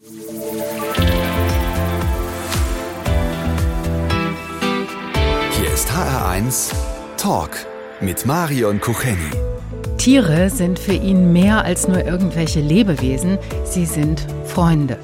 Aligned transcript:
Hier 0.00 0.12
ist 5.74 5.90
HR1 5.90 6.72
Talk 7.16 7.50
mit 8.00 8.24
Marion 8.24 8.80
Kucheni. 8.80 9.18
Tiere 9.96 10.50
sind 10.50 10.78
für 10.78 10.92
ihn 10.92 11.32
mehr 11.32 11.64
als 11.64 11.88
nur 11.88 12.04
irgendwelche 12.04 12.60
Lebewesen, 12.60 13.38
sie 13.64 13.86
sind 13.86 14.24
Freunde. 14.44 14.98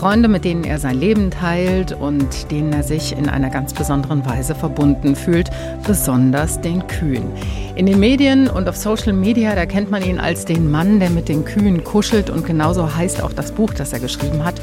Freunde, 0.00 0.28
mit 0.28 0.46
denen 0.46 0.64
er 0.64 0.78
sein 0.78 0.98
Leben 0.98 1.30
teilt 1.30 1.92
und 1.92 2.50
denen 2.50 2.72
er 2.72 2.82
sich 2.82 3.12
in 3.12 3.28
einer 3.28 3.50
ganz 3.50 3.74
besonderen 3.74 4.24
Weise 4.24 4.54
verbunden 4.54 5.14
fühlt, 5.14 5.50
besonders 5.86 6.58
den 6.58 6.86
Kühen. 6.86 7.30
In 7.74 7.84
den 7.84 8.00
Medien 8.00 8.48
und 8.48 8.66
auf 8.66 8.76
Social 8.76 9.12
Media, 9.12 9.54
da 9.54 9.66
kennt 9.66 9.90
man 9.90 10.02
ihn 10.02 10.18
als 10.18 10.46
den 10.46 10.70
Mann, 10.70 11.00
der 11.00 11.10
mit 11.10 11.28
den 11.28 11.44
Kühen 11.44 11.84
kuschelt 11.84 12.30
und 12.30 12.46
genauso 12.46 12.96
heißt 12.96 13.22
auch 13.22 13.34
das 13.34 13.52
Buch, 13.52 13.74
das 13.74 13.92
er 13.92 14.00
geschrieben 14.00 14.42
hat, 14.42 14.54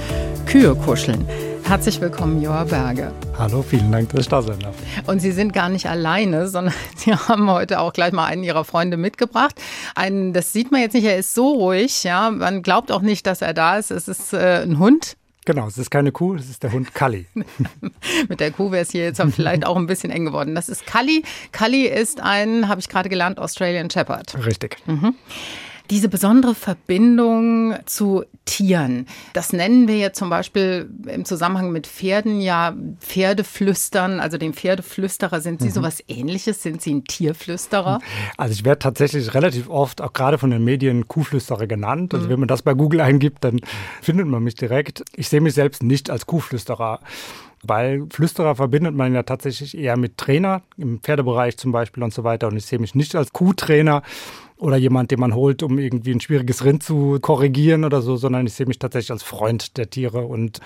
Kühe 0.48 0.74
kuscheln. 0.74 1.24
Herzlich 1.66 2.02
willkommen, 2.02 2.42
Joa 2.42 2.64
Berge. 2.64 3.12
Hallo, 3.38 3.62
vielen 3.62 3.92
Dank, 3.92 4.10
dass 4.10 4.22
ich 4.22 4.30
da 4.30 4.42
sein 4.42 4.58
darf. 4.60 4.74
Und 5.06 5.20
Sie 5.20 5.32
sind 5.32 5.54
gar 5.54 5.70
nicht 5.70 5.88
alleine, 5.88 6.48
sondern 6.48 6.74
Sie 6.96 7.14
haben 7.14 7.48
heute 7.52 7.80
auch 7.82 7.94
gleich 7.94 8.12
mal 8.12 8.26
einen 8.26 8.44
Ihrer 8.44 8.64
Freunde 8.64 8.98
mitgebracht. 8.98 9.54
Einen, 9.94 10.34
das 10.34 10.52
sieht 10.52 10.72
man 10.72 10.82
jetzt 10.82 10.94
nicht, 10.94 11.06
er 11.06 11.18
ist 11.18 11.36
so 11.36 11.54
ruhig, 11.54 12.04
ja. 12.04 12.32
Man 12.32 12.64
glaubt 12.64 12.92
auch 12.92 13.04
nicht, 13.04 13.28
dass 13.28 13.44
er 13.44 13.54
da 13.54 13.78
ist. 13.78 13.92
Es 13.92 14.08
ist 14.08 14.34
äh, 14.34 14.64
ein 14.64 14.80
Hund, 14.80 15.16
Genau, 15.48 15.66
es 15.66 15.78
ist 15.78 15.90
keine 15.90 16.12
Kuh, 16.12 16.36
es 16.36 16.50
ist 16.50 16.62
der 16.62 16.74
Hund 16.74 16.94
Kalli. 16.94 17.26
Mit 18.28 18.42
der 18.42 18.52
Kuh 18.52 18.70
wäre 18.70 18.82
es 18.82 18.92
hier 18.92 19.06
jetzt 19.06 19.22
vielleicht 19.34 19.66
auch 19.66 19.78
ein 19.78 19.88
bisschen 19.88 20.10
eng 20.10 20.26
geworden. 20.26 20.54
Das 20.56 20.68
ist 20.68 20.86
Kalli. 20.86 21.24
Kalli 21.54 21.84
ist 21.86 22.20
ein, 22.20 22.68
habe 22.68 22.82
ich 22.82 22.90
gerade 22.90 23.08
gelernt, 23.08 23.40
Australian 23.40 23.90
Shepherd. 23.90 24.46
Richtig. 24.46 24.76
Mhm. 24.88 25.16
Diese 25.90 26.10
besondere 26.10 26.56
Verbindung 26.56 27.76
zu 27.86 28.24
Tieren, 28.46 29.08
das 29.34 29.54
nennen 29.54 29.88
wir 29.88 29.98
ja 29.98 30.14
zum 30.14 30.30
Beispiel 30.30 30.90
im 31.08 31.26
Zusammenhang 31.26 31.72
mit 31.72 31.88
Pferden 31.88 32.42
ja 32.42 32.76
Pferdeflüstern, 33.00 34.20
also 34.20 34.38
den 34.38 34.54
Pferdeflüsterer. 34.54 35.42
Sind 35.42 35.62
Sie 35.62 35.68
mhm. 35.68 35.74
sowas 35.74 36.04
ähnliches? 36.08 36.64
Sind 36.64 36.82
Sie 36.82 36.94
ein 36.94 37.04
Tierflüsterer? 37.04 38.00
Also 38.38 38.54
ich 38.54 38.66
werde 38.66 38.80
tatsächlich 38.80 39.34
relativ 39.34 39.70
oft 39.70 40.02
auch 40.02 40.14
gerade 40.14 40.38
von 40.38 40.50
den 40.50 40.64
Medien 40.64 41.08
Kuhflüsterer 41.08 41.68
genannt. 41.68 42.14
Also 42.14 42.28
mhm. 42.28 42.32
wenn 42.32 42.40
man 42.40 42.48
das 42.48 42.62
bei 42.62 42.74
Google 42.74 43.02
eingibt, 43.02 43.44
dann 43.44 43.60
findet 44.02 44.28
man 44.28 44.44
mich 44.44 44.56
direkt. 44.56 45.04
Ich 45.16 45.30
sehe 45.30 45.42
mich 45.42 45.54
selbst 45.54 45.84
nicht 45.84 46.10
als 46.10 46.26
Kuhflüsterer 46.26 47.00
weil 47.68 48.06
Flüsterer 48.12 48.56
verbindet 48.56 48.96
man 48.96 49.14
ja 49.14 49.24
tatsächlich 49.24 49.78
eher 49.78 49.98
mit 49.98 50.18
Trainer, 50.18 50.62
im 50.78 51.00
Pferdebereich 51.00 51.58
zum 51.58 51.72
Beispiel 51.72 52.04
und 52.04 52.14
so 52.14 52.24
weiter. 52.24 52.48
Und 52.48 52.58
ich 52.58 52.66
sehe 52.66 52.80
mich 52.80 52.96
nicht 52.96 53.16
als 53.16 53.34
Kuhtrainer 53.34 54.02
oder 54.58 54.78
jemand, 54.78 55.12
den 55.12 55.20
man 55.20 55.36
holt, 55.36 55.62
um 55.62 55.78
irgendwie 55.78 56.12
ein 56.12 56.22
schwieriges 56.22 56.66
Rind 56.66 56.82
zu 56.82 57.20
korrigieren 57.22 57.84
oder 57.84 58.02
so, 58.02 58.18
sondern 58.18 58.48
ich 58.48 58.54
sehe 58.54 58.66
mich 58.66 58.80
tatsächlich 58.80 59.12
als 59.12 59.24
Freund 59.24 59.78
der 59.78 59.90
Tiere 59.90 60.22
und 60.22 60.60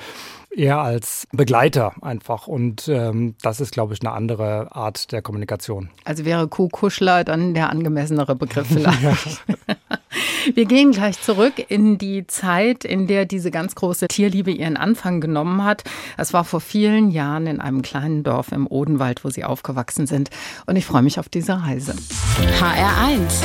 eher 0.49 0.79
als 0.79 1.27
Begleiter 1.31 1.93
einfach. 2.01 2.47
Und 2.47 2.87
ähm, 2.87 3.35
das 3.41 3.59
ist, 3.59 3.71
glaube 3.71 3.93
ich, 3.93 4.01
eine 4.01 4.11
andere 4.11 4.73
Art 4.75 5.11
der 5.11 5.21
Kommunikation. 5.21 5.89
Also 6.05 6.25
wäre 6.25 6.47
Kuhkuschler 6.47 7.23
dann 7.23 7.53
der 7.53 7.69
angemessenere 7.69 8.35
Begriff 8.35 8.67
vielleicht. 8.71 9.43
Wir 10.53 10.65
gehen 10.65 10.91
gleich 10.91 11.21
zurück 11.21 11.53
in 11.69 11.97
die 11.97 12.27
Zeit, 12.27 12.83
in 12.83 13.07
der 13.07 13.25
diese 13.25 13.51
ganz 13.51 13.75
große 13.75 14.07
Tierliebe 14.07 14.51
ihren 14.51 14.77
Anfang 14.77 15.21
genommen 15.21 15.63
hat. 15.63 15.83
Es 16.17 16.33
war 16.33 16.43
vor 16.43 16.61
vielen 16.61 17.11
Jahren 17.11 17.47
in 17.47 17.59
einem 17.61 17.81
kleinen 17.81 18.23
Dorf 18.23 18.51
im 18.51 18.67
Odenwald, 18.67 19.23
wo 19.23 19.29
sie 19.29 19.43
aufgewachsen 19.43 20.07
sind. 20.07 20.29
Und 20.65 20.75
ich 20.75 20.85
freue 20.85 21.03
mich 21.03 21.19
auf 21.19 21.29
diese 21.29 21.61
Reise. 21.61 21.95
HR1 22.59 23.43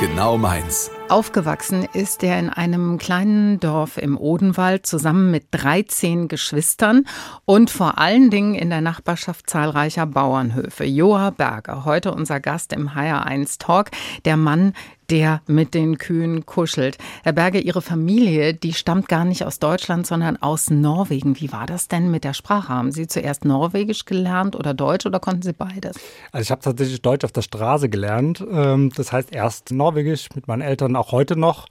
Genau 0.00 0.38
meins. 0.38 0.92
Aufgewachsen 1.08 1.88
ist 1.92 2.22
er 2.22 2.38
in 2.38 2.50
einem 2.50 2.98
kleinen 2.98 3.58
Dorf 3.58 3.98
im 3.98 4.16
Odenwald 4.16 4.86
zusammen 4.86 5.32
mit 5.32 5.46
13 5.50 6.28
Geschwistern 6.28 7.04
und 7.44 7.68
vor 7.68 7.98
allen 7.98 8.30
Dingen 8.30 8.54
in 8.54 8.70
der 8.70 8.80
Nachbarschaft 8.80 9.50
zahlreicher 9.50 10.06
Bauernhöfe. 10.06 10.84
Joa 10.84 11.30
Berger, 11.30 11.84
heute 11.84 12.12
unser 12.12 12.38
Gast 12.38 12.72
im 12.72 12.90
HR1 12.90 13.58
Talk, 13.58 13.90
der 14.24 14.36
Mann, 14.36 14.72
der 15.10 15.42
mit 15.46 15.74
den 15.74 15.98
Kühen 15.98 16.46
kuschelt. 16.46 16.98
Herr 17.22 17.32
Berger, 17.32 17.60
Ihre 17.60 17.82
Familie, 17.82 18.54
die 18.54 18.72
stammt 18.72 19.08
gar 19.08 19.24
nicht 19.24 19.44
aus 19.44 19.58
Deutschland, 19.58 20.06
sondern 20.06 20.36
aus 20.36 20.70
Norwegen. 20.70 21.40
Wie 21.40 21.52
war 21.52 21.66
das 21.66 21.88
denn 21.88 22.10
mit 22.10 22.24
der 22.24 22.34
Sprache? 22.34 22.68
Haben 22.68 22.92
Sie 22.92 23.06
zuerst 23.06 23.44
Norwegisch 23.44 24.04
gelernt 24.04 24.56
oder 24.56 24.74
Deutsch 24.74 25.06
oder 25.06 25.20
konnten 25.20 25.42
Sie 25.42 25.52
beides? 25.52 25.96
Also 26.32 26.42
ich 26.42 26.50
habe 26.50 26.62
tatsächlich 26.62 27.02
Deutsch 27.02 27.24
auf 27.24 27.32
der 27.32 27.42
Straße 27.42 27.88
gelernt. 27.88 28.44
Ähm, 28.50 28.90
das 28.94 29.12
heißt 29.12 29.32
erst 29.32 29.70
Norwegisch 29.70 30.28
mit 30.34 30.48
meinen 30.48 30.62
Eltern 30.62 30.96
auch 30.96 31.12
heute 31.12 31.36
noch. 31.36 31.66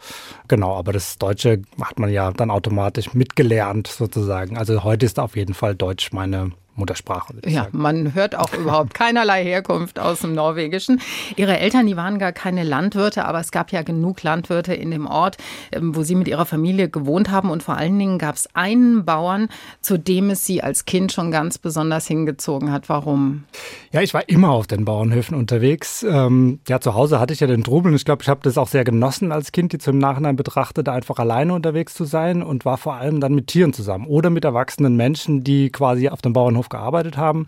Genau, 0.47 0.75
aber 0.75 0.93
das 0.93 1.17
Deutsche 1.17 1.61
hat 1.81 1.99
man 1.99 2.09
ja 2.09 2.31
dann 2.31 2.51
automatisch 2.51 3.13
mitgelernt 3.13 3.87
sozusagen. 3.87 4.57
Also 4.57 4.83
heute 4.83 5.05
ist 5.05 5.19
auf 5.19 5.35
jeden 5.35 5.53
Fall 5.53 5.75
Deutsch 5.75 6.11
meine 6.11 6.51
Muttersprache. 6.77 7.33
Ja, 7.45 7.63
sagen. 7.63 7.77
man 7.77 8.13
hört 8.13 8.35
auch 8.35 8.53
überhaupt 8.57 8.93
keinerlei 8.93 9.43
Herkunft 9.43 9.99
aus 9.99 10.19
dem 10.19 10.33
Norwegischen. 10.33 11.01
Ihre 11.35 11.57
Eltern, 11.57 11.87
die 11.87 11.97
waren 11.97 12.19
gar 12.19 12.31
keine 12.31 12.63
Landwirte, 12.63 13.25
aber 13.25 13.39
es 13.39 13.51
gab 13.51 13.71
ja 13.71 13.81
genug 13.81 14.23
Landwirte 14.23 14.73
in 14.73 14.91
dem 14.91 15.07
Ort, 15.07 15.37
ähm, 15.71 15.95
wo 15.95 16.03
Sie 16.03 16.15
mit 16.15 16.27
Ihrer 16.27 16.45
Familie 16.45 16.89
gewohnt 16.89 17.31
haben. 17.31 17.49
Und 17.49 17.63
vor 17.63 17.77
allen 17.77 17.97
Dingen 17.97 18.19
gab 18.19 18.35
es 18.35 18.47
einen 18.55 19.05
Bauern, 19.05 19.49
zu 19.81 19.97
dem 19.97 20.29
es 20.29 20.45
Sie 20.45 20.61
als 20.61 20.85
Kind 20.85 21.11
schon 21.11 21.31
ganz 21.31 21.57
besonders 21.57 22.07
hingezogen 22.07 22.71
hat. 22.71 22.89
Warum? 22.89 23.43
Ja, 23.91 24.01
ich 24.01 24.13
war 24.13 24.27
immer 24.29 24.51
auf 24.51 24.67
den 24.67 24.85
Bauernhöfen 24.85 25.35
unterwegs. 25.35 26.03
Ähm, 26.03 26.59
ja, 26.67 26.79
zu 26.79 26.93
Hause 26.93 27.19
hatte 27.19 27.33
ich 27.33 27.39
ja 27.39 27.47
den 27.47 27.63
Trubel 27.63 27.91
und 27.91 27.95
ich 27.95 28.05
glaube, 28.05 28.23
ich 28.23 28.29
habe 28.29 28.41
das 28.43 28.57
auch 28.57 28.67
sehr 28.67 28.83
genossen 28.83 29.31
als 29.31 29.51
Kind, 29.51 29.73
jetzt 29.73 29.87
im 29.87 29.97
Nachhinein 29.97 30.35
betrachtet, 30.35 30.89
einfach 30.89 31.17
alleine 31.17 31.53
unterwegs 31.53 31.93
zu 31.93 32.05
sein 32.05 32.43
und 32.43 32.65
war 32.65 32.77
vor 32.77 32.95
allem 32.95 33.19
dann 33.19 33.33
mit 33.33 33.47
Tieren 33.47 33.73
zusammen 33.73 34.05
oder 34.05 34.29
mit 34.29 34.45
erwachsenen 34.45 34.95
Menschen, 34.95 35.43
die 35.43 35.69
quasi 35.69 36.09
auf 36.09 36.21
dem 36.21 36.33
Bauernhof 36.33 36.66
Bauernhof 36.67 36.69
gearbeitet 36.69 37.17
haben 37.17 37.47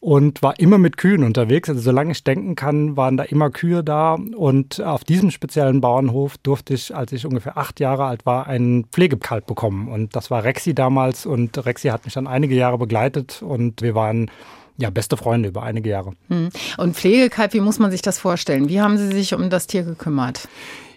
und 0.00 0.42
war 0.42 0.58
immer 0.58 0.76
mit 0.78 0.96
Kühen 0.96 1.24
unterwegs. 1.24 1.68
Also 1.68 1.80
solange 1.80 2.12
ich 2.12 2.24
denken 2.24 2.56
kann, 2.56 2.96
waren 2.96 3.16
da 3.16 3.24
immer 3.24 3.50
Kühe 3.50 3.82
da. 3.82 4.14
Und 4.14 4.82
auf 4.82 5.04
diesem 5.04 5.30
speziellen 5.30 5.80
Bauernhof 5.80 6.36
durfte 6.38 6.74
ich, 6.74 6.94
als 6.94 7.12
ich 7.12 7.24
ungefähr 7.24 7.56
acht 7.56 7.80
Jahre 7.80 8.04
alt 8.04 8.26
war, 8.26 8.46
einen 8.46 8.84
Pflegekalb 8.86 9.46
bekommen. 9.46 9.88
Und 9.88 10.14
das 10.14 10.30
war 10.30 10.44
Rexi 10.44 10.74
damals. 10.74 11.24
Und 11.24 11.64
Rexi 11.64 11.88
hat 11.88 12.04
mich 12.04 12.14
dann 12.14 12.26
einige 12.26 12.54
Jahre 12.54 12.78
begleitet 12.78 13.42
und 13.42 13.80
wir 13.80 13.94
waren 13.94 14.30
ja, 14.76 14.90
beste 14.90 15.16
Freunde 15.16 15.50
über 15.50 15.62
einige 15.62 15.88
Jahre. 15.88 16.14
Hm. 16.28 16.48
Und 16.78 16.96
Pflegekalb, 16.96 17.54
wie 17.54 17.60
muss 17.60 17.78
man 17.78 17.92
sich 17.92 18.02
das 18.02 18.18
vorstellen? 18.18 18.68
Wie 18.68 18.80
haben 18.80 18.98
Sie 18.98 19.06
sich 19.06 19.32
um 19.32 19.48
das 19.48 19.68
Tier 19.68 19.84
gekümmert? 19.84 20.48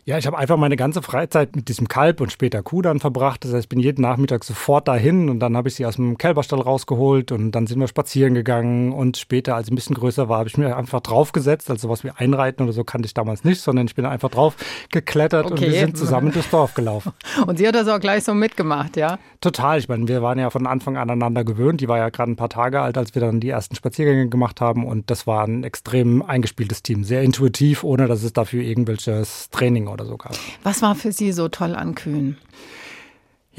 Ja, 0.07 0.17
ich 0.17 0.25
habe 0.25 0.37
einfach 0.37 0.55
meine 0.55 0.77
ganze 0.77 1.01
Freizeit 1.01 1.57
mit 1.57 1.67
diesem 1.67 1.89
Kalb 1.89 2.21
und 2.21 2.31
später 2.31 2.63
Kuh 2.63 2.81
dann 2.81 3.01
verbracht. 3.01 3.43
Das 3.43 3.51
heißt, 3.51 3.65
ich 3.65 3.69
bin 3.69 3.81
jeden 3.81 4.03
Nachmittag 4.03 4.45
sofort 4.45 4.87
dahin 4.87 5.27
und 5.27 5.41
dann 5.41 5.57
habe 5.57 5.67
ich 5.67 5.75
sie 5.75 5.85
aus 5.85 5.97
dem 5.97 6.17
Kälberstall 6.17 6.61
rausgeholt 6.61 7.33
und 7.33 7.51
dann 7.51 7.67
sind 7.67 7.77
wir 7.81 7.89
spazieren 7.89 8.33
gegangen 8.33 8.93
und 8.93 9.17
später, 9.17 9.55
als 9.55 9.67
ich 9.67 9.73
ein 9.73 9.75
bisschen 9.75 9.97
größer 9.97 10.29
war, 10.29 10.37
habe 10.37 10.47
ich 10.47 10.57
mir 10.57 10.77
einfach 10.77 11.01
draufgesetzt. 11.01 11.69
Also 11.69 11.89
sowas 11.89 12.05
wie 12.05 12.11
Einreiten 12.11 12.63
oder 12.63 12.71
so 12.71 12.85
kannte 12.85 13.05
ich 13.05 13.13
damals 13.13 13.43
nicht, 13.43 13.59
sondern 13.59 13.87
ich 13.87 13.95
bin 13.95 14.05
einfach 14.05 14.29
drauf 14.29 14.55
geklettert 14.93 15.51
okay. 15.51 15.65
und 15.65 15.71
wir 15.73 15.77
sind 15.77 15.97
zusammen 15.97 16.31
durchs 16.31 16.51
Dorf 16.51 16.73
gelaufen. 16.73 17.11
Und 17.45 17.57
sie 17.57 17.67
hat 17.67 17.75
das 17.75 17.89
auch 17.89 17.99
gleich 17.99 18.23
so 18.23 18.33
mitgemacht, 18.33 18.95
ja? 18.95 19.19
Total. 19.41 19.77
Ich 19.77 19.89
meine, 19.89 20.07
wir 20.07 20.21
waren 20.21 20.39
ja 20.39 20.49
von 20.49 20.67
Anfang 20.67 20.95
an 20.95 21.09
aneinander 21.09 21.43
gewöhnt. 21.43 21.81
Die 21.81 21.89
war 21.89 21.97
ja 21.97 22.09
gerade 22.09 22.31
ein 22.31 22.37
paar 22.37 22.49
Tage 22.49 22.79
alt, 22.79 22.97
als 22.97 23.13
wir 23.13 23.21
dann 23.21 23.41
die 23.41 23.49
ersten 23.49 23.75
Spaziergänge 23.75 24.29
gemacht 24.29 24.61
haben 24.61 24.85
und 24.85 25.11
das 25.11 25.27
war 25.27 25.45
ein 25.45 25.65
extrem 25.65 26.21
eingespieltes 26.21 26.81
Team. 26.81 27.03
Sehr 27.03 27.23
intuitiv, 27.23 27.83
ohne 27.83 28.07
dass 28.07 28.23
es 28.23 28.31
dafür 28.31 28.63
irgendwelches 28.63 29.49
Training 29.49 29.87
oder 29.87 29.96
so 30.05 30.17
gab. 30.17 30.37
Was 30.63 30.81
war 30.81 30.95
für 30.95 31.11
Sie 31.11 31.31
so 31.31 31.47
toll 31.47 31.75
an 31.75 31.95
Kühen? 31.95 32.37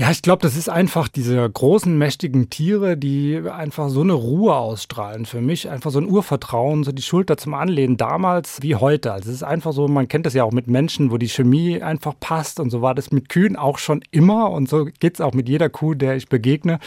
Ja, 0.01 0.13
ich 0.13 0.23
glaube, 0.23 0.43
das 0.43 0.55
ist 0.55 0.69
einfach 0.69 1.09
diese 1.09 1.51
großen, 1.51 1.99
mächtigen 1.99 2.51
Tiere, 2.51 2.97
die 2.97 3.43
einfach 3.51 3.89
so 3.89 4.03
eine 4.03 4.13
Ruhe 4.13 4.55
ausstrahlen. 4.55 5.27
Für 5.27 5.41
mich 5.41 5.69
einfach 5.71 5.91
so 5.91 5.99
ein 5.99 6.09
Urvertrauen, 6.09 6.85
so 6.85 6.93
die 6.93 7.03
Schulter 7.03 7.37
zum 7.37 7.53
Anlehnen 7.53 7.97
damals 7.97 8.63
wie 8.63 8.77
heute. 8.77 9.13
Also 9.13 9.29
es 9.29 9.35
ist 9.35 9.43
einfach 9.43 9.73
so, 9.73 9.89
man 9.89 10.07
kennt 10.07 10.25
das 10.25 10.35
ja 10.35 10.45
auch 10.45 10.53
mit 10.53 10.69
Menschen, 10.69 11.11
wo 11.11 11.19
die 11.19 11.29
Chemie 11.29 11.83
einfach 11.83 12.15
passt. 12.21 12.61
Und 12.61 12.71
so 12.71 12.81
war 12.81 12.95
das 12.95 13.11
mit 13.11 13.29
Kühen 13.29 13.57
auch 13.57 13.79
schon 13.79 14.01
immer. 14.13 14.53
Und 14.53 14.69
so 14.69 14.85
geht 14.85 15.15
es 15.15 15.21
auch 15.21 15.35
mit 15.35 15.49
jeder 15.49 15.69
Kuh, 15.69 15.95
der 15.95 16.15
ich 16.15 16.29
begegne. 16.29 16.79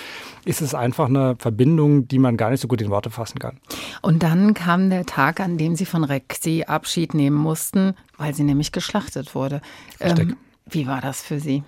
Ist 0.46 0.62
es 0.62 0.74
einfach 0.74 1.10
eine 1.10 1.36
Verbindung, 1.38 2.08
die 2.08 2.18
man 2.18 2.38
gar 2.38 2.50
nicht 2.50 2.62
so 2.62 2.70
gut 2.70 2.82
in 2.82 2.92
Worte 2.92 3.10
fassen 3.10 3.40
kann. 3.40 3.60
Und 4.02 4.24
dann 4.24 4.54
kam 4.54 4.90
der 4.90 5.06
Tag, 5.06 5.42
an 5.42 5.58
dem 5.58 5.76
Sie 5.76 5.86
von 5.86 6.06
Rexi 6.06 6.64
Abschied 6.66 7.14
nehmen 7.14 7.36
mussten, 7.36 7.94
weil 8.18 8.34
sie 8.34 8.44
nämlich 8.44 8.72
geschlachtet 8.72 9.36
wurde. 9.36 9.62
Ähm, 10.00 10.38
wie 10.66 10.88
war 10.88 11.02
das 11.02 11.22
für 11.22 11.42
Sie? 11.42 11.64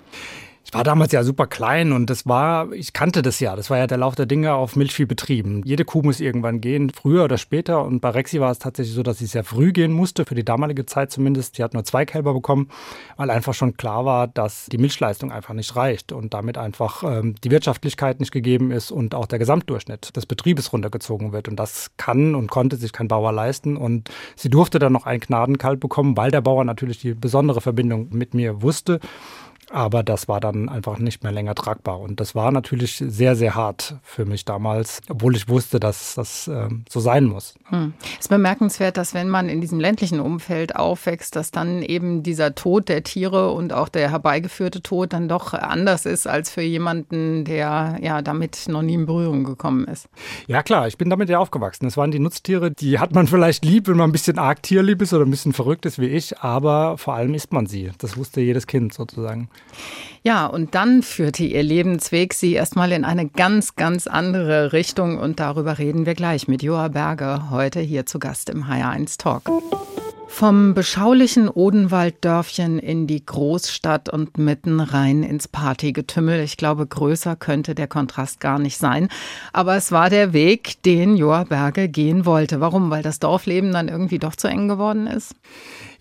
Ich 0.66 0.74
war 0.74 0.86
damals 0.86 1.12
ja 1.12 1.24
super 1.24 1.46
klein 1.46 1.92
und 1.92 2.10
das 2.10 2.26
war, 2.26 2.72
ich 2.72 2.94
kannte 2.94 3.22
das 3.22 3.42
ja, 3.42 3.56
das 3.56 3.70
war 3.70 3.78
ja 3.78 3.86
der 3.86 3.98
Lauf 3.98 4.16
der 4.16 4.26
Dinge 4.26 4.54
auf 4.54 4.78
Milchviehbetrieben. 4.78 5.64
Jede 5.66 5.84
Kuh 5.84 6.02
muss 6.02 6.22
irgendwann 6.22 6.62
gehen, 6.62 6.90
früher 6.90 7.26
oder 7.26 7.38
später. 7.38 7.84
Und 7.84 8.00
bei 8.00 8.10
Rexi 8.10 8.40
war 8.40 8.50
es 8.50 8.60
tatsächlich 8.60 8.96
so, 8.96 9.04
dass 9.04 9.18
sie 9.18 9.26
sehr 9.26 9.44
früh 9.44 9.74
gehen 9.74 9.92
musste, 9.92 10.26
für 10.26 10.36
die 10.36 10.46
damalige 10.46 10.86
Zeit 10.86 11.12
zumindest. 11.12 11.58
Sie 11.58 11.64
hat 11.64 11.74
nur 11.74 11.84
zwei 11.84 12.06
Kälber 12.06 12.34
bekommen, 12.34 12.70
weil 13.18 13.30
einfach 13.30 13.54
schon 13.54 13.76
klar 13.76 14.06
war, 14.06 14.28
dass 14.28 14.68
die 14.68 14.78
Milchleistung 14.78 15.34
einfach 15.34 15.54
nicht 15.54 15.76
reicht 15.76 16.14
und 16.14 16.34
damit 16.34 16.58
einfach 16.58 17.04
ähm, 17.04 17.36
die 17.44 17.52
Wirtschaftlichkeit 17.52 18.22
nicht 18.22 18.32
gegeben 18.32 18.72
ist 18.72 18.90
und 18.90 19.16
auch 19.16 19.26
der 19.26 19.40
Gesamtdurchschnitt 19.40 20.16
des 20.16 20.26
Betriebes 20.26 20.72
runtergezogen 20.72 21.34
wird. 21.34 21.50
Und 21.50 21.58
das 21.58 21.92
kann 21.98 22.36
und 22.36 22.50
konnte 22.50 22.78
sich 22.78 22.94
kein 22.94 23.10
Bauer 23.10 23.34
leisten. 23.34 23.76
Und 23.76 24.10
sie 24.38 24.50
durfte 24.50 24.80
dann 24.80 24.94
noch 24.94 25.06
ein 25.06 25.20
Gnadenkalb 25.20 25.82
bekommen, 25.82 26.16
weil 26.16 26.32
der 26.32 26.42
Bauer 26.42 26.64
natürlich 26.64 27.00
die 27.00 27.14
besondere 27.14 27.60
Verbindung 27.60 28.08
mit 28.12 28.34
mir 28.34 28.62
wusste 28.62 29.02
Aber 29.74 30.04
das 30.04 30.28
war 30.28 30.40
dann 30.40 30.70
einfach 30.70 31.00
nicht 31.00 31.24
mehr 31.24 31.32
länger 31.32 31.56
tragbar. 31.56 32.00
Und 32.00 32.20
das 32.20 32.36
war 32.36 32.52
natürlich 32.52 32.98
sehr, 32.98 33.36
sehr 33.36 33.56
hart 33.56 33.96
für 34.04 34.24
mich 34.24 34.46
damals, 34.46 35.02
obwohl 35.10 35.36
ich 35.36 35.50
wusste, 35.50 35.80
dass 35.80 36.14
das 36.14 36.48
äh, 36.48 36.70
so 36.88 37.00
sein 37.00 37.26
muss. 37.26 37.56
Hm. 37.70 37.94
Es 38.04 38.26
ist 38.26 38.30
bemerkenswert, 38.30 38.98
dass 38.98 39.16
wenn 39.16 39.30
man 39.30 39.50
in 39.50 39.62
diesem 39.62 39.80
ländlichen 39.80 40.20
Umfeld 40.20 40.76
aufwächst, 40.76 41.36
dass 41.36 41.50
dann 41.50 41.82
eben 41.82 42.22
dieser 42.22 42.54
Tod 42.54 42.88
der 42.88 43.02
Tiere 43.02 43.50
und 43.50 43.74
auch 43.74 43.90
der 43.90 44.12
herbeigeführte 44.12 44.84
Tod 44.84 45.12
dann 45.12 45.28
doch 45.28 45.56
anders 45.56 46.06
ist 46.06 46.28
als 46.28 46.52
für 46.52 46.62
jemanden, 46.62 47.44
der 47.44 47.98
ja 48.00 48.22
damit 48.22 48.68
noch 48.68 48.84
nie 48.84 48.94
in 48.94 49.08
Berührung 49.08 49.44
gekommen 49.44 49.86
ist. 49.86 50.08
Ja 50.46 50.62
klar, 50.62 50.88
ich 50.88 51.00
bin 51.00 51.10
damit 51.10 51.30
ja 51.30 51.40
aufgewachsen. 51.40 51.86
Das 51.86 51.98
waren 51.98 52.12
die 52.12 52.20
Nutztiere, 52.20 52.70
die 52.70 53.00
hat 53.00 53.16
man 53.16 53.26
vielleicht 53.34 53.66
lieb, 53.66 53.88
wenn 53.88 53.98
man 53.98 54.12
ein 54.12 54.14
bisschen 54.14 54.38
arg 54.38 54.62
tierlieb 54.62 55.02
ist 55.02 55.14
oder 55.14 55.26
ein 55.26 55.32
bisschen 55.32 55.54
verrückt 55.54 55.88
ist 55.88 55.98
wie 55.98 56.10
ich, 56.10 56.38
aber 56.42 57.00
vor 57.00 57.16
allem 57.16 57.34
isst 57.34 57.52
man 57.52 57.66
sie. 57.66 57.90
Das 57.98 58.18
wusste 58.18 58.40
jedes 58.40 58.68
Kind 58.68 58.94
sozusagen. 58.94 59.50
Ja, 60.26 60.46
und 60.46 60.74
dann 60.74 61.04
führte 61.04 61.44
ihr 61.44 61.64
Lebensweg 61.64 62.34
sie 62.34 62.54
erstmal 62.54 62.94
in 62.94 63.04
eine 63.04 63.28
ganz, 63.28 63.76
ganz 63.76 64.08
andere 64.08 64.72
Richtung 64.72 65.18
und 65.18 65.42
darüber 65.42 65.80
reden 65.80 66.06
wir 66.06 66.14
gleich 66.14 66.48
mit 66.48 66.64
Joa 66.64 66.88
Berger, 66.88 67.50
heute 67.50 67.82
hier 67.82 68.06
zu 68.06 68.20
Gast 68.20 68.50
im 68.50 68.64
HR1 68.64 69.18
Talk. 69.18 69.52
Vom 70.34 70.74
beschaulichen 70.74 71.48
Odenwalddörfchen 71.48 72.80
in 72.80 73.06
die 73.06 73.24
Großstadt 73.24 74.10
und 74.10 74.40
mitten 74.40 74.80
rein 74.80 75.22
ins 75.22 75.48
Partygetümmel. 75.48 76.40
Ich 76.40 76.58
glaube, 76.58 76.88
größer 76.88 77.36
könnte 77.36 77.76
der 77.76 77.88
Kontrast 77.88 78.40
gar 78.40 78.58
nicht 78.58 78.80
sein. 78.80 79.10
Aber 79.52 79.76
es 79.76 79.92
war 79.92 80.10
der 80.10 80.34
Weg, 80.34 80.82
den 80.84 81.18
Joa 81.18 81.44
Berge 81.44 81.88
gehen 81.88 82.26
wollte. 82.26 82.62
Warum? 82.62 82.90
Weil 82.90 83.04
das 83.04 83.20
Dorfleben 83.20 83.72
dann 83.74 83.90
irgendwie 83.90 84.18
doch 84.18 84.36
zu 84.36 84.48
eng 84.48 84.68
geworden 84.68 85.06
ist? 85.06 85.36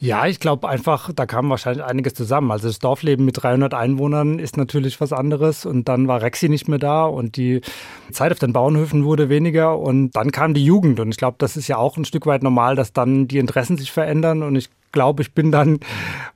Ja, 0.04 0.26
ich 0.26 0.40
glaube 0.40 0.68
einfach, 0.68 1.12
da 1.14 1.26
kam 1.26 1.48
wahrscheinlich 1.48 1.84
einiges 1.84 2.14
zusammen. 2.14 2.50
Also 2.50 2.66
das 2.66 2.80
Dorfleben 2.80 3.24
mit 3.24 3.40
300 3.40 3.72
Einwohnern 3.72 4.40
ist 4.40 4.56
natürlich 4.56 5.00
was 5.00 5.12
anderes 5.12 5.64
und 5.64 5.86
dann 5.86 6.08
war 6.08 6.22
Rexi 6.22 6.48
nicht 6.48 6.66
mehr 6.66 6.80
da 6.80 7.04
und 7.04 7.36
die 7.36 7.60
Zeit 8.10 8.32
auf 8.32 8.40
den 8.40 8.52
Bauernhöfen 8.52 9.04
wurde 9.04 9.28
weniger 9.28 9.78
und 9.78 10.10
dann 10.10 10.32
kam 10.32 10.54
die 10.54 10.64
Jugend 10.64 10.98
und 10.98 11.10
ich 11.10 11.18
glaube, 11.18 11.36
das 11.38 11.56
ist 11.56 11.68
ja 11.68 11.76
auch 11.76 11.96
ein 11.96 12.04
Stück 12.04 12.26
weit 12.26 12.42
normal, 12.42 12.74
dass 12.74 12.92
dann 12.92 13.28
die 13.28 13.38
Interessen 13.38 13.76
sich 13.76 13.92
verändern 13.92 14.42
und 14.42 14.56
ich 14.56 14.70
glaube, 14.92 15.22
ich 15.22 15.34
bin 15.34 15.50
dann, 15.50 15.80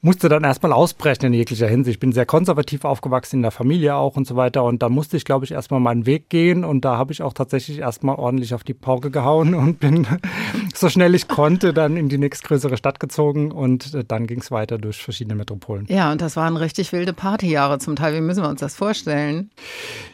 musste 0.00 0.28
dann 0.28 0.44
erstmal 0.44 0.72
ausbrechen 0.72 1.26
in 1.26 1.34
jeglicher 1.34 1.68
Hinsicht. 1.68 1.96
Ich 1.96 2.00
bin 2.00 2.12
sehr 2.12 2.26
konservativ 2.26 2.84
aufgewachsen 2.84 3.36
in 3.36 3.42
der 3.42 3.50
Familie 3.50 3.94
auch 3.94 4.16
und 4.16 4.26
so 4.26 4.36
weiter. 4.36 4.64
Und 4.64 4.82
da 4.82 4.88
musste 4.88 5.16
ich, 5.16 5.24
glaube 5.24 5.44
ich, 5.44 5.52
erstmal 5.52 5.80
meinen 5.80 6.06
Weg 6.06 6.28
gehen. 6.28 6.64
Und 6.64 6.84
da 6.84 6.96
habe 6.96 7.12
ich 7.12 7.22
auch 7.22 7.32
tatsächlich 7.32 7.78
erstmal 7.78 8.16
ordentlich 8.16 8.54
auf 8.54 8.64
die 8.64 8.74
Pauke 8.74 9.10
gehauen 9.10 9.54
und 9.54 9.78
bin 9.78 10.06
so 10.74 10.88
schnell 10.88 11.14
ich 11.14 11.28
konnte 11.28 11.72
dann 11.72 11.96
in 11.96 12.08
die 12.08 12.18
nächstgrößere 12.18 12.76
Stadt 12.76 12.98
gezogen. 13.00 13.52
Und 13.52 13.94
äh, 13.94 14.04
dann 14.04 14.26
ging 14.26 14.40
es 14.40 14.50
weiter 14.50 14.78
durch 14.78 15.02
verschiedene 15.02 15.36
Metropolen. 15.36 15.86
Ja, 15.88 16.10
und 16.10 16.20
das 16.20 16.36
waren 16.36 16.56
richtig 16.56 16.92
wilde 16.92 17.12
Partyjahre 17.12 17.78
zum 17.78 17.96
Teil. 17.96 18.14
Wie 18.14 18.20
müssen 18.20 18.42
wir 18.42 18.48
uns 18.48 18.60
das 18.60 18.74
vorstellen? 18.74 19.50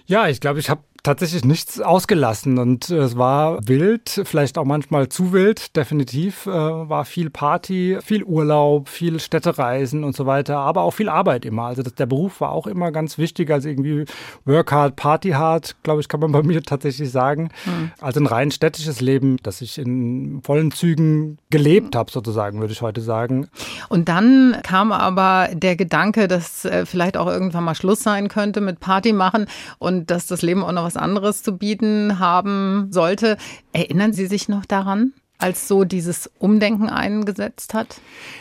Ja, 0.07 0.29
ich 0.29 0.41
glaube, 0.41 0.61
ich 0.61 0.69
habe 0.69 0.83
tatsächlich 1.03 1.45
nichts 1.45 1.81
ausgelassen 1.81 2.59
und 2.59 2.91
äh, 2.91 2.99
es 2.99 3.17
war 3.17 3.59
wild, 3.67 4.23
vielleicht 4.25 4.57
auch 4.57 4.65
manchmal 4.65 5.09
zu 5.09 5.33
wild, 5.33 5.77
definitiv. 5.77 6.47
Äh, 6.47 6.51
war 6.51 7.05
viel 7.05 7.29
Party, 7.29 7.99
viel 8.03 8.23
Urlaub, 8.23 8.89
viel 8.89 9.19
Städtereisen 9.19 10.05
und 10.05 10.15
so 10.15 10.27
weiter, 10.27 10.59
aber 10.59 10.83
auch 10.83 10.93
viel 10.93 11.09
Arbeit 11.09 11.45
immer. 11.45 11.65
Also 11.65 11.83
das, 11.83 11.95
der 11.95 12.07
Beruf 12.07 12.41
war 12.41 12.53
auch 12.53 12.67
immer 12.69 12.93
ganz 12.93 13.19
wichtig, 13.19 13.51
also 13.51 13.69
irgendwie 13.69 14.05
Work 14.45 14.71
hard, 14.71 14.97
Party 14.97 15.31
hard, 15.31 15.75
glaube 15.83 16.01
ich, 16.01 16.09
kann 16.09 16.21
man 16.21 16.31
bei 16.33 16.43
mir 16.43 16.63
tatsächlich 16.63 17.11
sagen. 17.11 17.51
Mhm. 17.67 17.91
Also 18.01 18.21
ein 18.21 18.27
rein 18.27 18.51
städtisches 18.53 19.01
Leben, 19.01 19.39
das 19.43 19.61
ich 19.61 19.79
in 19.79 20.41
vollen 20.45 20.71
Zügen 20.71 21.39
gelebt 21.51 21.97
habe, 21.97 22.13
sozusagen, 22.13 22.61
würde 22.61 22.73
ich 22.73 22.83
heute 22.83 23.01
sagen. 23.01 23.49
Und 23.89 24.09
dann 24.09 24.57
kam 24.63 24.93
aber 24.93 25.49
der 25.53 25.75
Gedanke, 25.75 26.29
dass 26.29 26.65
äh, 26.65 26.87
vielleicht 26.87 27.17
auch 27.17 27.27
irgendwann 27.27 27.65
mal 27.65 27.75
Schluss 27.75 28.03
sein 28.03 28.29
könnte 28.29 28.61
mit 28.61 28.79
Party 28.79 29.13
machen 29.13 29.47
und 29.79 30.11
dass 30.11 30.29
das 30.29 30.43
Leben 30.43 30.63
auch 30.63 30.71
noch 30.71 30.85
was 30.85 30.92
was 30.95 31.03
anderes 31.03 31.43
zu 31.43 31.57
bieten 31.57 32.19
haben 32.19 32.89
sollte. 32.91 33.37
Erinnern 33.73 34.13
Sie 34.13 34.27
sich 34.27 34.49
noch 34.49 34.67
daran? 34.67 35.13
als 35.39 35.67
so 35.67 35.83
dieses 35.83 36.31
Umdenken 36.39 36.89
eingesetzt 36.89 37.75
hat? 37.75 38.01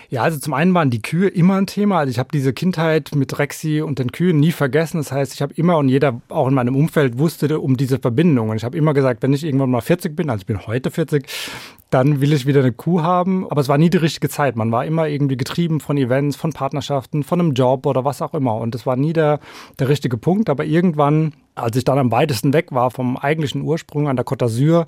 Ja, 0.09 0.21
also 0.21 0.37
zum 0.37 0.53
einen 0.53 0.71
waren 0.75 0.91
die 0.91 1.01
Kühe 1.01 1.29
immer 1.29 1.55
ein 1.55 1.65
Thema. 1.65 1.97
Also 1.97 2.11
ich 2.11 2.19
habe 2.19 2.29
diese 2.31 2.53
Kindheit 2.53 3.15
mit 3.15 3.39
Rexy 3.39 3.81
und 3.81 3.97
den 3.97 4.11
Kühen 4.11 4.39
nie 4.39 4.51
vergessen. 4.51 4.97
Das 4.97 5.11
heißt, 5.11 5.33
ich 5.33 5.41
habe 5.41 5.51
immer 5.55 5.77
und 5.77 5.89
jeder 5.89 6.21
auch 6.29 6.47
in 6.47 6.53
meinem 6.53 6.75
Umfeld 6.75 7.17
wusste 7.17 7.59
um 7.59 7.75
diese 7.75 7.97
Verbindung. 7.97 8.49
Und 8.49 8.57
ich 8.57 8.63
habe 8.63 8.77
immer 8.77 8.93
gesagt, 8.93 9.23
wenn 9.23 9.33
ich 9.33 9.43
irgendwann 9.43 9.71
mal 9.71 9.81
40 9.81 10.15
bin, 10.15 10.29
also 10.29 10.41
ich 10.41 10.45
bin 10.45 10.67
heute 10.67 10.91
40, 10.91 11.25
dann 11.91 12.21
will 12.21 12.31
ich 12.33 12.47
wieder 12.47 12.61
eine 12.61 12.71
Kuh 12.71 13.01
haben. 13.01 13.45
Aber 13.51 13.61
es 13.61 13.67
war 13.67 13.77
nie 13.77 13.89
die 13.89 13.97
richtige 13.97 14.29
Zeit. 14.29 14.55
Man 14.55 14.71
war 14.71 14.85
immer 14.85 15.07
irgendwie 15.07 15.37
getrieben 15.37 15.79
von 15.79 15.97
Events, 15.97 16.37
von 16.37 16.53
Partnerschaften, 16.53 17.23
von 17.23 17.39
einem 17.39 17.53
Job 17.53 17.85
oder 17.85 18.05
was 18.05 18.21
auch 18.21 18.33
immer. 18.33 18.55
Und 18.55 18.73
das 18.73 18.85
war 18.85 18.95
nie 18.95 19.13
der, 19.13 19.39
der 19.77 19.89
richtige 19.89 20.17
Punkt. 20.17 20.49
Aber 20.49 20.63
irgendwann, 20.63 21.33
als 21.53 21.75
ich 21.75 21.83
dann 21.83 21.99
am 21.99 22.11
weitesten 22.11 22.53
weg 22.53 22.71
war 22.71 22.91
vom 22.91 23.17
eigentlichen 23.17 23.61
Ursprung 23.61 24.07
an 24.07 24.15
der 24.15 24.25
Côte 24.25 24.45
d'Azur, 24.45 24.87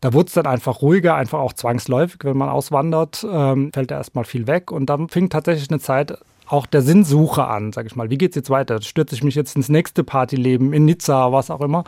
da 0.00 0.12
wurde 0.12 0.28
es 0.28 0.34
dann 0.34 0.46
einfach 0.46 0.80
ruhiger, 0.80 1.16
einfach 1.16 1.40
auch 1.40 1.52
zwangsläufig. 1.52 2.20
Wenn 2.22 2.36
man 2.36 2.48
auswandert, 2.48 3.26
ähm, 3.28 3.70
fällt 3.74 3.90
da 3.90 3.96
erstmal 3.96 4.24
viel 4.24 4.46
weg. 4.46 4.70
Und 4.70 4.86
dann 4.86 5.08
fing 5.08 5.28
tatsächlich 5.28 5.70
eine 5.70 5.80
Zeit 5.80 6.16
auch 6.46 6.66
der 6.66 6.82
Sinnsuche 6.82 7.46
an, 7.46 7.72
sag 7.72 7.86
ich 7.86 7.96
mal. 7.96 8.10
Wie 8.10 8.18
geht's 8.18 8.36
jetzt 8.36 8.50
weiter? 8.50 8.80
Stürze 8.80 9.14
ich 9.14 9.24
mich 9.24 9.34
jetzt 9.34 9.56
ins 9.56 9.68
nächste 9.68 10.04
Partyleben 10.04 10.72
in 10.72 10.84
Nizza, 10.84 11.32
was 11.32 11.50
auch 11.50 11.60
immer? 11.60 11.84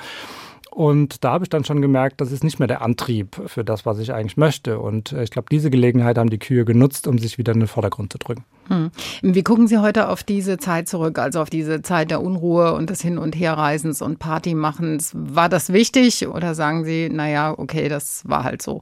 Und 0.76 1.24
da 1.24 1.32
habe 1.32 1.42
ich 1.42 1.48
dann 1.48 1.64
schon 1.64 1.80
gemerkt, 1.80 2.20
das 2.20 2.32
ist 2.32 2.44
nicht 2.44 2.58
mehr 2.58 2.68
der 2.68 2.82
Antrieb 2.82 3.40
für 3.46 3.64
das, 3.64 3.86
was 3.86 3.98
ich 3.98 4.12
eigentlich 4.12 4.36
möchte. 4.36 4.78
Und 4.78 5.10
äh, 5.12 5.22
ich 5.22 5.30
glaube, 5.30 5.48
diese 5.50 5.70
Gelegenheit 5.70 6.18
haben 6.18 6.28
die 6.28 6.38
Kühe 6.38 6.66
genutzt, 6.66 7.06
um 7.06 7.16
sich 7.16 7.38
wieder 7.38 7.54
in 7.54 7.60
den 7.60 7.66
Vordergrund 7.66 8.12
zu 8.12 8.18
drücken. 8.18 8.44
Hm. 8.68 8.90
Wie 9.22 9.42
gucken 9.42 9.68
Sie 9.68 9.78
heute 9.78 10.08
auf 10.08 10.24
diese 10.24 10.58
Zeit 10.58 10.88
zurück, 10.88 11.18
also 11.18 11.40
auf 11.40 11.50
diese 11.50 11.82
Zeit 11.82 12.10
der 12.10 12.22
Unruhe 12.22 12.74
und 12.74 12.90
des 12.90 13.00
Hin- 13.00 13.18
und 13.18 13.36
Herreisens 13.36 14.02
und 14.02 14.18
Partymachens? 14.18 15.12
War 15.14 15.48
das 15.48 15.72
wichtig 15.72 16.26
oder 16.26 16.54
sagen 16.54 16.84
Sie, 16.84 17.08
naja, 17.08 17.54
okay, 17.56 17.88
das 17.88 18.22
war 18.26 18.44
halt 18.44 18.62
so? 18.62 18.80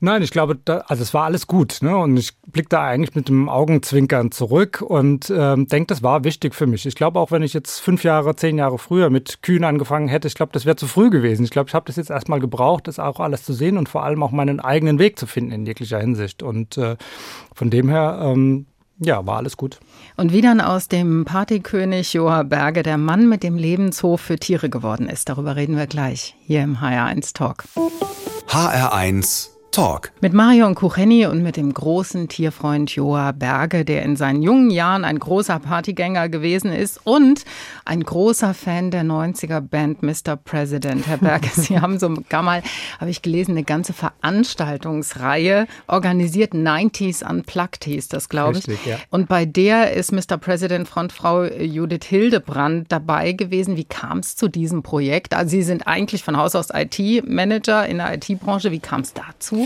Nein, 0.00 0.22
ich 0.22 0.30
glaube, 0.30 0.58
da, 0.62 0.78
also 0.88 1.02
es 1.02 1.14
war 1.14 1.24
alles 1.24 1.46
gut. 1.46 1.78
Ne? 1.80 1.96
Und 1.96 2.16
ich 2.16 2.36
blicke 2.46 2.68
da 2.68 2.84
eigentlich 2.84 3.14
mit 3.14 3.28
dem 3.28 3.48
Augenzwinkern 3.48 4.30
zurück 4.30 4.82
und 4.86 5.32
ähm, 5.34 5.66
denke, 5.66 5.86
das 5.86 6.02
war 6.02 6.24
wichtig 6.24 6.54
für 6.54 6.66
mich. 6.66 6.86
Ich 6.86 6.94
glaube, 6.94 7.18
auch 7.18 7.30
wenn 7.30 7.42
ich 7.42 7.54
jetzt 7.54 7.80
fünf 7.80 8.04
Jahre, 8.04 8.36
zehn 8.36 8.58
Jahre 8.58 8.78
früher 8.78 9.10
mit 9.10 9.42
Kühen 9.42 9.64
angefangen 9.64 10.08
hätte, 10.08 10.28
ich 10.28 10.34
glaube, 10.34 10.52
das 10.52 10.66
wäre 10.66 10.76
zu 10.76 10.86
früh 10.86 11.10
gewesen. 11.10 11.44
Ich 11.44 11.50
glaube, 11.50 11.68
ich 11.68 11.74
habe 11.74 11.86
das 11.86 11.96
jetzt 11.96 12.10
erstmal 12.10 12.40
gebraucht, 12.40 12.88
das 12.88 12.98
auch 12.98 13.20
alles 13.20 13.44
zu 13.44 13.52
sehen 13.52 13.78
und 13.78 13.88
vor 13.88 14.04
allem 14.04 14.22
auch 14.22 14.30
meinen 14.30 14.60
eigenen 14.60 14.98
Weg 14.98 15.18
zu 15.18 15.26
finden 15.26 15.52
in 15.52 15.66
jeglicher 15.66 16.00
Hinsicht. 16.00 16.42
Und 16.42 16.76
äh, 16.78 16.96
von 17.54 17.70
dem 17.70 17.88
her 17.88 18.20
ähm, 18.22 18.66
ja, 18.98 19.26
war 19.26 19.38
alles 19.38 19.56
gut. 19.56 19.80
Und 20.16 20.32
wie 20.32 20.40
dann 20.40 20.60
aus 20.60 20.88
dem 20.88 21.24
Partykönig 21.24 22.12
Joa 22.12 22.42
Berge 22.42 22.82
der 22.82 22.98
Mann 22.98 23.28
mit 23.28 23.42
dem 23.42 23.56
Lebenshof 23.56 24.20
für 24.20 24.38
Tiere 24.38 24.70
geworden 24.70 25.08
ist, 25.08 25.28
darüber 25.28 25.56
reden 25.56 25.76
wir 25.76 25.86
gleich 25.86 26.36
hier 26.46 26.62
im 26.62 26.78
HR1 26.78 27.34
Talk. 27.34 27.64
HR1 28.48 29.53
Talk. 29.74 30.12
Mit 30.20 30.32
Marion 30.32 30.76
Kucheni 30.76 31.26
und 31.26 31.42
mit 31.42 31.56
dem 31.56 31.74
großen 31.74 32.28
Tierfreund 32.28 32.92
Joa 32.92 33.32
Berge, 33.32 33.84
der 33.84 34.04
in 34.04 34.14
seinen 34.14 34.40
jungen 34.40 34.70
Jahren 34.70 35.04
ein 35.04 35.18
großer 35.18 35.58
Partygänger 35.58 36.28
gewesen 36.28 36.70
ist 36.70 37.00
und 37.02 37.44
ein 37.84 38.04
großer 38.04 38.54
Fan 38.54 38.92
der 38.92 39.02
90er 39.02 39.60
Band 39.60 40.00
Mr. 40.04 40.36
President. 40.36 41.08
Herr 41.08 41.16
Berge, 41.16 41.48
Sie 41.54 41.80
haben 41.80 41.98
sogar 41.98 42.42
mal, 42.44 42.62
habe 43.00 43.10
ich 43.10 43.20
gelesen, 43.20 43.50
eine 43.50 43.64
ganze 43.64 43.94
Veranstaltungsreihe 43.94 45.66
organisiert. 45.88 46.52
90s 46.52 47.28
Unplugged 47.28 47.82
hieß 47.82 48.06
das, 48.06 48.28
glaube 48.28 48.58
ich. 48.58 48.68
Richtig, 48.68 48.86
ja. 48.86 48.98
Und 49.10 49.26
bei 49.26 49.44
der 49.44 49.94
ist 49.94 50.12
Mr. 50.12 50.36
President 50.38 50.86
Frontfrau 50.86 51.46
Judith 51.46 52.04
Hildebrand 52.04 52.92
dabei 52.92 53.32
gewesen. 53.32 53.76
Wie 53.76 53.84
kam 53.84 54.18
es 54.18 54.36
zu 54.36 54.46
diesem 54.46 54.84
Projekt? 54.84 55.34
Also 55.34 55.50
Sie 55.50 55.64
sind 55.64 55.88
eigentlich 55.88 56.22
von 56.22 56.36
Haus 56.36 56.54
aus 56.54 56.68
IT-Manager 56.72 57.86
in 57.88 57.98
der 57.98 58.14
IT-Branche. 58.14 58.70
Wie 58.70 58.78
kam 58.78 59.00
es 59.00 59.12
dazu? 59.12 59.63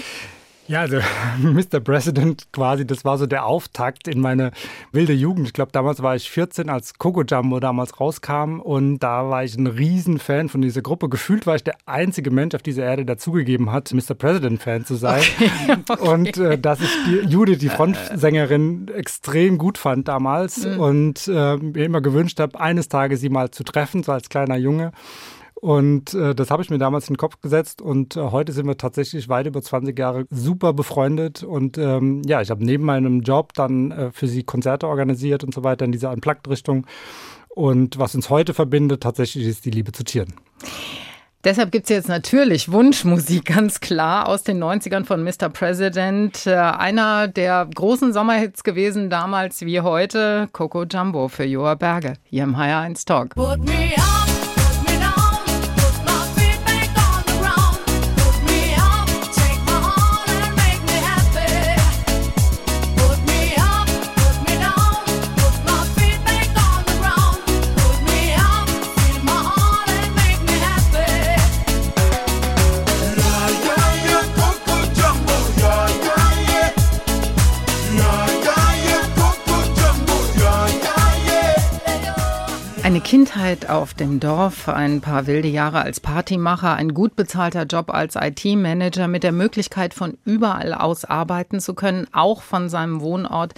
Ja, 0.68 0.80
also 0.80 0.98
Mr. 1.42 1.80
President 1.80 2.46
quasi, 2.52 2.86
das 2.86 3.02
war 3.04 3.16
so 3.16 3.26
der 3.26 3.46
Auftakt 3.46 4.06
in 4.06 4.20
meine 4.20 4.52
wilde 4.92 5.14
Jugend. 5.14 5.46
Ich 5.46 5.52
glaube, 5.54 5.72
damals 5.72 6.02
war 6.02 6.14
ich 6.14 6.30
14, 6.30 6.68
als 6.68 6.98
Coco 6.98 7.22
Jumbo 7.22 7.58
damals 7.58 7.98
rauskam 7.98 8.60
und 8.60 8.98
da 8.98 9.30
war 9.30 9.44
ich 9.44 9.56
ein 9.56 9.66
Riesenfan 9.66 10.50
von 10.50 10.60
dieser 10.60 10.82
Gruppe. 10.82 11.08
Gefühlt 11.08 11.46
war 11.46 11.56
ich 11.56 11.64
der 11.64 11.76
einzige 11.86 12.30
Mensch 12.30 12.54
auf 12.54 12.62
dieser 12.62 12.84
Erde, 12.84 13.06
der 13.06 13.16
zugegeben 13.16 13.72
hat, 13.72 13.92
Mr. 13.94 14.14
President-Fan 14.14 14.84
zu 14.84 14.96
sein. 14.96 15.22
Okay, 15.22 15.50
okay. 15.88 16.08
Und 16.08 16.36
äh, 16.36 16.58
dass 16.58 16.80
ich 16.82 16.90
die, 17.06 17.28
Judith, 17.28 17.58
die 17.58 17.70
Frontsängerin, 17.70 18.88
extrem 18.94 19.56
gut 19.56 19.78
fand 19.78 20.06
damals 20.06 20.66
mhm. 20.66 20.80
und 20.80 21.28
äh, 21.28 21.56
mir 21.56 21.86
immer 21.86 22.02
gewünscht 22.02 22.40
habe, 22.40 22.60
eines 22.60 22.88
Tages 22.88 23.20
sie 23.20 23.30
mal 23.30 23.50
zu 23.50 23.64
treffen, 23.64 24.02
so 24.02 24.12
als 24.12 24.28
kleiner 24.28 24.56
Junge. 24.56 24.92
Und 25.60 26.14
äh, 26.14 26.34
das 26.34 26.50
habe 26.50 26.62
ich 26.62 26.70
mir 26.70 26.78
damals 26.78 27.08
in 27.08 27.14
den 27.14 27.18
Kopf 27.18 27.40
gesetzt 27.40 27.82
und 27.82 28.16
äh, 28.16 28.20
heute 28.20 28.52
sind 28.52 28.66
wir 28.66 28.76
tatsächlich 28.76 29.28
weit 29.28 29.46
über 29.46 29.60
20 29.60 29.98
Jahre 29.98 30.26
super 30.30 30.72
befreundet. 30.72 31.42
Und 31.42 31.78
ähm, 31.78 32.22
ja, 32.26 32.40
ich 32.40 32.50
habe 32.50 32.64
neben 32.64 32.84
meinem 32.84 33.22
Job 33.22 33.54
dann 33.54 33.90
äh, 33.90 34.12
für 34.12 34.28
sie 34.28 34.44
Konzerte 34.44 34.86
organisiert 34.86 35.42
und 35.42 35.52
so 35.52 35.64
weiter 35.64 35.84
in 35.84 35.92
dieser 35.92 36.12
Unplugged-Richtung. 36.12 36.86
Und 37.48 37.98
was 37.98 38.14
uns 38.14 38.30
heute 38.30 38.54
verbindet, 38.54 39.02
tatsächlich 39.02 39.46
ist 39.46 39.64
die 39.64 39.70
Liebe 39.70 39.90
zu 39.90 40.04
Tieren. 40.04 40.32
Deshalb 41.42 41.72
gibt 41.72 41.84
es 41.84 41.90
jetzt 41.90 42.08
natürlich 42.08 42.70
Wunschmusik, 42.70 43.44
ganz 43.46 43.80
klar, 43.80 44.28
aus 44.28 44.44
den 44.44 44.62
90ern 44.62 45.04
von 45.04 45.24
Mr. 45.24 45.48
President. 45.48 46.46
Äh, 46.46 46.54
einer 46.54 47.26
der 47.26 47.68
großen 47.74 48.12
Sommerhits 48.12 48.62
gewesen, 48.62 49.10
damals 49.10 49.62
wie 49.62 49.80
heute. 49.80 50.48
Coco 50.52 50.84
Jumbo 50.84 51.26
für 51.26 51.44
Joa 51.44 51.74
Berge, 51.74 52.14
hier 52.22 52.44
im 52.44 52.56
Higher 52.56 52.78
1 52.78 53.04
Talk. 53.04 53.34
Put 53.34 53.64
me 53.64 53.94
up. 53.96 54.27
Kindheit 83.08 83.70
auf 83.70 83.94
dem 83.94 84.20
Dorf, 84.20 84.68
ein 84.68 85.00
paar 85.00 85.26
wilde 85.26 85.48
Jahre 85.48 85.80
als 85.80 85.98
Partymacher, 85.98 86.74
ein 86.74 86.92
gut 86.92 87.16
bezahlter 87.16 87.62
Job 87.62 87.88
als 87.88 88.16
IT-Manager 88.16 89.08
mit 89.08 89.22
der 89.22 89.32
Möglichkeit 89.32 89.94
von 89.94 90.18
überall 90.26 90.74
aus 90.74 91.06
arbeiten 91.06 91.58
zu 91.58 91.72
können, 91.72 92.06
auch 92.12 92.42
von 92.42 92.68
seinem 92.68 93.00
Wohnort 93.00 93.54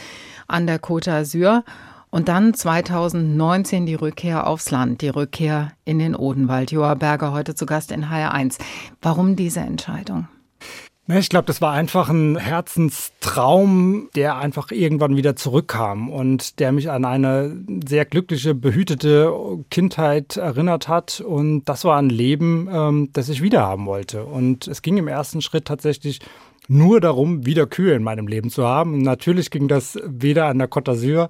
an 0.46 0.68
der 0.68 0.80
Côte 0.80 1.10
d'Azur. 1.10 1.64
Und 2.10 2.28
dann 2.28 2.54
2019 2.54 3.86
die 3.86 3.96
Rückkehr 3.96 4.46
aufs 4.46 4.70
Land, 4.70 5.00
die 5.00 5.08
Rückkehr 5.08 5.72
in 5.84 5.98
den 5.98 6.14
Odenwald. 6.14 6.70
Joa 6.70 6.94
Berger 6.94 7.32
heute 7.32 7.56
zu 7.56 7.66
Gast 7.66 7.90
in 7.90 8.04
HR1. 8.04 8.56
Warum 9.02 9.34
diese 9.34 9.58
Entscheidung? 9.58 10.28
Ich 11.18 11.28
glaube, 11.28 11.46
das 11.46 11.60
war 11.60 11.72
einfach 11.72 12.08
ein 12.08 12.36
Herzenstraum, 12.36 14.10
der 14.14 14.36
einfach 14.36 14.70
irgendwann 14.70 15.16
wieder 15.16 15.34
zurückkam 15.34 16.08
und 16.08 16.60
der 16.60 16.70
mich 16.70 16.88
an 16.88 17.04
eine 17.04 17.56
sehr 17.86 18.04
glückliche, 18.04 18.54
behütete 18.54 19.32
Kindheit 19.70 20.36
erinnert 20.36 20.86
hat. 20.86 21.20
Und 21.20 21.64
das 21.64 21.84
war 21.84 21.98
ein 21.98 22.10
Leben, 22.10 22.68
ähm, 22.72 23.08
das 23.12 23.28
ich 23.28 23.42
wiederhaben 23.42 23.86
wollte. 23.86 24.24
Und 24.24 24.68
es 24.68 24.82
ging 24.82 24.98
im 24.98 25.08
ersten 25.08 25.42
Schritt 25.42 25.64
tatsächlich 25.64 26.20
nur 26.68 27.00
darum, 27.00 27.46
wieder 27.46 27.66
Kühe 27.66 27.94
in 27.94 28.02
meinem 28.02 28.26
Leben 28.26 28.50
zu 28.50 28.66
haben. 28.66 29.02
natürlich 29.02 29.50
ging 29.50 29.68
das 29.68 29.98
weder 30.04 30.46
an 30.46 30.58
der 30.58 30.70
Côte 30.70 30.92
d'Azur 30.92 31.28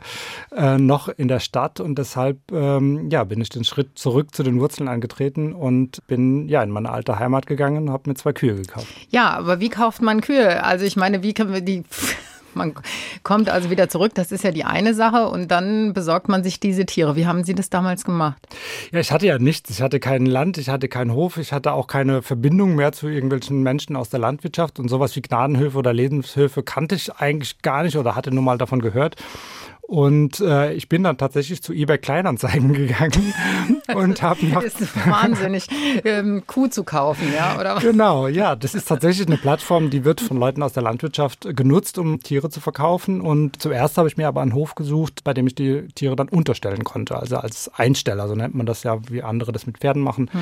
äh, 0.54 0.78
noch 0.78 1.08
in 1.08 1.28
der 1.28 1.40
Stadt 1.40 1.80
und 1.80 1.98
deshalb 1.98 2.38
ähm, 2.52 3.08
ja, 3.10 3.24
bin 3.24 3.40
ich 3.40 3.48
den 3.48 3.64
Schritt 3.64 3.98
zurück 3.98 4.34
zu 4.34 4.42
den 4.42 4.60
Wurzeln 4.60 4.88
angetreten 4.88 5.52
und 5.52 6.06
bin 6.06 6.48
ja 6.48 6.62
in 6.62 6.70
meine 6.70 6.90
alte 6.90 7.18
Heimat 7.18 7.46
gegangen 7.46 7.84
und 7.84 7.90
habe 7.90 8.10
mir 8.10 8.14
zwei 8.14 8.32
Kühe 8.32 8.56
gekauft. 8.56 8.88
Ja, 9.10 9.30
aber 9.30 9.60
wie 9.60 9.70
kauft 9.70 10.02
man 10.02 10.20
Kühe? 10.20 10.62
Also 10.62 10.84
ich 10.84 10.96
meine, 10.96 11.22
wie 11.22 11.34
können 11.34 11.52
wir 11.52 11.60
die 11.60 11.84
man 12.54 12.74
kommt 13.22 13.48
also 13.48 13.70
wieder 13.70 13.88
zurück, 13.88 14.12
das 14.14 14.32
ist 14.32 14.44
ja 14.44 14.50
die 14.50 14.64
eine 14.64 14.94
Sache 14.94 15.28
und 15.28 15.50
dann 15.50 15.92
besorgt 15.92 16.28
man 16.28 16.42
sich 16.42 16.60
diese 16.60 16.86
Tiere. 16.86 17.16
Wie 17.16 17.26
haben 17.26 17.44
Sie 17.44 17.54
das 17.54 17.70
damals 17.70 18.04
gemacht? 18.04 18.46
Ja, 18.92 19.00
ich 19.00 19.12
hatte 19.12 19.26
ja 19.26 19.38
nichts. 19.38 19.70
Ich 19.70 19.82
hatte 19.82 20.00
kein 20.00 20.26
Land, 20.26 20.58
ich 20.58 20.68
hatte 20.68 20.88
keinen 20.88 21.12
Hof, 21.12 21.36
ich 21.36 21.52
hatte 21.52 21.72
auch 21.72 21.86
keine 21.86 22.22
Verbindung 22.22 22.74
mehr 22.74 22.92
zu 22.92 23.08
irgendwelchen 23.08 23.62
Menschen 23.62 23.96
aus 23.96 24.08
der 24.08 24.20
Landwirtschaft 24.20 24.78
und 24.78 24.88
sowas 24.88 25.14
wie 25.16 25.22
Gnadenhöfe 25.22 25.78
oder 25.78 25.92
Lebenshöfe 25.92 26.62
kannte 26.62 26.94
ich 26.94 27.12
eigentlich 27.14 27.62
gar 27.62 27.82
nicht 27.82 27.96
oder 27.96 28.16
hatte 28.16 28.32
nur 28.32 28.42
mal 28.42 28.58
davon 28.58 28.80
gehört. 28.80 29.16
Und 29.90 30.38
äh, 30.38 30.72
ich 30.74 30.88
bin 30.88 31.02
dann 31.02 31.18
tatsächlich 31.18 31.64
zu 31.64 31.72
eBay 31.72 31.98
Kleinanzeigen 31.98 32.72
gegangen 32.74 33.34
und 33.92 34.22
habe 34.22 34.46
noch. 34.46 34.62
Das 34.62 34.80
ist 34.80 34.94
wahnsinnig, 35.04 35.66
ähm, 36.04 36.44
Kuh 36.46 36.68
zu 36.68 36.84
kaufen, 36.84 37.26
ja, 37.34 37.58
oder? 37.58 37.80
Genau, 37.80 38.28
ja. 38.28 38.54
Das 38.54 38.76
ist 38.76 38.86
tatsächlich 38.86 39.26
eine 39.26 39.36
Plattform, 39.36 39.90
die 39.90 40.04
wird 40.04 40.20
von 40.20 40.36
Leuten 40.36 40.62
aus 40.62 40.74
der 40.74 40.84
Landwirtschaft 40.84 41.56
genutzt, 41.56 41.98
um 41.98 42.22
Tiere 42.22 42.50
zu 42.50 42.60
verkaufen. 42.60 43.20
Und 43.20 43.60
zuerst 43.60 43.98
habe 43.98 44.06
ich 44.06 44.16
mir 44.16 44.28
aber 44.28 44.42
einen 44.42 44.54
Hof 44.54 44.76
gesucht, 44.76 45.24
bei 45.24 45.34
dem 45.34 45.48
ich 45.48 45.56
die 45.56 45.88
Tiere 45.96 46.14
dann 46.14 46.28
unterstellen 46.28 46.84
konnte. 46.84 47.16
Also 47.16 47.38
als 47.38 47.68
Einsteller, 47.74 48.28
so 48.28 48.36
nennt 48.36 48.54
man 48.54 48.66
das 48.66 48.84
ja, 48.84 48.96
wie 49.10 49.24
andere 49.24 49.50
das 49.50 49.66
mit 49.66 49.78
Pferden 49.78 50.02
machen, 50.02 50.30
hm. 50.30 50.40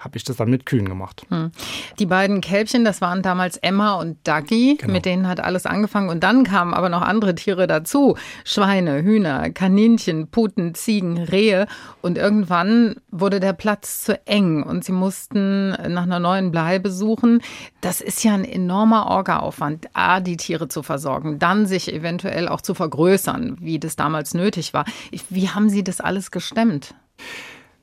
habe 0.00 0.16
ich 0.16 0.24
das 0.24 0.38
dann 0.38 0.50
mit 0.50 0.66
Kühen 0.66 0.88
gemacht. 0.88 1.24
Hm. 1.28 1.52
Die 2.00 2.06
beiden 2.06 2.40
Kälbchen, 2.40 2.84
das 2.84 3.00
waren 3.00 3.22
damals 3.22 3.58
Emma 3.58 3.94
und 3.94 4.18
Dagi, 4.24 4.76
genau. 4.76 4.92
mit 4.92 5.04
denen 5.04 5.28
hat 5.28 5.38
alles 5.38 5.66
angefangen. 5.66 6.08
Und 6.08 6.24
dann 6.24 6.42
kamen 6.42 6.74
aber 6.74 6.88
noch 6.88 7.02
andere 7.02 7.36
Tiere 7.36 7.68
dazu. 7.68 8.16
Schweine. 8.42 8.87
Schweine, 8.88 9.02
Hühner, 9.02 9.50
Kaninchen, 9.50 10.28
Puten, 10.28 10.74
Ziegen, 10.74 11.18
Rehe. 11.18 11.66
Und 12.00 12.16
irgendwann 12.16 12.96
wurde 13.10 13.40
der 13.40 13.52
Platz 13.52 14.04
zu 14.04 14.26
eng 14.26 14.62
und 14.62 14.84
sie 14.84 14.92
mussten 14.92 15.70
nach 15.70 16.04
einer 16.04 16.20
neuen 16.20 16.50
Bleibe 16.50 16.90
suchen. 16.90 17.42
Das 17.80 18.00
ist 18.00 18.24
ja 18.24 18.34
ein 18.34 18.44
enormer 18.44 19.06
Orgaaufwand, 19.06 19.88
A, 19.92 20.20
die 20.20 20.36
Tiere 20.36 20.68
zu 20.68 20.82
versorgen, 20.82 21.38
dann 21.38 21.66
sich 21.66 21.92
eventuell 21.92 22.48
auch 22.48 22.60
zu 22.60 22.74
vergrößern, 22.74 23.58
wie 23.60 23.78
das 23.78 23.96
damals 23.96 24.34
nötig 24.34 24.72
war. 24.74 24.84
Wie 25.28 25.48
haben 25.48 25.68
Sie 25.68 25.84
das 25.84 26.00
alles 26.00 26.30
gestemmt? 26.30 26.94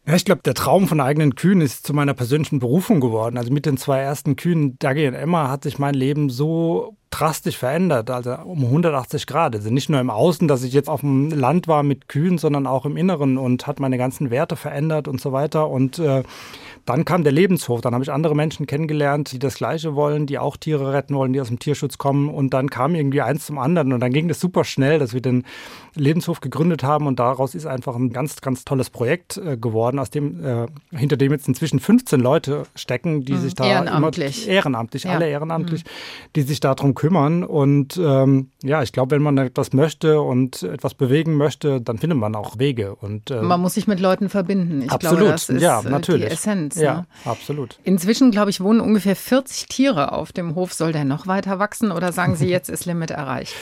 Ja, 0.07 0.13
ich 0.13 0.23
glaube, 0.23 0.43
der 0.43 0.53
Traum 0.53 0.87
von 0.87 1.01
eigenen 1.01 1.33
Kühen 1.33 1.61
ist 1.61 1.87
zu 1.87 1.93
meiner 1.93 2.13
persönlichen 2.13 2.59
Berufung 2.59 2.99
geworden. 2.99 3.39
Also 3.39 3.51
mit 3.51 3.65
den 3.65 3.75
zwei 3.77 3.99
ersten 3.99 4.35
Kühen, 4.35 4.77
Dagi 4.77 5.07
und 5.07 5.15
Emma, 5.15 5.49
hat 5.49 5.63
sich 5.63 5.79
mein 5.79 5.95
Leben 5.95 6.29
so 6.29 6.95
drastisch 7.09 7.57
verändert, 7.57 8.11
also 8.11 8.35
um 8.35 8.65
180 8.65 9.25
Grad. 9.25 9.55
Also 9.55 9.71
nicht 9.71 9.89
nur 9.89 9.99
im 9.99 10.11
Außen, 10.11 10.47
dass 10.47 10.63
ich 10.63 10.73
jetzt 10.73 10.89
auf 10.89 10.99
dem 10.99 11.29
Land 11.31 11.67
war 11.67 11.81
mit 11.81 12.07
Kühen, 12.07 12.37
sondern 12.37 12.67
auch 12.67 12.85
im 12.85 12.97
Inneren 12.97 13.37
und 13.39 13.65
hat 13.65 13.79
meine 13.79 13.97
ganzen 13.97 14.29
Werte 14.29 14.55
verändert 14.55 15.07
und 15.07 15.19
so 15.19 15.31
weiter. 15.31 15.69
Und 15.69 15.97
äh, 15.97 16.21
dann 16.85 17.03
kam 17.03 17.23
der 17.23 17.31
Lebenshof. 17.31 17.81
Dann 17.81 17.93
habe 17.93 18.03
ich 18.03 18.11
andere 18.11 18.35
Menschen 18.35 18.67
kennengelernt, 18.67 19.31
die 19.31 19.39
das 19.39 19.55
Gleiche 19.55 19.95
wollen, 19.95 20.27
die 20.27 20.37
auch 20.37 20.55
Tiere 20.55 20.93
retten 20.93 21.15
wollen, 21.15 21.33
die 21.33 21.41
aus 21.41 21.47
dem 21.47 21.57
Tierschutz 21.57 21.97
kommen. 21.97 22.29
Und 22.29 22.53
dann 22.53 22.69
kam 22.69 22.93
irgendwie 22.93 23.21
eins 23.21 23.47
zum 23.47 23.57
anderen. 23.57 23.91
Und 23.91 24.01
dann 24.01 24.13
ging 24.13 24.27
das 24.27 24.39
super 24.39 24.65
schnell, 24.65 24.99
dass 24.99 25.13
wir 25.13 25.21
den 25.21 25.45
Lebenshof 25.95 26.41
gegründet 26.41 26.83
haben. 26.83 27.07
Und 27.07 27.19
daraus 27.19 27.55
ist 27.55 27.65
einfach 27.65 27.95
ein 27.95 28.11
ganz, 28.11 28.41
ganz 28.41 28.65
tolles 28.65 28.89
Projekt 28.89 29.37
äh, 29.37 29.57
geworden, 29.57 29.99
aus 29.99 30.09
dem, 30.09 30.43
äh, 30.43 30.67
hinter 30.91 31.17
dem 31.17 31.31
jetzt 31.31 31.47
inzwischen 31.47 31.79
15 31.79 32.19
Leute 32.19 32.63
stecken, 32.75 33.25
die 33.25 33.33
mhm, 33.33 33.41
sich 33.41 33.55
da 33.55 33.65
ehrenamtlich, 33.65 34.45
immer, 34.45 34.55
ehrenamtlich, 34.55 35.03
ja. 35.03 35.11
alle 35.11 35.29
ehrenamtlich, 35.29 35.83
mhm. 35.83 35.89
die 36.35 36.41
sich 36.43 36.59
darum 36.59 36.95
kümmern. 36.95 37.43
Und 37.43 37.97
ähm, 37.97 38.51
ja, 38.63 38.83
ich 38.83 38.91
glaube, 38.91 39.11
wenn 39.11 39.21
man 39.21 39.37
etwas 39.37 39.73
möchte 39.73 40.21
und 40.21 40.63
etwas 40.63 40.93
bewegen 40.93 41.35
möchte, 41.35 41.81
dann 41.81 41.97
findet 41.97 42.19
man 42.19 42.35
auch 42.35 42.59
Wege. 42.59 42.95
Und, 42.95 43.31
äh, 43.31 43.41
man 43.41 43.61
muss 43.61 43.75
sich 43.75 43.87
mit 43.87 43.99
Leuten 43.99 44.29
verbinden. 44.29 44.81
Ich 44.83 44.91
absolut, 44.91 45.19
glaube, 45.19 45.31
das 45.31 45.49
ist 45.49 45.61
ja, 45.61 45.81
äh, 45.81 45.89
natürlich. 45.89 46.27
die 46.27 46.31
Essenz. 46.31 46.75
Ja, 46.75 46.93
ne? 46.93 47.07
absolut. 47.25 47.79
Inzwischen, 47.83 48.31
glaube 48.31 48.49
ich, 48.49 48.61
wohnen 48.61 48.79
ungefähr 48.79 49.15
40 49.15 49.67
Tiere 49.67 50.11
auf 50.11 50.31
dem 50.31 50.55
Hof. 50.55 50.73
Soll 50.73 50.91
der 50.91 51.05
noch 51.05 51.27
weiter 51.27 51.59
wachsen 51.59 51.91
oder 51.91 52.11
sagen 52.11 52.35
Sie, 52.35 52.47
jetzt 52.49 52.69
ist 52.69 52.85
Limit 52.85 53.11
erreicht? 53.11 53.53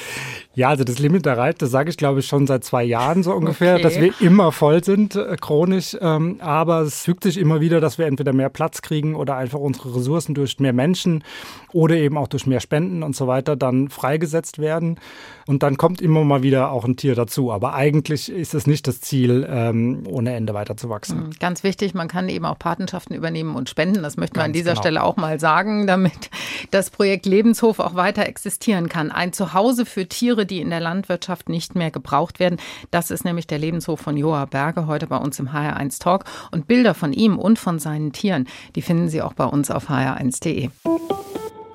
Ja, 0.55 0.69
also 0.69 0.83
das 0.83 0.99
Limit 0.99 1.25
erreicht, 1.25 1.61
das 1.61 1.71
sage 1.71 1.89
ich, 1.89 1.97
glaube 1.97 2.19
ich, 2.19 2.22
schon 2.27 2.47
seit 2.47 2.63
zwei 2.63 2.83
Jahren 2.83 3.23
so 3.23 3.33
ungefähr, 3.33 3.75
okay. 3.75 3.83
dass 3.83 3.99
wir 3.99 4.13
immer 4.19 4.51
voll 4.51 4.83
sind, 4.83 5.15
äh, 5.15 5.35
chronisch. 5.39 5.97
Ähm, 5.99 6.37
aber 6.39 6.81
es 6.81 7.03
fügt 7.03 7.23
sich 7.23 7.37
immer 7.37 7.61
wieder, 7.61 7.81
dass 7.81 7.97
wir 7.97 8.05
entweder 8.05 8.33
mehr 8.33 8.49
Platz 8.49 8.81
kriegen 8.81 9.15
oder 9.15 9.35
einfach 9.35 9.59
unsere 9.59 9.95
Ressourcen 9.95 10.35
durch 10.35 10.59
mehr 10.59 10.73
Menschen 10.73 11.23
oder 11.71 11.95
eben 11.95 12.17
auch 12.17 12.27
durch 12.27 12.45
mehr 12.45 12.59
Spenden 12.59 13.03
und 13.03 13.15
so 13.15 13.27
weiter 13.27 13.55
dann 13.55 13.89
freigesetzt 13.89 14.59
werden. 14.59 14.99
Und 15.45 15.63
dann 15.63 15.77
kommt 15.77 16.01
immer 16.01 16.23
mal 16.23 16.43
wieder 16.43 16.71
auch 16.71 16.85
ein 16.85 16.95
Tier 16.95 17.15
dazu. 17.15 17.51
Aber 17.51 17.73
eigentlich 17.73 18.31
ist 18.31 18.53
es 18.53 18.67
nicht 18.67 18.87
das 18.87 19.01
Ziel, 19.01 19.45
ähm, 19.49 20.03
ohne 20.07 20.33
Ende 20.33 20.53
weiter 20.53 20.77
zu 20.77 20.89
wachsen. 20.89 21.25
Mhm, 21.25 21.29
ganz 21.39 21.63
wichtig, 21.63 21.93
man 21.93 22.07
kann 22.07 22.29
eben 22.29 22.45
auch 22.45 22.57
Patenschaften 22.57 23.15
übernehmen 23.15 23.55
und 23.55 23.69
spenden. 23.69 24.03
Das 24.03 24.17
möchten 24.17 24.37
wir 24.37 24.43
an 24.43 24.53
dieser 24.53 24.71
genau. 24.71 24.81
Stelle 24.81 25.03
auch 25.03 25.17
mal 25.17 25.39
sagen, 25.39 25.87
damit 25.87 26.29
das 26.71 26.89
Projekt 26.89 27.25
Lebenshof 27.25 27.79
auch 27.79 27.95
weiter 27.95 28.25
existieren 28.25 28.87
kann. 28.87 29.11
Ein 29.11 29.33
Zuhause 29.33 29.85
für 29.85 30.07
Tiere, 30.07 30.45
die 30.45 30.61
in 30.61 30.69
der 30.69 30.79
Landwirtschaft 30.79 31.49
nicht 31.49 31.75
mehr 31.75 31.91
gebraucht 31.91 32.12
werden. 32.39 32.59
Das 32.91 33.11
ist 33.11 33.25
nämlich 33.25 33.47
der 33.47 33.59
Lebenshof 33.59 33.99
von 33.99 34.17
Joa 34.17 34.45
Berge 34.45 34.87
heute 34.87 35.07
bei 35.07 35.17
uns 35.17 35.39
im 35.39 35.49
HR1 35.49 36.01
Talk. 36.01 36.25
Und 36.51 36.67
Bilder 36.67 36.93
von 36.93 37.13
ihm 37.13 37.37
und 37.37 37.59
von 37.59 37.79
seinen 37.79 38.13
Tieren, 38.13 38.47
die 38.75 38.81
finden 38.81 39.09
Sie 39.09 39.21
auch 39.21 39.33
bei 39.33 39.45
uns 39.45 39.71
auf 39.71 39.89
hr1.de. 39.89 40.69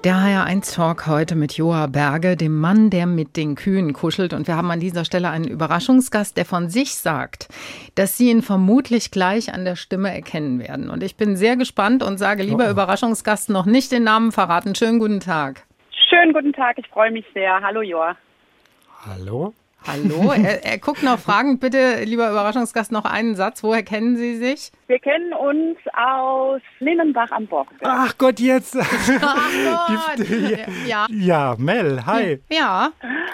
Der 0.05 0.15
HR1 0.15 0.77
Talk 0.77 1.09
heute 1.09 1.35
mit 1.35 1.55
Joa 1.55 1.89
Berge, 1.89 2.37
dem 2.37 2.57
Mann, 2.57 2.89
der 2.89 3.07
mit 3.07 3.37
den 3.37 3.57
Kühen 3.57 3.93
kuschelt. 3.93 4.33
Und 4.33 4.47
wir 4.47 4.55
haben 4.55 4.71
an 4.71 4.79
dieser 4.79 5.05
Stelle 5.05 5.29
einen 5.29 5.49
Überraschungsgast, 5.49 6.37
der 6.37 6.45
von 6.45 6.69
sich 6.71 6.95
sagt, 6.95 7.49
dass 7.97 8.17
Sie 8.17 8.31
ihn 8.31 8.43
vermutlich 8.43 9.11
gleich 9.11 9.53
an 9.53 9.65
der 9.65 9.75
Stimme 9.75 10.15
erkennen 10.15 10.61
werden. 10.61 10.89
Und 10.89 11.03
ich 11.03 11.17
bin 11.17 11.35
sehr 11.35 11.57
gespannt 11.57 12.05
und 12.05 12.17
sage, 12.17 12.45
lieber 12.45 12.69
oh. 12.69 12.71
Überraschungsgast, 12.71 13.51
noch 13.51 13.67
nicht 13.67 13.91
den 13.91 14.05
Namen 14.05 14.31
verraten. 14.31 14.77
Schönen 14.77 15.01
guten 15.01 15.19
Tag. 15.19 15.65
Schönen 16.09 16.33
guten 16.33 16.53
Tag, 16.53 16.79
ich 16.79 16.87
freue 16.87 17.11
mich 17.11 17.27
sehr. 17.35 17.61
Hallo 17.61 17.83
Joa. 17.83 18.17
Hallo. 19.05 19.53
Hallo, 19.89 20.33
er, 20.33 20.67
er 20.67 20.77
guckt 20.77 21.03
noch 21.03 21.19
fragend. 21.19 21.61
Bitte, 21.61 22.03
lieber 22.05 22.31
Überraschungsgast, 22.31 22.93
noch 22.93 23.07
einen 23.07 23.37
Satz. 23.37 23.63
Woher 23.63 23.83
kennen 23.83 24.19
Sie 24.19 24.37
sich? 24.37 24.71
Wir 24.87 24.99
kennen 24.99 25.33
uns 25.33 25.79
aus 25.95 26.61
Linnenbach 26.79 27.31
am 27.31 27.47
Bock. 27.47 27.69
Ach 27.83 28.17
Gott, 28.19 28.39
jetzt. 28.39 28.77
Ach 28.77 29.09
Gott. 30.17 30.27
ja. 30.87 31.07
ja, 31.09 31.57
Mel, 31.59 32.05
hi. 32.05 32.39
Ja. 32.51 32.91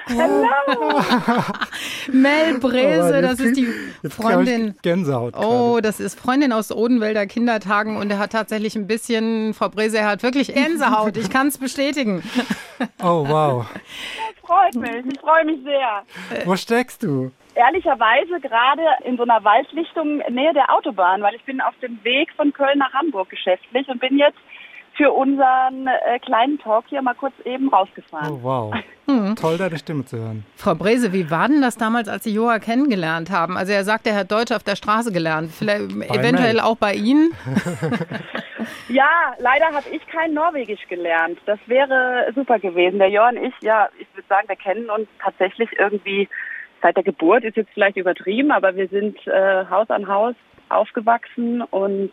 Hallo. 0.08 1.00
Mel 2.12 2.58
Brese, 2.61 3.16
Oh, 3.18 3.23
das 3.23 3.40
ist 3.40 3.56
die 3.56 3.68
Freundin. 4.08 4.76
Gänsehaut. 4.82 5.34
Oh, 5.37 5.80
das 5.82 5.99
ist 5.99 6.18
Freundin 6.18 6.52
aus 6.52 6.70
Odenwälder 6.70 7.26
Kindertagen 7.26 7.96
und 7.96 8.11
er 8.11 8.18
hat 8.18 8.30
tatsächlich 8.30 8.76
ein 8.76 8.87
bisschen, 8.87 9.54
Frau 9.54 9.70
Brese, 9.70 9.99
er 9.99 10.06
hat 10.06 10.23
wirklich 10.23 10.54
Gänsehaut. 10.54 11.16
Ich 11.16 11.30
kann 11.30 11.49
es 11.49 11.58
bestätigen. 11.58 12.23
oh, 13.02 13.26
wow. 13.28 13.66
Freut 14.47 14.75
mich. 14.75 15.07
Ich 15.13 15.21
freue 15.21 15.45
mich 15.45 15.63
sehr. 15.63 16.03
Wo 16.45 16.57
steckst 16.57 17.03
du? 17.03 17.31
Ehrlicherweise 17.55 18.41
gerade 18.41 18.83
in 19.05 19.17
so 19.17 19.23
einer 19.23 19.43
Waldlichtung 19.45 20.19
Nähe 20.29 20.53
der 20.53 20.73
Autobahn, 20.75 21.23
weil 21.23 21.35
ich 21.35 21.45
bin 21.45 21.61
auf 21.61 21.75
dem 21.81 22.03
Weg 22.05 22.33
von 22.35 22.53
Köln 22.53 22.79
nach 22.79 22.93
Hamburg 22.93 23.31
geschäftlich 23.31 23.89
und 23.89 24.01
bin 24.01 24.19
jetzt 24.19 24.39
für 24.97 25.13
unseren 25.13 25.87
äh, 25.87 26.19
kleinen 26.21 26.59
Talk 26.59 26.85
hier 26.89 27.03
mal 27.03 27.15
kurz 27.15 27.35
eben 27.45 27.69
rausgefahren. 27.69 28.33
Oh, 28.33 28.43
wow. 28.43 28.75
Toll, 29.37 29.59
deine 29.59 29.79
Stimme 29.79 30.05
zu 30.05 30.19
hören. 30.19 30.47
Frau 30.57 30.75
Brese, 30.75 31.13
wie 31.13 31.31
war 31.31 31.49
denn 31.49 31.61
das 31.61 31.77
damals, 31.77 32.09
als 32.09 32.25
Sie 32.25 32.33
Joa 32.33 32.59
kennengelernt 32.59 33.31
haben? 33.31 33.57
Also 33.57 33.73
er 33.73 33.85
sagt, 33.85 34.07
er 34.07 34.15
hat 34.15 34.33
Deutsch 34.33 34.53
auf 34.53 34.63
der 34.63 34.77
Straße 34.77 35.13
gelernt. 35.13 35.51
Vielleicht 35.51 35.91
eventuell 35.91 36.55
Mel. 36.55 36.61
auch 36.61 36.77
bei 36.77 36.95
Ihnen? 36.95 37.33
Ja, 38.89 39.35
leider 39.39 39.67
habe 39.67 39.89
ich 39.91 40.07
kein 40.07 40.35
Norwegisch 40.35 40.87
gelernt. 40.89 41.39
Das 41.47 41.59
wäre 41.67 42.31
super 42.35 42.59
gewesen. 42.59 42.99
Der 42.99 43.09
Jörn 43.09 43.37
und 43.37 43.45
ich, 43.45 43.55
ja, 43.63 43.89
ich 43.99 44.07
würde 44.15 44.29
sagen, 44.29 44.49
wir 44.49 44.57
kennen 44.57 44.91
uns 44.91 45.09
tatsächlich 45.23 45.71
irgendwie 45.79 46.29
seit 46.83 46.97
der 46.97 47.05
Geburt, 47.05 47.45
ist 47.45 47.57
jetzt 47.57 47.73
vielleicht 47.73 47.97
übertrieben, 47.97 48.51
aber 48.51 48.77
wir 48.77 48.89
sind 48.89 49.19
äh, 49.27 49.65
Haus 49.71 49.89
an 49.91 50.07
Haus 50.07 50.35
aufgewachsen 50.69 51.63
und 51.63 52.13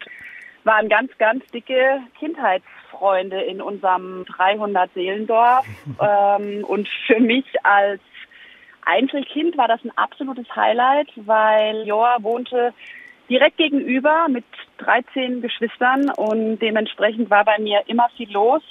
waren 0.63 0.89
ganz, 0.89 1.12
ganz 1.18 1.46
dicke 1.48 2.01
Kindheitsfreunde 2.20 3.41
in 3.41 3.62
unserem 3.62 4.24
300-Seelendorf. 4.24 5.65
ähm, 6.01 6.63
und 6.63 6.88
für 7.08 7.20
mich 7.20 7.46
als 7.63 8.01
Einzelkind 8.86 9.58
war 9.58 9.68
das 9.68 9.84
ein 9.84 9.96
absolutes 9.98 10.48
Highlight, 10.56 11.10
weil 11.15 11.84
Joa 11.86 12.18
wohnte 12.22 12.74
direkt 13.30 13.58
gegenüber 13.58 14.27
mit 14.27 14.46
13 14.80 15.41
Geschwistern 15.41 16.10
und 16.10 16.60
dementsprechend 16.60 17.30
war 17.30 17.46
bei 17.46 17.60
mir 17.60 17.84
immer 17.88 18.10
viel 18.18 18.32
los. 18.32 18.62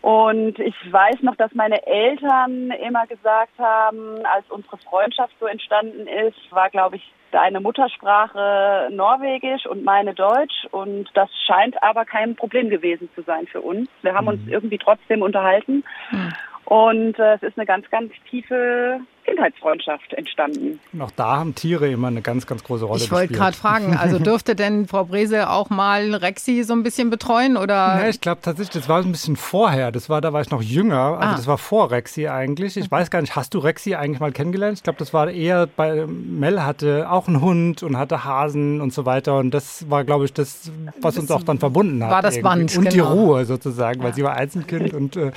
Und 0.00 0.58
ich 0.58 0.74
weiß 0.90 1.22
noch, 1.22 1.36
dass 1.36 1.54
meine 1.54 1.86
Eltern 1.86 2.70
immer 2.72 3.06
gesagt 3.06 3.58
haben, 3.58 4.24
als 4.26 4.44
unsere 4.50 4.76
Freundschaft 4.78 5.32
so 5.40 5.46
entstanden 5.46 6.06
ist, 6.06 6.36
war, 6.50 6.68
glaube 6.68 6.96
ich, 6.96 7.12
deine 7.34 7.60
Muttersprache 7.60 8.88
Norwegisch 8.92 9.66
und 9.66 9.84
meine 9.84 10.14
Deutsch. 10.14 10.66
Und 10.70 11.10
das 11.14 11.28
scheint 11.46 11.82
aber 11.82 12.04
kein 12.04 12.36
Problem 12.36 12.70
gewesen 12.70 13.10
zu 13.16 13.22
sein 13.22 13.46
für 13.48 13.60
uns. 13.60 13.88
Wir 14.02 14.14
haben 14.14 14.28
uns 14.28 14.40
irgendwie 14.46 14.78
trotzdem 14.78 15.20
unterhalten. 15.20 15.82
Und 16.64 17.18
äh, 17.18 17.34
es 17.34 17.42
ist 17.42 17.58
eine 17.58 17.66
ganz, 17.66 17.90
ganz 17.90 18.12
tiefe 18.30 19.00
Kindheitsfreundschaft 19.24 20.12
entstanden. 20.14 20.78
Und 20.92 21.02
auch 21.02 21.10
da 21.12 21.36
haben 21.38 21.54
Tiere 21.54 21.88
immer 21.90 22.08
eine 22.08 22.22
ganz, 22.22 22.46
ganz 22.46 22.62
große 22.64 22.84
Rolle 22.84 23.00
Ich 23.02 23.10
wollte 23.10 23.28
gespielt. 23.28 23.40
gerade 23.40 23.56
fragen, 23.56 23.96
also 24.00 24.18
dürfte 24.18 24.54
denn 24.54 24.86
Frau 24.86 25.04
Brese 25.04 25.50
auch 25.50 25.70
mal 25.70 26.14
Rexi 26.14 26.62
so 26.64 26.72
ein 26.74 26.82
bisschen 26.82 27.10
betreuen 27.10 27.56
oder? 27.56 27.74
Ja, 27.74 28.08
ich 28.08 28.20
glaube 28.20 28.40
tatsächlich, 28.42 28.74
das 28.82 28.88
war 28.88 29.00
ein 29.02 29.12
bisschen 29.12 29.36
vorher. 29.36 29.92
Das 29.92 30.08
war, 30.08 30.20
da 30.20 30.32
war 30.32 30.40
ich 30.42 30.50
noch 30.50 30.62
jünger. 30.62 31.18
Also 31.18 31.34
Ah. 31.34 31.36
das 31.36 31.46
war 31.46 31.58
vor 31.58 31.90
Rexy 31.90 32.28
eigentlich. 32.28 32.76
Ich 32.76 32.90
weiß 32.90 33.10
gar 33.10 33.20
nicht, 33.20 33.34
hast 33.36 33.54
du 33.54 33.58
Rexy 33.58 33.94
eigentlich 33.94 34.20
mal 34.20 34.32
kennengelernt? 34.32 34.78
Ich 34.78 34.82
glaube, 34.82 34.98
das 34.98 35.12
war 35.14 35.30
eher 35.30 35.66
bei 35.66 36.04
Mel 36.06 36.62
hatte 36.64 37.10
auch 37.10 37.26
einen 37.28 37.40
Hund 37.40 37.82
und 37.82 37.96
hatte 37.98 38.24
Hasen 38.24 38.80
und 38.80 38.92
so 38.92 39.06
weiter. 39.06 39.38
Und 39.38 39.52
das 39.52 39.88
war, 39.90 40.04
glaube 40.04 40.24
ich, 40.26 40.32
das, 40.32 40.70
was 41.00 41.16
uns 41.18 41.30
auch 41.30 41.42
dann 41.42 41.58
verbunden 41.58 42.02
hat. 42.04 42.10
war 42.10 42.22
das 42.22 42.36
irgendwie. 42.36 42.44
Band, 42.48 42.76
Und 42.76 42.92
die 42.92 42.98
genau. 42.98 43.12
Ruhe 43.12 43.44
sozusagen, 43.44 44.02
weil 44.02 44.12
sie 44.14 44.22
war 44.22 44.34
Einzelkind 44.36 44.92
und 44.94 45.16
äh, 45.16 45.32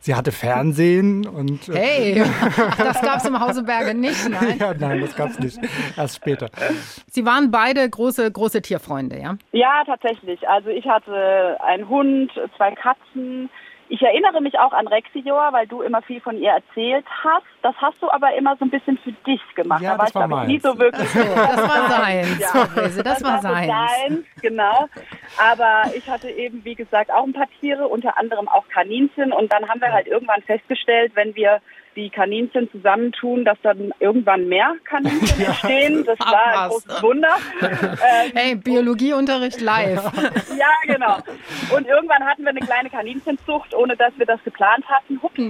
sie 0.00 0.14
hatte 0.14 0.30
Fernsehen 0.32 1.26
und 1.26 1.68
äh, 1.68 1.74
Hey, 1.74 2.22
das 2.78 3.00
gab 3.00 3.23
es 3.24 3.30
im 3.30 3.40
Hause 3.40 3.62
Berge 3.62 3.94
nicht, 3.94 4.28
nein. 4.28 4.58
ja, 4.58 4.74
nein, 4.74 5.00
das 5.00 5.16
gab's 5.16 5.38
nicht. 5.38 5.58
Erst 5.96 6.16
später. 6.16 6.48
Sie 7.10 7.24
waren 7.24 7.50
beide 7.50 7.88
große, 7.88 8.30
große 8.30 8.62
Tierfreunde, 8.62 9.20
ja? 9.20 9.36
Ja, 9.52 9.82
tatsächlich. 9.86 10.48
Also 10.48 10.70
ich 10.70 10.86
hatte 10.86 11.56
einen 11.60 11.88
Hund, 11.88 12.30
zwei 12.56 12.72
Katzen. 12.72 13.50
Ich 13.88 14.02
erinnere 14.02 14.40
mich 14.40 14.58
auch 14.58 14.72
an 14.72 14.86
Rexioa, 14.86 15.52
weil 15.52 15.66
du 15.66 15.82
immer 15.82 16.02
viel 16.02 16.20
von 16.20 16.38
ihr 16.38 16.50
erzählt 16.50 17.04
hast. 17.22 17.44
Das 17.64 17.74
hast 17.78 17.96
du 18.02 18.10
aber 18.10 18.34
immer 18.34 18.54
so 18.58 18.66
ein 18.66 18.70
bisschen 18.70 18.98
für 18.98 19.12
dich 19.26 19.40
gemacht. 19.54 19.80
Ja, 19.80 19.92
da 19.92 19.98
war 19.98 20.04
das 20.04 20.14
war 20.14 20.28
glaube 20.28 20.42
ich, 20.42 20.48
nie 20.48 20.58
so 20.60 20.78
wirklich. 20.78 21.10
Das 21.14 21.56
war 21.62 21.88
seins, 21.90 22.38
Ja. 22.38 22.64
Brese, 22.74 23.02
das 23.02 23.24
war 23.24 23.40
so 23.40 23.48
seins. 23.48 23.72
seins, 23.72 24.26
genau. 24.42 24.88
Aber 25.42 25.84
ich 25.96 26.06
hatte 26.10 26.28
eben, 26.28 26.62
wie 26.66 26.74
gesagt, 26.74 27.10
auch 27.10 27.24
ein 27.24 27.32
paar 27.32 27.48
Tiere, 27.60 27.88
unter 27.88 28.18
anderem 28.18 28.48
auch 28.48 28.68
Kaninchen. 28.68 29.32
Und 29.32 29.50
dann 29.50 29.66
haben 29.66 29.80
wir 29.80 29.90
halt 29.92 30.06
irgendwann 30.06 30.42
festgestellt, 30.42 31.12
wenn 31.14 31.34
wir 31.36 31.62
die 31.96 32.10
Kaninchen 32.10 32.70
zusammentun, 32.70 33.46
dass 33.46 33.56
dann 33.62 33.92
irgendwann 33.98 34.46
mehr 34.46 34.74
Kaninchen 34.84 35.40
entstehen. 35.46 36.04
Das 36.04 36.18
war 36.20 36.46
ein 36.46 36.54
was. 36.54 36.68
großes 36.84 37.02
Wunder. 37.02 37.36
Ähm, 37.62 38.32
Hey, 38.34 38.54
Biologieunterricht 38.56 39.62
live. 39.62 40.02
ja, 40.58 40.92
genau. 40.94 41.16
Und 41.74 41.86
irgendwann 41.86 42.24
hatten 42.26 42.42
wir 42.42 42.50
eine 42.50 42.60
kleine 42.60 42.90
Kaninchenzucht, 42.90 43.74
ohne 43.74 43.96
dass 43.96 44.12
wir 44.18 44.26
das 44.26 44.42
geplant 44.44 44.84
hatten. 44.88 45.18
Hups. 45.22 45.40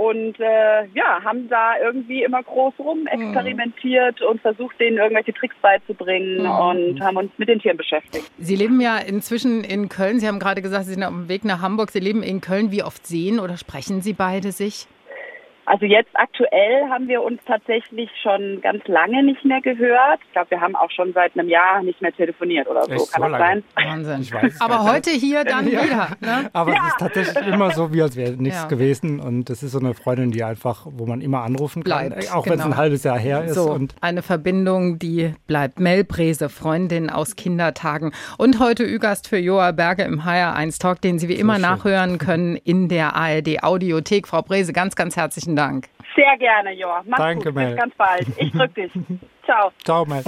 Und 0.00 0.40
äh, 0.40 0.86
ja, 0.94 1.22
haben 1.22 1.50
da 1.50 1.78
irgendwie 1.78 2.22
immer 2.22 2.42
groß 2.42 2.72
rum 2.78 3.06
experimentiert 3.06 4.22
und 4.22 4.40
versucht, 4.40 4.80
denen 4.80 4.96
irgendwelche 4.96 5.34
Tricks 5.34 5.56
beizubringen 5.60 6.46
und 6.46 7.02
haben 7.02 7.18
uns 7.18 7.30
mit 7.36 7.50
den 7.50 7.58
Tieren 7.58 7.76
beschäftigt. 7.76 8.24
Sie 8.38 8.56
leben 8.56 8.80
ja 8.80 8.96
inzwischen 8.96 9.62
in 9.62 9.90
Köln. 9.90 10.18
Sie 10.18 10.26
haben 10.26 10.38
gerade 10.38 10.62
gesagt, 10.62 10.86
Sie 10.86 10.94
sind 10.94 11.04
auf 11.04 11.10
dem 11.10 11.28
Weg 11.28 11.44
nach 11.44 11.60
Hamburg. 11.60 11.90
Sie 11.90 12.00
leben 12.00 12.22
in 12.22 12.40
Köln. 12.40 12.70
Wie 12.70 12.82
oft 12.82 13.06
sehen 13.06 13.38
oder 13.38 13.58
sprechen 13.58 14.00
Sie 14.00 14.14
beide 14.14 14.52
sich? 14.52 14.86
Also 15.66 15.86
jetzt 15.86 16.10
aktuell 16.14 16.88
haben 16.90 17.06
wir 17.06 17.22
uns 17.22 17.40
tatsächlich 17.46 18.10
schon 18.22 18.60
ganz 18.60 18.82
lange 18.88 19.22
nicht 19.22 19.44
mehr 19.44 19.60
gehört. 19.60 20.18
Ich 20.26 20.32
glaube, 20.32 20.50
wir 20.50 20.60
haben 20.60 20.74
auch 20.74 20.90
schon 20.90 21.12
seit 21.12 21.38
einem 21.38 21.48
Jahr 21.48 21.82
nicht 21.82 22.02
mehr 22.02 22.12
telefoniert 22.12 22.66
oder 22.68 22.84
so. 22.86 22.92
Echt 22.92 23.00
so 23.06 23.12
Kann 23.12 23.30
das 23.32 23.40
lange? 23.40 23.62
sein? 23.76 23.86
Wahnsinn. 23.88 24.20
Ich 24.22 24.32
weiß 24.32 24.60
Aber 24.60 24.74
gar 24.74 24.82
nicht. 24.84 24.92
heute 24.92 25.10
hier 25.10 25.44
dann 25.44 25.70
Ja. 25.70 25.84
wieder. 25.84 26.08
Ne? 26.20 26.50
Aber 26.52 26.72
es 26.72 26.78
ist 26.88 26.98
tatsächlich 26.98 27.46
immer 27.46 27.70
so, 27.70 27.92
wie 27.92 28.02
als 28.02 28.16
wäre 28.16 28.32
nichts 28.32 28.62
Ja. 28.62 28.68
gewesen. 28.68 29.20
Und 29.20 29.48
das 29.48 29.62
ist 29.62 29.72
so 29.72 29.78
eine 29.78 29.94
Freundin, 29.94 30.32
die 30.32 30.42
einfach, 30.42 30.86
wo 30.90 31.06
man 31.06 31.20
immer 31.20 31.42
anrufen 31.42 31.84
kann, 31.84 32.08
Bleibt, 32.08 32.32
auch 32.34 32.46
wenn 32.46 32.54
es 32.54 32.62
genau. 32.62 32.74
ein 32.74 32.76
halbes 32.76 33.04
Jahr 33.04 33.18
her 33.18 33.44
ist. 33.44 33.54
So, 33.54 33.70
Und 33.70 33.94
eine 34.00 34.22
Verbindung, 34.22 34.98
die 34.98 35.34
bleibt. 35.46 35.78
Mel 35.78 36.02
Brese, 36.04 36.48
Freundin 36.48 37.10
aus 37.10 37.36
Kindertagen. 37.36 38.12
Und 38.38 38.58
heute 38.58 38.84
Ü-Gast 38.84 39.28
für 39.28 39.38
Joa 39.38 39.70
Berge 39.72 40.02
im 40.02 40.24
HR1 40.24 40.78
Talk, 40.80 41.00
den 41.00 41.18
Sie 41.18 41.28
wie 41.28 41.34
immer 41.34 41.54
schön. 41.54 41.62
nachhören 41.62 42.18
können 42.18 42.56
in 42.56 42.88
der 42.88 43.14
ARD 43.14 43.62
Audiothek. 43.62 44.26
Frau 44.26 44.42
Brese, 44.42 44.72
ganz, 44.72 44.96
ganz 44.96 45.16
herzlichen 45.16 45.49
Dank. 45.56 45.88
Sehr 46.16 46.36
gerne, 46.38 46.72
Joa. 46.72 47.02
Mach's 47.06 47.18
Danke, 47.18 47.44
gut. 47.46 47.54
Mel. 47.54 47.70
Bis 47.70 47.80
ganz 47.80 47.94
bald. 47.96 48.26
Ich 48.36 48.52
drück 48.52 48.74
dich. 48.74 48.92
Ciao. 49.44 49.70
ciao, 49.84 50.04
Mel. 50.04 50.22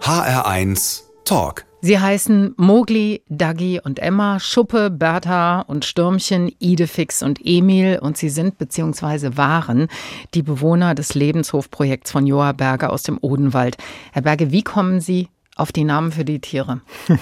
HR1 0.00 1.04
Talk. 1.24 1.64
Sie 1.80 1.98
heißen 1.98 2.54
Mogli, 2.56 3.22
Dagi 3.28 3.78
und 3.78 3.98
Emma, 3.98 4.40
Schuppe, 4.40 4.88
Bertha 4.88 5.60
und 5.60 5.84
Stürmchen, 5.84 6.50
Idefix 6.58 7.22
und 7.22 7.40
Emil 7.44 7.98
und 8.00 8.16
sie 8.16 8.30
sind 8.30 8.56
bzw. 8.56 9.36
waren 9.36 9.88
die 10.32 10.42
Bewohner 10.42 10.94
des 10.94 11.14
Lebenshofprojekts 11.14 12.10
von 12.10 12.26
Joa 12.26 12.52
Berger 12.52 12.90
aus 12.90 13.02
dem 13.02 13.18
Odenwald. 13.20 13.76
Herr 14.12 14.22
Berge, 14.22 14.50
wie 14.50 14.62
kommen 14.62 15.00
Sie 15.00 15.28
auf 15.56 15.70
die 15.72 15.84
Namen 15.84 16.12
für 16.12 16.24
die 16.24 16.40
Tiere? 16.40 16.80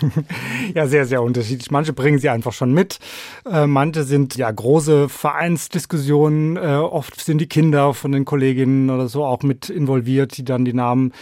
Ja, 0.74 0.86
sehr, 0.86 1.04
sehr 1.06 1.22
unterschiedlich. 1.22 1.70
Manche 1.70 1.92
bringen 1.92 2.18
sie 2.18 2.28
einfach 2.28 2.52
schon 2.52 2.72
mit. 2.72 2.98
Äh, 3.44 3.66
manche 3.66 4.04
sind 4.04 4.36
ja 4.36 4.50
große 4.50 5.08
Vereinsdiskussionen. 5.08 6.56
Äh, 6.56 6.76
oft 6.76 7.20
sind 7.20 7.38
die 7.38 7.46
Kinder 7.46 7.94
von 7.94 8.12
den 8.12 8.24
Kolleginnen 8.24 8.90
oder 8.90 9.08
so 9.08 9.24
auch 9.24 9.42
mit 9.42 9.68
involviert, 9.68 10.36
die 10.36 10.44
dann 10.44 10.64
die 10.64 10.72
Namen 10.72 11.12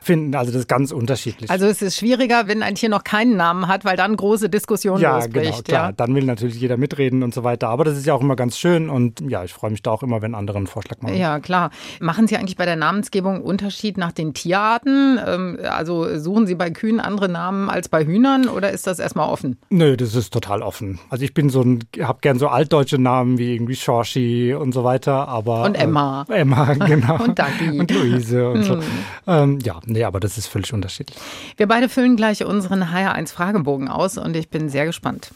finden. 0.00 0.34
Also 0.34 0.52
das 0.52 0.62
ist 0.62 0.68
ganz 0.68 0.92
unterschiedlich. 0.92 1.50
Also 1.50 1.66
es 1.66 1.82
ist 1.82 1.96
schwieriger, 1.96 2.46
wenn 2.46 2.62
ein 2.62 2.74
Tier 2.74 2.88
noch 2.88 3.04
keinen 3.04 3.36
Namen 3.36 3.66
hat, 3.68 3.84
weil 3.84 3.96
dann 3.96 4.16
große 4.16 4.48
Diskussionen 4.48 5.00
ja, 5.02 5.16
losbricht. 5.16 5.44
genau, 5.50 5.62
klar. 5.62 5.86
ja. 5.88 5.92
Dann 5.92 6.14
will 6.14 6.24
natürlich 6.24 6.60
jeder 6.60 6.76
mitreden 6.76 7.22
und 7.22 7.34
so 7.34 7.42
weiter. 7.42 7.68
Aber 7.68 7.84
das 7.84 7.96
ist 7.96 8.06
ja 8.06 8.14
auch 8.14 8.20
immer 8.20 8.36
ganz 8.36 8.58
schön 8.58 8.90
und 8.90 9.20
ja, 9.28 9.42
ich 9.44 9.52
freue 9.52 9.70
mich 9.70 9.82
da 9.82 9.90
auch 9.90 10.02
immer, 10.02 10.22
wenn 10.22 10.34
andere 10.34 10.58
einen 10.58 10.66
Vorschlag 10.66 11.00
machen. 11.00 11.16
Ja, 11.16 11.40
klar. 11.40 11.70
Machen 12.00 12.26
Sie 12.28 12.36
eigentlich 12.36 12.56
bei 12.56 12.66
der 12.66 12.76
Namensgebung 12.76 13.42
Unterschied 13.42 13.96
nach 13.98 14.12
den 14.12 14.34
Tierarten? 14.34 15.18
Ähm, 15.26 15.58
Also 15.68 16.18
suchen 16.18 16.46
Sie 16.46 16.54
bei 16.60 16.70
Kühen 16.70 17.00
andere 17.00 17.30
Namen 17.30 17.70
als 17.70 17.88
bei 17.88 18.04
Hühnern 18.04 18.46
oder 18.46 18.70
ist 18.70 18.86
das 18.86 18.98
erstmal 18.98 19.30
offen? 19.30 19.56
Nö, 19.70 19.96
das 19.96 20.14
ist 20.14 20.30
total 20.30 20.60
offen. 20.60 21.00
Also 21.08 21.24
ich 21.24 21.32
bin 21.32 21.48
so 21.48 21.62
ein, 21.62 21.84
hab 22.00 22.20
gern 22.20 22.38
so 22.38 22.48
altdeutsche 22.48 22.98
Namen 22.98 23.38
wie 23.38 23.54
irgendwie 23.54 23.76
Shoshi 23.76 24.52
und 24.52 24.72
so 24.72 24.84
weiter, 24.84 25.26
aber 25.26 25.64
Und 25.64 25.74
Emma. 25.74 26.26
Äh, 26.28 26.40
Emma, 26.40 26.74
genau. 26.86 27.16
Und 27.24 27.38
Dagi. 27.38 27.80
Und 27.80 27.90
Luise 27.90 28.50
und 28.50 28.64
so. 28.64 28.78
Ähm, 29.26 29.58
ja, 29.64 29.80
nee, 29.86 30.04
aber 30.04 30.20
das 30.20 30.36
ist 30.36 30.48
völlig 30.48 30.74
unterschiedlich. 30.74 31.18
Wir 31.56 31.66
beide 31.66 31.88
füllen 31.88 32.16
gleich 32.16 32.44
unseren 32.44 32.84
HR1 32.84 33.32
Fragebogen 33.32 33.88
aus 33.88 34.18
und 34.18 34.36
ich 34.36 34.50
bin 34.50 34.68
sehr 34.68 34.84
gespannt. 34.84 35.30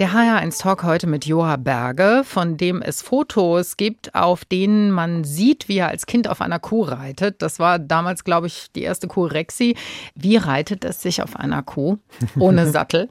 Der 0.00 0.14
HR1 0.14 0.58
Talk 0.58 0.82
heute 0.82 1.06
mit 1.06 1.26
Joa 1.26 1.56
Berge, 1.56 2.22
von 2.24 2.56
dem 2.56 2.80
es 2.80 3.02
Fotos 3.02 3.76
gibt, 3.76 4.14
auf 4.14 4.46
denen 4.46 4.90
man 4.90 5.24
sieht, 5.24 5.68
wie 5.68 5.76
er 5.76 5.88
als 5.88 6.06
Kind 6.06 6.26
auf 6.26 6.40
einer 6.40 6.58
Kuh 6.58 6.84
reitet. 6.84 7.42
Das 7.42 7.58
war 7.58 7.78
damals, 7.78 8.24
glaube 8.24 8.46
ich, 8.46 8.72
die 8.72 8.80
erste 8.80 9.08
Kuh 9.08 9.26
Rexi. 9.26 9.76
Wie 10.14 10.38
reitet 10.38 10.86
es 10.86 11.02
sich 11.02 11.22
auf 11.22 11.36
einer 11.36 11.62
Kuh 11.62 11.98
ohne 12.38 12.66
Sattel? 12.72 13.10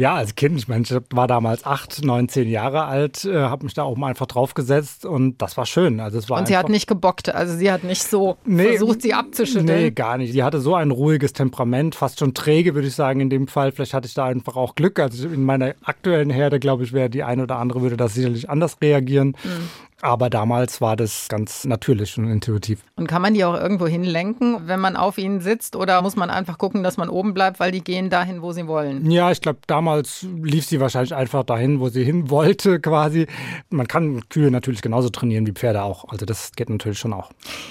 Ja, 0.00 0.14
als 0.14 0.34
Kind, 0.34 0.56
ich 0.56 0.66
meine, 0.66 0.84
ich 0.84 0.96
war 1.10 1.26
damals 1.26 1.66
acht, 1.66 2.02
neun, 2.02 2.30
zehn 2.30 2.48
Jahre 2.48 2.84
alt, 2.84 3.26
äh, 3.26 3.34
habe 3.34 3.64
mich 3.64 3.74
da 3.74 3.84
oben 3.84 4.02
einfach 4.02 4.24
draufgesetzt 4.24 5.04
und 5.04 5.42
das 5.42 5.58
war 5.58 5.66
schön. 5.66 6.00
Also 6.00 6.16
es 6.16 6.30
war 6.30 6.38
und 6.38 6.48
sie 6.48 6.56
hat 6.56 6.70
nicht 6.70 6.86
gebockt, 6.86 7.28
also 7.28 7.54
sie 7.54 7.70
hat 7.70 7.84
nicht 7.84 8.02
so 8.02 8.38
nee, 8.46 8.68
versucht, 8.68 9.02
sie 9.02 9.12
abzuschütteln. 9.12 9.66
Nee, 9.66 9.90
gar 9.90 10.16
nicht. 10.16 10.32
Sie 10.32 10.42
hatte 10.42 10.58
so 10.58 10.74
ein 10.74 10.90
ruhiges 10.90 11.34
Temperament, 11.34 11.94
fast 11.94 12.18
schon 12.18 12.32
träge, 12.32 12.74
würde 12.74 12.88
ich 12.88 12.94
sagen, 12.94 13.20
in 13.20 13.28
dem 13.28 13.46
Fall. 13.46 13.72
Vielleicht 13.72 13.92
hatte 13.92 14.08
ich 14.08 14.14
da 14.14 14.24
einfach 14.24 14.56
auch 14.56 14.74
Glück. 14.74 14.98
Also 14.98 15.28
in 15.28 15.44
meiner 15.44 15.74
aktuellen 15.84 16.30
Herde, 16.30 16.60
glaube 16.60 16.84
ich, 16.84 16.94
wäre 16.94 17.10
die 17.10 17.22
eine 17.22 17.42
oder 17.42 17.56
andere 17.56 17.82
würde 17.82 17.98
das 17.98 18.14
sicherlich 18.14 18.48
anders 18.48 18.78
reagieren. 18.80 19.36
Mhm. 19.44 19.68
Aber 20.02 20.30
damals 20.30 20.80
war 20.80 20.96
das 20.96 21.28
ganz 21.28 21.64
natürlich 21.64 22.16
und 22.16 22.30
intuitiv. 22.30 22.82
Und 22.96 23.06
kann 23.06 23.20
man 23.20 23.34
die 23.34 23.44
auch 23.44 23.54
irgendwo 23.54 23.86
hinlenken, 23.86 24.66
wenn 24.66 24.80
man 24.80 24.96
auf 24.96 25.18
ihnen 25.18 25.40
sitzt? 25.40 25.76
Oder 25.76 26.00
muss 26.00 26.16
man 26.16 26.30
einfach 26.30 26.56
gucken, 26.56 26.82
dass 26.82 26.96
man 26.96 27.08
oben 27.08 27.34
bleibt, 27.34 27.60
weil 27.60 27.70
die 27.70 27.84
gehen 27.84 28.08
dahin, 28.08 28.40
wo 28.40 28.52
sie 28.52 28.66
wollen? 28.66 29.10
Ja, 29.10 29.30
ich 29.30 29.40
glaube, 29.40 29.58
damals 29.66 30.26
lief 30.42 30.66
sie 30.66 30.80
wahrscheinlich 30.80 31.14
einfach 31.14 31.44
dahin, 31.44 31.80
wo 31.80 31.88
sie 31.88 32.04
hin 32.04 32.30
wollte 32.30 32.80
quasi. 32.80 33.26
Man 33.68 33.86
kann 33.88 34.28
Kühe 34.28 34.50
natürlich 34.50 34.80
genauso 34.82 35.10
trainieren 35.10 35.46
wie 35.46 35.52
Pferde 35.52 35.82
auch. 35.82 36.08
Also 36.08 36.24
das 36.24 36.52
geht 36.52 36.70
natürlich 36.70 36.98
schon 36.98 37.12
auch. 37.12 37.30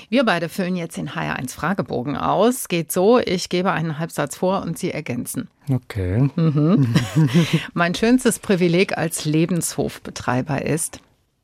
Wir 0.10 0.24
beide 0.24 0.50
füllen 0.50 0.76
jetzt 0.76 0.98
den 0.98 1.10
HR1 1.10 1.54
Fragebogen 1.54 2.15
aus. 2.15 2.68
Geht 2.68 2.92
so, 2.92 3.20
ich 3.20 3.50
gebe 3.50 3.72
einen 3.72 3.98
Halbsatz 3.98 4.38
vor 4.38 4.62
und 4.62 4.78
Sie 4.78 4.92
ergänzen. 4.92 5.48
Okay. 5.72 6.30
Mhm. 6.36 6.94
mein 7.74 7.96
schönstes 7.96 8.39
Privileg 8.39 8.98
als 8.98 9.26
Lebenshofbetreiber 9.26 10.63
ist? 10.63 11.00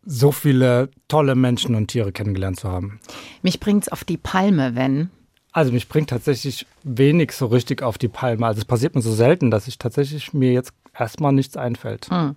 So 0.05 0.31
viele 0.31 0.89
tolle 1.07 1.35
Menschen 1.35 1.75
und 1.75 1.87
Tiere 1.87 2.11
kennengelernt 2.11 2.59
zu 2.59 2.69
haben. 2.69 2.99
Mich 3.41 3.59
bringt 3.59 3.83
es 3.83 3.89
auf 3.89 4.03
die 4.03 4.17
Palme, 4.17 4.75
wenn. 4.75 5.09
Also 5.51 5.71
mich 5.71 5.87
bringt 5.87 6.09
tatsächlich 6.09 6.65
wenig 6.83 7.31
so 7.31 7.47
richtig 7.47 7.81
auf 7.81 7.97
die 7.97 8.07
Palme. 8.07 8.45
Also 8.45 8.59
es 8.59 8.65
passiert 8.65 8.93
mir 8.93 9.01
so 9.01 9.13
selten, 9.13 9.51
dass 9.51 9.67
ich 9.67 9.77
tatsächlich 9.77 10.33
mir 10.33 10.51
jetzt 10.51 10.73
erstmal 10.97 11.31
nichts 11.31 11.57
einfällt. 11.57 12.09
Hm. 12.09 12.35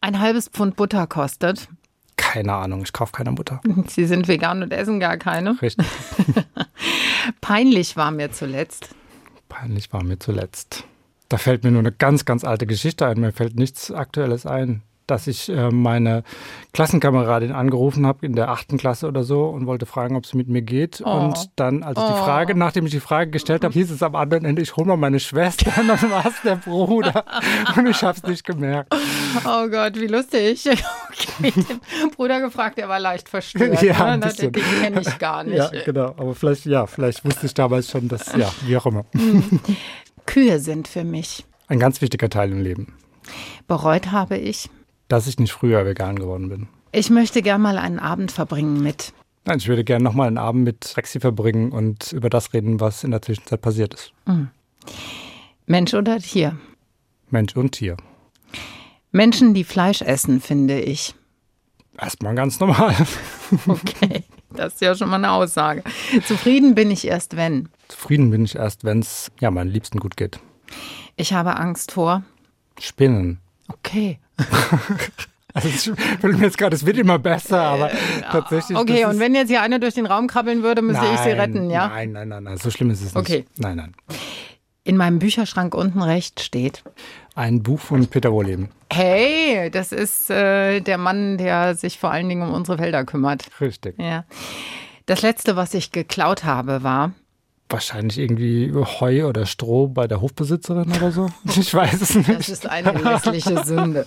Ein 0.00 0.20
halbes 0.20 0.48
Pfund 0.48 0.76
Butter 0.76 1.06
kostet. 1.06 1.68
Keine 2.16 2.52
Ahnung, 2.52 2.82
ich 2.82 2.92
kaufe 2.92 3.12
keine 3.12 3.32
Butter. 3.32 3.60
Sie 3.86 4.06
sind 4.06 4.28
vegan 4.28 4.62
und 4.62 4.72
essen 4.72 5.00
gar 5.00 5.16
keine. 5.16 5.60
Richtig. 5.62 5.86
Peinlich 7.40 7.96
war 7.96 8.10
mir 8.10 8.32
zuletzt. 8.32 8.90
Peinlich 9.48 9.92
war 9.92 10.02
mir 10.02 10.18
zuletzt. 10.18 10.84
Da 11.28 11.38
fällt 11.38 11.62
mir 11.62 11.70
nur 11.70 11.80
eine 11.80 11.92
ganz, 11.92 12.24
ganz 12.24 12.42
alte 12.42 12.66
Geschichte 12.66 13.06
ein. 13.06 13.20
Mir 13.20 13.32
fällt 13.32 13.56
nichts 13.56 13.92
Aktuelles 13.92 14.46
ein 14.46 14.82
dass 15.10 15.26
ich 15.26 15.48
äh, 15.48 15.70
meine 15.70 16.22
Klassenkameradin 16.72 17.52
angerufen 17.52 18.06
habe 18.06 18.24
in 18.24 18.34
der 18.34 18.50
achten 18.50 18.78
Klasse 18.78 19.08
oder 19.08 19.24
so 19.24 19.46
und 19.46 19.66
wollte 19.66 19.86
fragen, 19.86 20.16
ob 20.16 20.26
sie 20.26 20.36
mit 20.36 20.48
mir 20.48 20.62
geht. 20.62 21.02
Oh. 21.04 21.10
Und 21.10 21.50
dann, 21.56 21.82
also 21.82 22.00
oh. 22.02 22.08
die 22.08 22.18
Frage, 22.18 22.54
nachdem 22.54 22.86
ich 22.86 22.92
die 22.92 23.00
Frage 23.00 23.30
gestellt 23.30 23.64
habe, 23.64 23.74
hieß 23.74 23.90
es 23.90 24.02
am 24.02 24.14
anderen 24.14 24.44
Ende, 24.44 24.62
ich 24.62 24.76
hole 24.76 24.86
mal 24.86 24.96
meine 24.96 25.18
Schwester 25.18 25.72
und 25.80 25.88
dann 25.88 26.10
war 26.10 26.26
es 26.26 26.40
der 26.42 26.56
Bruder. 26.56 27.24
und 27.76 27.86
ich 27.86 28.02
habe 28.02 28.16
es 28.16 28.22
nicht 28.22 28.44
gemerkt. 28.44 28.94
Oh 29.44 29.68
Gott, 29.68 29.98
wie 29.98 30.06
lustig. 30.06 30.68
Okay, 31.40 31.52
den 31.52 32.10
Bruder 32.10 32.40
gefragt, 32.40 32.78
der 32.78 32.88
war 32.88 33.00
leicht 33.00 33.28
verstört. 33.28 33.82
Ja, 33.88 34.16
ne? 34.16 34.32
Den 34.32 34.52
kenne 34.52 35.00
ich 35.00 35.18
gar 35.18 35.42
nicht. 35.42 35.56
Ja, 35.56 35.70
genau. 35.84 36.14
Aber 36.16 36.34
vielleicht, 36.34 36.64
ja, 36.66 36.86
vielleicht 36.86 37.24
wusste 37.24 37.46
ich 37.46 37.54
damals 37.54 37.90
schon, 37.90 38.08
dass, 38.08 38.34
ja, 38.36 38.50
wie 38.64 38.76
auch 38.76 38.86
immer. 38.86 39.04
Kühe 40.26 40.58
sind 40.60 40.86
für 40.86 41.04
mich. 41.04 41.44
Ein 41.66 41.78
ganz 41.78 42.00
wichtiger 42.00 42.28
Teil 42.28 42.52
im 42.52 42.62
Leben. 42.62 42.94
Bereut 43.66 44.12
habe 44.12 44.36
ich 44.36 44.70
dass 45.08 45.26
ich 45.26 45.38
nicht 45.38 45.52
früher 45.52 45.84
vegan 45.84 46.18
geworden 46.18 46.48
bin. 46.48 46.68
Ich 46.92 47.10
möchte 47.10 47.42
gern 47.42 47.60
mal 47.60 47.78
einen 47.78 47.98
Abend 47.98 48.32
verbringen 48.32 48.82
mit. 48.82 49.12
Nein, 49.44 49.58
ich 49.58 49.68
würde 49.68 49.84
gerne 49.84 50.04
noch 50.04 50.14
mal 50.14 50.26
einen 50.26 50.38
Abend 50.38 50.64
mit 50.64 50.94
Rexy 50.96 51.20
verbringen 51.20 51.72
und 51.72 52.12
über 52.12 52.30
das 52.30 52.52
reden, 52.52 52.80
was 52.80 53.04
in 53.04 53.10
der 53.10 53.22
Zwischenzeit 53.22 53.60
passiert 53.60 53.94
ist. 53.94 54.12
Mhm. 54.26 54.50
Mensch 55.66 55.94
oder 55.94 56.18
Tier? 56.18 56.58
Mensch 57.30 57.56
und 57.56 57.72
Tier. 57.72 57.96
Menschen, 59.10 59.54
die 59.54 59.64
Fleisch 59.64 60.02
essen, 60.02 60.40
finde 60.40 60.80
ich. 60.80 61.14
Erstmal 61.98 62.34
ganz 62.34 62.60
normal. 62.60 62.94
Okay, 63.66 64.24
das 64.50 64.74
ist 64.74 64.82
ja 64.82 64.94
schon 64.94 65.08
mal 65.08 65.16
eine 65.16 65.30
Aussage. 65.30 65.82
Zufrieden 66.26 66.74
bin 66.74 66.90
ich 66.90 67.06
erst, 67.06 67.34
wenn. 67.34 67.70
Zufrieden 67.88 68.30
bin 68.30 68.44
ich 68.44 68.56
erst, 68.56 68.84
wenn 68.84 68.98
es 68.98 69.30
ja 69.40 69.50
meinen 69.50 69.70
Liebsten 69.70 70.00
gut 70.00 70.18
geht. 70.18 70.38
Ich 71.16 71.32
habe 71.32 71.56
Angst 71.56 71.92
vor 71.92 72.24
Spinnen. 72.78 73.40
Okay. 73.68 74.18
Also 75.54 75.68
ich 75.68 76.22
will 76.22 76.34
mir 76.34 76.44
jetzt 76.44 76.58
gerade, 76.58 76.76
es 76.76 76.86
wird 76.86 76.98
immer 76.98 77.18
besser, 77.18 77.60
aber 77.60 77.90
äh, 77.90 77.96
tatsächlich. 78.30 78.78
Okay, 78.78 79.06
und 79.06 79.18
wenn 79.18 79.34
jetzt 79.34 79.48
hier 79.48 79.60
einer 79.60 79.80
durch 79.80 79.94
den 79.94 80.06
Raum 80.06 80.28
krabbeln 80.28 80.62
würde, 80.62 80.82
müsste 80.82 81.02
nein, 81.02 81.14
ich 81.14 81.20
sie 81.20 81.30
retten, 81.30 81.70
ja? 81.70 81.88
Nein, 81.88 82.12
nein, 82.12 82.28
nein, 82.28 82.44
nein, 82.44 82.58
so 82.58 82.70
schlimm 82.70 82.90
ist 82.90 83.00
es 83.00 83.14
nicht. 83.14 83.16
Okay. 83.16 83.44
Nein, 83.56 83.76
nein. 83.76 83.94
In 84.84 84.96
meinem 84.96 85.18
Bücherschrank 85.18 85.74
unten 85.74 86.00
rechts 86.00 86.44
steht. 86.44 86.84
Ein 87.34 87.62
Buch 87.62 87.80
von 87.80 88.06
Peter 88.06 88.32
Wohleben. 88.32 88.68
Hey, 88.92 89.70
das 89.70 89.90
ist 89.90 90.30
äh, 90.30 90.80
der 90.80 90.98
Mann, 90.98 91.38
der 91.38 91.74
sich 91.74 91.98
vor 91.98 92.10
allen 92.10 92.28
Dingen 92.28 92.42
um 92.42 92.52
unsere 92.52 92.78
Wälder 92.78 93.04
kümmert. 93.04 93.48
Richtig. 93.60 93.98
Ja. 93.98 94.24
Das 95.06 95.22
letzte, 95.22 95.56
was 95.56 95.74
ich 95.74 95.90
geklaut 95.92 96.44
habe, 96.44 96.82
war 96.82 97.12
wahrscheinlich 97.68 98.18
irgendwie 98.18 98.72
Heu 98.74 99.26
oder 99.26 99.46
Stroh 99.46 99.88
bei 99.88 100.06
der 100.06 100.20
Hofbesitzerin 100.20 100.90
oder 100.96 101.12
so. 101.12 101.28
Ich 101.56 101.72
weiß 101.72 102.00
es 102.00 102.14
nicht. 102.14 102.28
Das 102.28 102.48
ist 102.48 102.68
eine 102.68 102.92
hässliche 103.04 103.64
Sünde. 103.64 104.06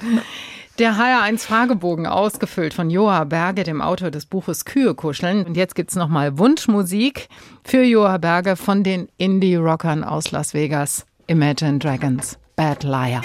Der 0.79 0.93
HR1 0.93 1.39
Fragebogen 1.39 2.07
ausgefüllt 2.07 2.73
von 2.73 2.89
Joa 2.89 3.25
Berge, 3.25 3.63
dem 3.63 3.81
Autor 3.81 4.09
des 4.09 4.25
Buches 4.25 4.65
Kühe 4.65 4.95
kuscheln. 4.95 5.45
Und 5.45 5.57
jetzt 5.57 5.75
gibt 5.75 5.91
es 5.91 5.95
nochmal 5.95 6.37
Wunschmusik 6.37 7.27
für 7.63 7.83
Joa 7.83 8.17
Berge 8.17 8.55
von 8.55 8.83
den 8.83 9.09
Indie-Rockern 9.17 10.03
aus 10.03 10.31
Las 10.31 10.53
Vegas, 10.53 11.05
Imagine 11.27 11.77
Dragons, 11.77 12.39
Bad 12.55 12.83
Liar. 12.83 13.21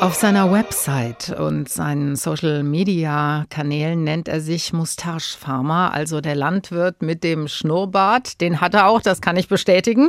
Auf 0.00 0.14
seiner 0.14 0.50
Website 0.50 1.28
und 1.38 1.68
seinen 1.68 2.16
Social-Media-Kanälen 2.16 4.02
nennt 4.02 4.28
er 4.28 4.40
sich 4.40 4.72
Mustache 4.72 5.36
Farmer, 5.38 5.92
also 5.92 6.22
der 6.22 6.34
Landwirt 6.34 7.02
mit 7.02 7.22
dem 7.22 7.48
Schnurrbart. 7.48 8.40
Den 8.40 8.62
hat 8.62 8.72
er 8.72 8.88
auch, 8.88 9.02
das 9.02 9.20
kann 9.20 9.36
ich 9.36 9.48
bestätigen. 9.48 10.08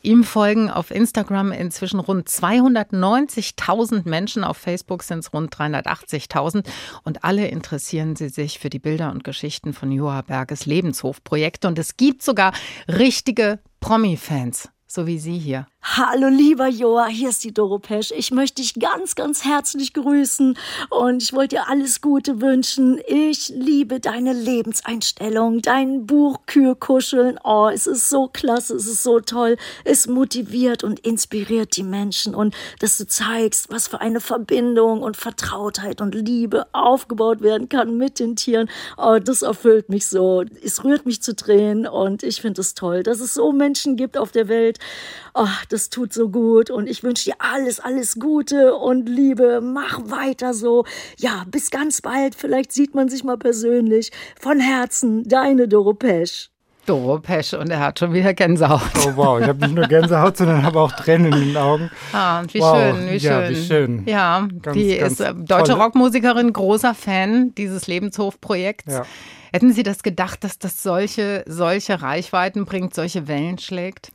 Ihm 0.00 0.22
folgen 0.22 0.70
auf 0.70 0.92
Instagram 0.92 1.50
inzwischen 1.50 1.98
rund 1.98 2.28
290.000 2.28 4.08
Menschen. 4.08 4.44
Auf 4.44 4.58
Facebook 4.58 5.02
sind 5.02 5.18
es 5.18 5.32
rund 5.32 5.52
380.000. 5.52 6.64
Und 7.02 7.24
alle 7.24 7.48
interessieren 7.48 8.14
sie 8.14 8.28
sich 8.28 8.60
für 8.60 8.70
die 8.70 8.78
Bilder 8.78 9.10
und 9.10 9.24
Geschichten 9.24 9.72
von 9.72 9.90
Joa 9.90 10.22
Berges 10.22 10.66
Lebenshofprojekt. 10.66 11.64
Und 11.64 11.80
es 11.80 11.96
gibt 11.96 12.22
sogar 12.22 12.52
richtige 12.86 13.58
Promi-Fans 13.80 14.68
so 14.92 15.06
wie 15.06 15.18
Sie 15.18 15.38
hier. 15.38 15.66
Hallo 15.84 16.28
lieber 16.28 16.68
Joa, 16.68 17.08
hier 17.08 17.30
ist 17.30 17.42
die 17.42 17.52
Doro 17.52 17.80
Pesch. 17.80 18.12
Ich 18.16 18.30
möchte 18.30 18.62
dich 18.62 18.74
ganz, 18.74 19.16
ganz 19.16 19.44
herzlich 19.44 19.92
grüßen 19.92 20.56
und 20.90 21.22
ich 21.24 21.32
wollte 21.32 21.56
dir 21.56 21.68
alles 21.68 22.00
Gute 22.00 22.40
wünschen. 22.40 23.00
Ich 23.08 23.48
liebe 23.48 23.98
deine 23.98 24.32
Lebenseinstellung, 24.32 25.60
dein 25.60 26.06
Buch 26.06 26.38
Kürkuscheln. 26.46 27.36
Oh, 27.42 27.68
es 27.68 27.88
ist 27.88 28.08
so 28.08 28.28
klasse, 28.28 28.76
es 28.76 28.86
ist 28.86 29.02
so 29.02 29.18
toll. 29.18 29.56
Es 29.84 30.06
motiviert 30.06 30.84
und 30.84 31.00
inspiriert 31.00 31.76
die 31.76 31.82
Menschen 31.82 32.36
und 32.36 32.54
dass 32.78 32.96
du 32.96 33.06
zeigst, 33.06 33.68
was 33.70 33.88
für 33.88 34.00
eine 34.00 34.20
Verbindung 34.20 35.02
und 35.02 35.16
Vertrautheit 35.16 36.00
und 36.00 36.14
Liebe 36.14 36.68
aufgebaut 36.72 37.42
werden 37.42 37.68
kann 37.68 37.96
mit 37.96 38.20
den 38.20 38.36
Tieren. 38.36 38.70
Oh, 38.96 39.18
das 39.18 39.42
erfüllt 39.42 39.88
mich 39.88 40.06
so. 40.06 40.44
Es 40.62 40.84
rührt 40.84 41.06
mich 41.06 41.22
zu 41.22 41.34
Tränen 41.34 41.88
und 41.88 42.22
ich 42.22 42.40
finde 42.40 42.60
es 42.60 42.74
toll, 42.74 43.02
dass 43.02 43.18
es 43.18 43.34
so 43.34 43.50
Menschen 43.50 43.96
gibt 43.96 44.16
auf 44.16 44.30
der 44.30 44.46
Welt, 44.46 44.78
oh, 45.34 45.48
das 45.72 45.90
tut 45.90 46.12
so 46.12 46.28
gut 46.28 46.70
und 46.70 46.88
ich 46.88 47.02
wünsche 47.02 47.24
dir 47.30 47.36
alles, 47.38 47.80
alles 47.80 48.16
Gute 48.18 48.74
und 48.74 49.08
Liebe. 49.08 49.60
Mach 49.62 50.00
weiter 50.04 50.54
so. 50.54 50.84
Ja, 51.18 51.44
bis 51.50 51.70
ganz 51.70 52.00
bald. 52.02 52.34
Vielleicht 52.34 52.72
sieht 52.72 52.94
man 52.94 53.08
sich 53.08 53.24
mal 53.24 53.38
persönlich. 53.38 54.10
Von 54.40 54.60
Herzen, 54.60 55.26
deine 55.28 55.68
Doro 55.68 55.94
Pesch. 55.94 56.50
Doro 56.84 57.20
Pesch 57.20 57.54
und 57.54 57.70
er 57.70 57.78
hat 57.78 58.00
schon 58.00 58.12
wieder 58.12 58.34
Gänsehaut. 58.34 58.82
Oh 59.06 59.12
wow, 59.14 59.40
ich 59.40 59.46
habe 59.46 59.60
nicht 59.60 59.74
nur 59.74 59.86
Gänsehaut, 59.86 60.36
sondern 60.36 60.64
habe 60.64 60.80
auch 60.80 60.90
Tränen 60.92 61.32
in 61.32 61.48
den 61.48 61.56
Augen. 61.56 61.90
Ah, 62.12 62.42
wie 62.50 62.58
wow. 62.58 62.76
schön, 62.76 63.10
wie 63.10 63.20
schön. 63.20 63.30
Ja, 63.30 63.48
wie 63.48 63.54
schön. 63.64 64.02
Ja, 64.06 64.48
Ganz, 64.62 64.76
die 64.76 64.96
ganz 64.98 65.12
ist 65.12 65.20
äh, 65.20 65.32
deutsche 65.34 65.72
tolle- 65.72 65.84
Rockmusikerin, 65.84 66.52
großer 66.52 66.94
Fan 66.94 67.54
dieses 67.54 67.86
Lebenshofprojekts. 67.86 68.92
Ja. 68.92 69.02
Hätten 69.52 69.72
Sie 69.72 69.84
das 69.84 70.02
gedacht, 70.02 70.42
dass 70.42 70.58
das 70.58 70.82
solche, 70.82 71.44
solche 71.46 72.02
Reichweiten 72.02 72.64
bringt, 72.64 72.94
solche 72.94 73.28
Wellen 73.28 73.58
schlägt? 73.58 74.10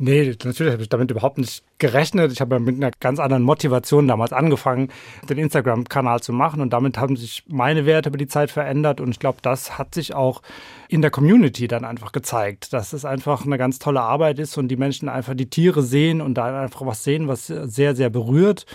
Nee, 0.00 0.36
natürlich 0.44 0.72
habe 0.72 0.82
ich 0.82 0.88
damit 0.88 1.10
überhaupt 1.10 1.38
nicht 1.38 1.64
gerechnet. 1.78 2.30
Ich 2.30 2.40
habe 2.40 2.54
ja 2.54 2.60
mit 2.60 2.76
einer 2.76 2.92
ganz 3.00 3.18
anderen 3.18 3.42
Motivation 3.42 4.06
damals 4.06 4.32
angefangen, 4.32 4.92
den 5.28 5.38
Instagram-Kanal 5.38 6.20
zu 6.20 6.32
machen 6.32 6.60
und 6.60 6.72
damit 6.72 6.98
haben 6.98 7.16
sich 7.16 7.42
meine 7.48 7.84
Werte 7.84 8.10
über 8.10 8.18
die 8.18 8.28
Zeit 8.28 8.52
verändert 8.52 9.00
und 9.00 9.10
ich 9.10 9.18
glaube, 9.18 9.38
das 9.42 9.76
hat 9.76 9.94
sich 9.94 10.14
auch 10.14 10.40
in 10.88 11.02
der 11.02 11.10
Community 11.10 11.66
dann 11.66 11.84
einfach 11.84 12.12
gezeigt, 12.12 12.72
dass 12.72 12.92
es 12.92 13.04
einfach 13.04 13.44
eine 13.44 13.58
ganz 13.58 13.80
tolle 13.80 14.00
Arbeit 14.00 14.38
ist 14.38 14.56
und 14.56 14.68
die 14.68 14.76
Menschen 14.76 15.08
einfach 15.08 15.34
die 15.34 15.50
Tiere 15.50 15.82
sehen 15.82 16.20
und 16.20 16.34
da 16.34 16.62
einfach 16.62 16.86
was 16.86 17.02
sehen, 17.02 17.26
was 17.26 17.48
sehr, 17.48 17.96
sehr 17.96 18.08
berührt. 18.08 18.66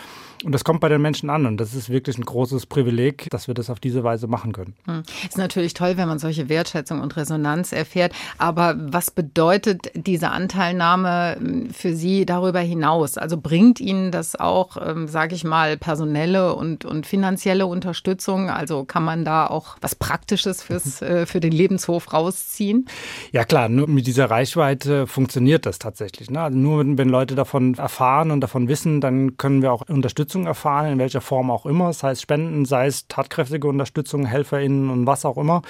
Und 0.43 0.51
das 0.51 0.63
kommt 0.63 0.81
bei 0.81 0.89
den 0.89 1.01
Menschen 1.01 1.29
an 1.29 1.45
und 1.45 1.57
das 1.57 1.73
ist 1.73 1.89
wirklich 1.89 2.17
ein 2.17 2.25
großes 2.25 2.65
Privileg, 2.65 3.29
dass 3.29 3.47
wir 3.47 3.53
das 3.53 3.69
auf 3.69 3.79
diese 3.79 4.03
Weise 4.03 4.27
machen 4.27 4.51
können. 4.51 4.75
Hm. 4.85 5.03
Ist 5.27 5.37
natürlich 5.37 5.73
toll, 5.73 5.97
wenn 5.97 6.07
man 6.07 6.19
solche 6.19 6.49
Wertschätzung 6.49 7.01
und 7.01 7.15
Resonanz 7.15 7.71
erfährt. 7.71 8.13
Aber 8.37 8.75
was 8.77 9.11
bedeutet 9.11 9.91
diese 9.95 10.29
Anteilnahme 10.29 11.37
hm, 11.39 11.69
für 11.69 11.95
Sie 11.95 12.25
darüber 12.25 12.59
hinaus? 12.59 13.17
Also 13.17 13.37
bringt 13.37 13.79
Ihnen 13.79 14.11
das 14.11 14.35
auch, 14.35 14.77
ähm, 14.77 15.07
sage 15.07 15.35
ich 15.35 15.43
mal, 15.43 15.77
personelle 15.77 16.53
und, 16.55 16.83
und 16.85 17.05
finanzielle 17.05 17.65
Unterstützung? 17.65 18.49
Also 18.49 18.83
kann 18.83 19.03
man 19.03 19.23
da 19.23 19.47
auch 19.47 19.77
was 19.81 19.95
Praktisches 19.95 20.61
fürs, 20.61 21.01
äh, 21.01 21.25
für 21.25 21.39
den 21.39 21.51
Lebenshof 21.51 22.11
rausziehen? 22.11 22.87
Ja 23.31 23.45
klar, 23.45 23.69
nur 23.69 23.87
mit 23.87 24.07
dieser 24.07 24.29
Reichweite 24.29 25.07
funktioniert 25.07 25.65
das 25.65 25.79
tatsächlich. 25.79 26.29
Ne? 26.29 26.41
Also 26.41 26.57
nur 26.57 26.79
wenn, 26.79 26.97
wenn 26.97 27.09
Leute 27.09 27.35
davon 27.35 27.75
erfahren 27.75 28.31
und 28.31 28.41
davon 28.41 28.67
wissen, 28.67 28.99
dann 28.99 29.37
können 29.37 29.61
wir 29.61 29.71
auch 29.71 29.83
Unterstützung 29.87 30.32
erfahren, 30.35 30.93
in 30.93 30.99
welcher 30.99 31.21
Form 31.21 31.51
auch 31.51 31.65
immer. 31.65 31.93
Sei 31.93 32.11
es 32.11 32.21
Spenden, 32.21 32.65
sei 32.65 32.87
es 32.87 33.07
tatkräftige 33.07 33.67
Unterstützung, 33.67 34.25
HelferInnen 34.25 34.89
und 34.89 35.05
was 35.05 35.25
auch 35.25 35.37
immer. 35.37 35.61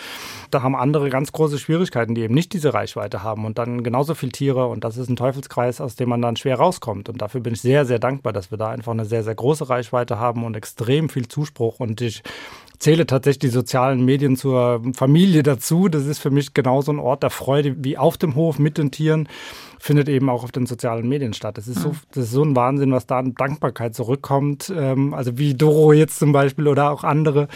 Da 0.52 0.64
haben 0.64 0.76
andere 0.76 1.10
ganz 1.10 1.32
große 1.32 1.60
Schwierigkeiten, 1.60 2.16
die 2.16 2.22
eben 2.22 2.34
nicht 2.34 2.54
diese 2.54 2.74
Reichweite 2.74 3.24
haben 3.24 3.46
und 3.46 3.58
dann 3.58 3.84
genauso 3.84 4.16
viel 4.16 4.32
Tiere 4.32 4.68
und 4.68 4.84
das 4.84 4.98
ist 4.98 5.10
ein 5.10 5.16
Teufelskreis, 5.16 5.82
aus 5.82 5.96
dem 5.96 6.10
man 6.10 6.22
dann 6.22 6.36
schwer 6.36 6.56
rauskommt. 6.56 7.10
Und 7.10 7.22
dafür 7.22 7.42
bin 7.42 7.54
ich 7.54 7.62
sehr, 7.62 7.86
sehr 7.86 8.00
dankbar, 8.00 8.34
dass 8.34 8.52
wir 8.52 8.58
da 8.58 8.70
einfach 8.70 8.94
eine 8.94 9.06
sehr, 9.06 9.24
sehr 9.24 9.36
große 9.36 9.70
Reichweite 9.70 10.20
haben 10.20 10.44
und 10.46 10.56
extrem 10.56 11.10
viel 11.10 11.28
Zuspruch 11.28 11.80
und 11.80 12.02
ich 12.02 12.24
zähle 12.84 13.08
tatsächlich 13.08 13.40
die 13.40 13.48
sozialen 13.48 14.04
Medien 14.04 14.36
zur 14.36 14.82
Familie 14.94 15.42
dazu. 15.42 15.88
Das 15.88 16.06
ist 16.06 16.20
für 16.20 16.32
mich 16.32 16.54
genauso 16.54 16.92
ein 16.92 17.00
Ort 17.00 17.24
der 17.24 17.30
Freude 17.30 17.76
wie 17.80 17.98
auf 17.98 18.18
dem 18.18 18.36
Hof 18.36 18.60
mit 18.60 18.78
den 18.78 18.92
Tieren 18.92 19.28
findet 19.84 20.08
eben 20.08 20.30
auch 20.30 20.46
auf 20.46 20.54
den 20.54 20.66
sozialen 20.66 21.10
Medien 21.10 21.34
statt. 21.34 21.58
Das 21.58 21.68
ist 21.68 21.82
so, 21.82 21.94
das 22.14 22.24
ist 22.26 22.32
so 22.32 22.42
ein 22.42 22.56
Wahnsinn, 22.56 22.94
was 22.94 23.06
da 23.06 23.20
an 23.20 23.36
Dankbarkeit 23.36 23.94
zurückkommt. 23.94 24.72
Ähm, 24.74 25.14
also 25.14 25.38
wie 25.38 25.56
Doro 25.56 25.92
jetzt 25.92 26.20
zum 26.20 26.32
Beispiel 26.32 26.70
oder 26.70 26.90
auch 26.90 27.04
andere. 27.04 27.50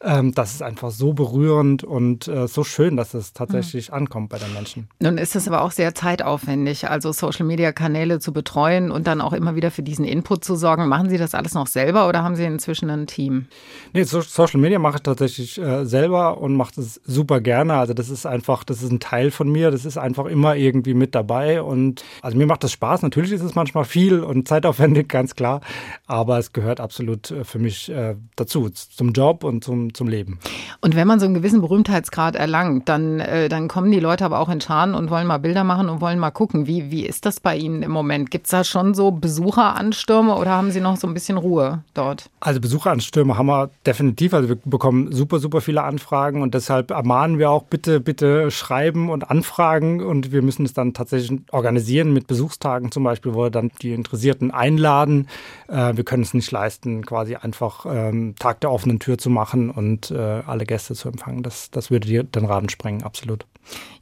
Ähm, 0.00 0.32
das 0.34 0.54
ist 0.54 0.62
einfach 0.62 0.90
so 0.90 1.12
berührend 1.12 1.84
und 1.84 2.26
äh, 2.26 2.48
so 2.48 2.64
schön, 2.64 2.96
dass 2.96 3.12
es 3.12 3.34
tatsächlich 3.34 3.92
ankommt 3.92 4.30
bei 4.30 4.38
den 4.38 4.54
Menschen. 4.54 4.88
Nun 4.98 5.18
ist 5.18 5.36
es 5.36 5.46
aber 5.46 5.60
auch 5.60 5.72
sehr 5.72 5.94
zeitaufwendig, 5.94 6.88
also 6.88 7.12
Social-Media-Kanäle 7.12 8.18
zu 8.18 8.32
betreuen 8.32 8.90
und 8.90 9.06
dann 9.06 9.20
auch 9.20 9.34
immer 9.34 9.54
wieder 9.54 9.70
für 9.70 9.82
diesen 9.82 10.06
Input 10.06 10.42
zu 10.42 10.56
sorgen. 10.56 10.88
Machen 10.88 11.10
Sie 11.10 11.18
das 11.18 11.34
alles 11.34 11.52
noch 11.52 11.66
selber 11.66 12.08
oder 12.08 12.22
haben 12.22 12.34
Sie 12.34 12.44
inzwischen 12.44 12.88
ein 12.88 13.06
Team? 13.06 13.44
Nee, 13.92 14.04
so 14.04 14.22
Social 14.22 14.58
Media 14.58 14.73
mache 14.78 14.96
ich 14.96 15.02
tatsächlich 15.02 15.58
äh, 15.58 15.84
selber 15.84 16.38
und 16.38 16.56
mache 16.56 16.72
das 16.76 17.00
super 17.04 17.40
gerne. 17.40 17.74
Also 17.74 17.94
das 17.94 18.10
ist 18.10 18.26
einfach, 18.26 18.64
das 18.64 18.82
ist 18.82 18.90
ein 18.90 19.00
Teil 19.00 19.30
von 19.30 19.48
mir. 19.50 19.70
Das 19.70 19.84
ist 19.84 19.96
einfach 19.96 20.26
immer 20.26 20.56
irgendwie 20.56 20.94
mit 20.94 21.14
dabei. 21.14 21.62
Und 21.62 22.04
also 22.22 22.36
mir 22.36 22.46
macht 22.46 22.64
das 22.64 22.72
Spaß. 22.72 23.02
Natürlich 23.02 23.32
ist 23.32 23.42
es 23.42 23.54
manchmal 23.54 23.84
viel 23.84 24.20
und 24.20 24.48
zeitaufwendig, 24.48 25.08
ganz 25.14 25.34
klar. 25.34 25.60
Aber 26.06 26.38
es 26.38 26.52
gehört 26.52 26.80
absolut 26.80 27.30
äh, 27.30 27.44
für 27.44 27.58
mich 27.58 27.90
äh, 27.90 28.16
dazu, 28.36 28.68
zum 28.70 29.12
Job 29.12 29.44
und 29.44 29.64
zum, 29.64 29.94
zum 29.94 30.08
Leben. 30.08 30.38
Und 30.80 30.96
wenn 30.96 31.06
man 31.06 31.20
so 31.20 31.26
einen 31.26 31.34
gewissen 31.34 31.60
Berühmtheitsgrad 31.60 32.36
erlangt, 32.36 32.88
dann, 32.88 33.20
äh, 33.20 33.48
dann 33.48 33.68
kommen 33.68 33.90
die 33.90 34.00
Leute 34.00 34.24
aber 34.24 34.40
auch 34.40 34.48
in 34.48 34.60
Scharen 34.60 34.94
und 34.94 35.10
wollen 35.10 35.26
mal 35.26 35.38
Bilder 35.38 35.64
machen 35.64 35.88
und 35.88 36.00
wollen 36.00 36.18
mal 36.18 36.30
gucken. 36.30 36.66
Wie, 36.66 36.90
wie 36.90 37.06
ist 37.06 37.26
das 37.26 37.40
bei 37.40 37.56
Ihnen 37.56 37.82
im 37.82 37.90
Moment? 37.90 38.30
Gibt 38.30 38.46
es 38.46 38.50
da 38.50 38.64
schon 38.64 38.94
so 38.94 39.10
Besucheranstürme 39.10 40.34
oder 40.36 40.50
haben 40.50 40.70
Sie 40.70 40.80
noch 40.80 40.96
so 40.96 41.06
ein 41.06 41.14
bisschen 41.14 41.38
Ruhe 41.38 41.82
dort? 41.94 42.30
Also 42.40 42.60
Besucheranstürme 42.60 43.36
haben 43.36 43.46
wir 43.46 43.70
definitiv. 43.86 44.34
Also 44.34 44.48
wir 44.48 44.56
bekommen 44.64 45.12
super, 45.12 45.38
super 45.38 45.60
viele 45.60 45.82
Anfragen 45.82 46.42
und 46.42 46.54
deshalb 46.54 46.90
ermahnen 46.90 47.38
wir 47.38 47.50
auch 47.50 47.64
bitte, 47.64 48.00
bitte 48.00 48.50
schreiben 48.50 49.10
und 49.10 49.30
anfragen 49.30 50.02
und 50.02 50.32
wir 50.32 50.42
müssen 50.42 50.64
es 50.64 50.72
dann 50.72 50.94
tatsächlich 50.94 51.40
organisieren 51.52 52.12
mit 52.12 52.26
Besuchstagen 52.26 52.90
zum 52.90 53.04
Beispiel, 53.04 53.34
wo 53.34 53.44
wir 53.44 53.50
dann 53.50 53.70
die 53.82 53.92
Interessierten 53.92 54.50
einladen. 54.50 55.28
Äh, 55.68 55.96
wir 55.96 56.04
können 56.04 56.22
es 56.22 56.34
nicht 56.34 56.50
leisten, 56.50 57.04
quasi 57.04 57.36
einfach 57.36 57.86
ähm, 57.88 58.34
Tag 58.38 58.60
der 58.60 58.70
offenen 58.70 58.98
Tür 58.98 59.18
zu 59.18 59.30
machen 59.30 59.70
und 59.70 60.10
äh, 60.10 60.16
alle 60.46 60.64
Gäste 60.64 60.94
zu 60.94 61.08
empfangen. 61.08 61.42
Das, 61.42 61.70
das 61.70 61.90
würde 61.90 62.08
dir 62.08 62.24
den 62.24 62.44
Rahmen 62.44 62.68
sprengen, 62.68 63.02
absolut. 63.02 63.46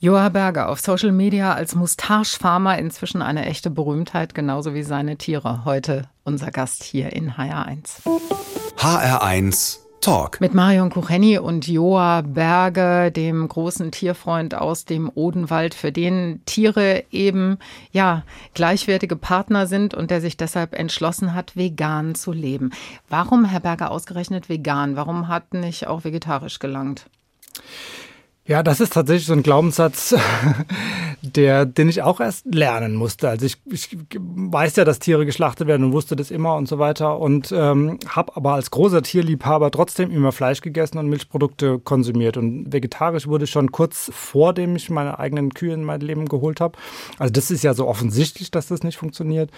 Joa 0.01 0.29
Berger 0.29 0.68
auf 0.68 0.81
Social 0.81 1.12
Media 1.12 1.55
als 1.55 1.75
Mustache-Farmer 1.75 2.79
inzwischen 2.79 3.22
eine 3.22 3.46
echte 3.46 3.70
Berühmtheit, 3.70 4.35
genauso 4.35 4.75
wie 4.75 4.83
seine 4.83 5.16
Tiere. 5.16 5.64
Heute 5.64 6.09
unser 6.25 6.51
Gast 6.51 6.83
hier 6.83 7.12
in 7.12 7.33
HR1. 7.33 8.03
HR1 8.77 9.79
Talk. 10.02 10.40
Mit 10.40 10.52
Marion 10.52 10.90
Kucheni 10.90 11.38
und 11.38 11.68
Joa 11.68 12.22
Berge, 12.22 13.12
dem 13.12 13.46
großen 13.46 13.92
Tierfreund 13.92 14.52
aus 14.52 14.84
dem 14.84 15.08
Odenwald, 15.14 15.74
für 15.74 15.92
den 15.92 16.42
Tiere 16.44 17.04
eben 17.12 17.58
ja 17.92 18.24
gleichwertige 18.52 19.14
Partner 19.14 19.68
sind 19.68 19.94
und 19.94 20.10
der 20.10 20.20
sich 20.20 20.36
deshalb 20.36 20.74
entschlossen 20.74 21.34
hat, 21.34 21.56
vegan 21.56 22.16
zu 22.16 22.32
leben. 22.32 22.72
Warum, 23.08 23.44
Herr 23.44 23.60
Berger, 23.60 23.92
ausgerechnet 23.92 24.48
vegan? 24.48 24.96
Warum 24.96 25.28
hat 25.28 25.54
nicht 25.54 25.86
auch 25.86 26.02
vegetarisch 26.02 26.58
gelangt? 26.58 27.06
Ja, 28.44 28.64
das 28.64 28.81
ist 28.81 28.94
tatsächlich 28.94 29.26
so 29.26 29.35
ein 29.35 29.44
Glaubenssatz, 29.44 30.16
der, 31.22 31.64
den 31.64 31.88
ich 31.88 32.02
auch 32.02 32.18
erst 32.18 32.52
lernen 32.52 32.96
musste. 32.96 33.28
Also 33.28 33.46
ich, 33.46 33.59
ich 33.70 33.96
weiß 34.18 34.74
ja, 34.74 34.85
dass 34.85 34.98
Tiere 34.98 35.24
geschlachtet 35.24 35.68
werden 35.68 35.85
und 35.85 35.92
wusste 35.92 36.16
das 36.16 36.33
immer 36.33 36.57
und 36.57 36.66
so 36.66 36.81
weiter 36.81 37.20
und 37.20 37.52
ähm, 37.52 38.00
habe 38.09 38.35
aber 38.35 38.55
als 38.55 38.72
großer 38.72 39.02
Tierliebhaber 39.02 39.70
trotzdem 39.70 40.11
immer 40.11 40.33
Fleisch 40.33 40.61
gegessen 40.61 40.98
und 40.98 41.09
Milchprodukte 41.09 41.78
konsumiert. 41.78 42.37
Und 42.37 42.72
vegetarisch 42.72 43.28
wurde 43.28 43.46
schon 43.46 43.70
kurz 43.70 44.11
vor 44.12 44.52
dem 44.52 44.74
ich 44.74 44.90
meine 44.90 45.20
eigenen 45.20 45.55
Kühe 45.55 45.74
in 45.74 45.85
mein 45.85 46.00
Leben 46.00 46.26
geholt 46.26 46.61
habe. 46.61 46.76
Also 47.18 47.33
das 47.33 47.52
ist 47.52 47.62
ja 47.62 47.74
so 47.74 47.87
offensichtlich, 47.87 48.50
dass 48.50 48.66
das 48.66 48.83
nicht 48.83 48.96
funktioniert. 48.96 49.52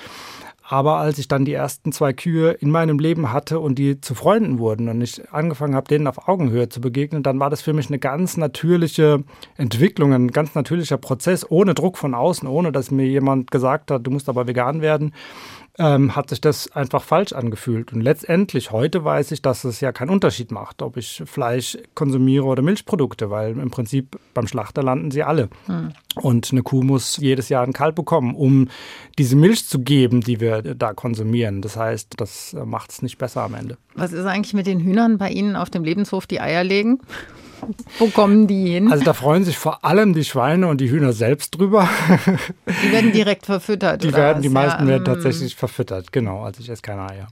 Aber 0.67 0.97
als 0.97 1.19
ich 1.19 1.29
dann 1.29 1.45
die 1.45 1.53
ersten 1.53 1.93
zwei 1.93 2.15
Kühe 2.15 2.53
in 2.53 2.71
meinem 2.71 2.99
Leben 2.99 3.33
hatte 3.33 3.61
und 3.61 3.79
die 3.79 4.01
zu 4.01 4.15
Freunden 4.15 4.59
wurden 4.59 4.89
und 4.89 5.03
ich 5.03 5.31
angefangen 5.31 5.75
habe, 5.75 5.89
denen 5.89 6.07
auf 6.07 6.27
Augenhöhe 6.27 6.71
zu 6.71 6.81
begegnen, 6.81 7.23
dann 7.23 7.39
war 7.39 7.51
das 7.51 7.61
für 7.61 7.75
mich 7.75 7.89
eine 7.89 7.99
ganz 7.99 8.39
natürliche 8.39 9.25
Entwicklung, 9.59 10.15
ein 10.15 10.29
ganz 10.29 10.55
natürlicher 10.55 10.97
Prozess, 10.97 11.45
ohne 11.51 11.75
Druck 11.75 11.99
von 11.99 12.15
außen, 12.15 12.49
ohne 12.49 12.73
dass 12.73 12.91
mir 12.91 13.07
jemand 13.07 13.51
gesagt 13.51 13.91
hat, 13.91 14.07
du 14.07 14.11
musst 14.11 14.31
aber 14.31 14.47
vegan 14.47 14.81
werden. 14.81 15.13
Ähm, 15.77 16.15
hat 16.15 16.31
sich 16.31 16.41
das 16.41 16.71
einfach 16.71 17.03
falsch 17.03 17.33
angefühlt. 17.33 17.93
Und 17.93 18.01
letztendlich, 18.01 18.71
heute 18.71 19.05
weiß 19.05 19.33
ich, 19.33 19.43
dass 19.43 19.65
es 19.65 19.81
ja 19.81 19.91
keinen 19.91 20.11
Unterschied 20.11 20.53
macht, 20.53 20.83
ob 20.83 20.97
ich 20.97 21.23
Fleisch 21.27 21.77
konsumiere 21.97 22.45
oder 22.45 22.63
Milchprodukte, 22.63 23.29
weil 23.29 23.59
im 23.59 23.71
Prinzip 23.71 24.17
beim 24.35 24.47
Schlachter 24.47 24.85
landen 24.85 25.11
sie 25.11 25.25
alle. 25.25 25.49
Hm. 25.67 25.93
Und 26.15 26.53
eine 26.53 26.63
Kuh 26.63 26.83
muss 26.83 27.17
jedes 27.17 27.49
Jahr 27.49 27.65
einen 27.65 27.73
Kalb 27.73 27.97
bekommen, 27.97 28.37
um 28.37 28.69
diese 29.19 29.35
Milch 29.35 29.67
zu 29.67 29.81
geben, 29.81 30.21
die 30.21 30.39
wir 30.39 30.63
da 30.63 30.93
konsumieren. 30.93 31.61
Das 31.61 31.77
heißt, 31.77 32.15
das 32.19 32.55
macht 32.65 32.93
es 32.93 33.03
nicht 33.03 33.19
besser 33.19 33.43
am 33.43 33.55
Ende. 33.55 33.77
Was 33.97 34.13
ist 34.13 34.27
eigentlich 34.27 34.55
mit 34.55 34.69
den 34.69 34.79
Hühnern 34.79 35.19
bei 35.19 35.31
Ihnen 35.31 35.57
auf 35.57 35.71
dem 35.71 35.83
Lebenshof, 35.83 36.29
die 36.29 36.41
Eier 36.41 36.63
legen? 36.63 37.01
Wo 37.99 38.07
kommen 38.09 38.47
die 38.47 38.73
hin? 38.73 38.91
Also 38.91 39.05
da 39.05 39.13
freuen 39.13 39.45
sich 39.45 39.59
vor 39.59 39.85
allem 39.85 40.15
die 40.15 40.25
Schweine 40.25 40.69
und 40.69 40.81
die 40.81 40.91
Hühner 40.91 41.13
selbst 41.13 41.59
drüber. 41.59 41.89
Die 42.83 42.93
werden 42.93 43.13
direkt 43.13 43.47
verfüttert. 43.47 44.03
Die 44.03 44.09
oder 44.09 44.17
werden, 44.17 44.37
was? 44.37 44.43
die 44.43 44.49
meisten 44.49 44.83
ja, 44.83 44.89
werden 44.89 45.07
ähm, 45.07 45.15
tatsächlich 45.15 45.55
verfüttert, 45.55 46.13
genau. 46.13 46.43
Also 46.43 46.61
ich 46.61 46.69
esse 46.69 46.83
keine 46.83 47.09
Eier. 47.09 47.29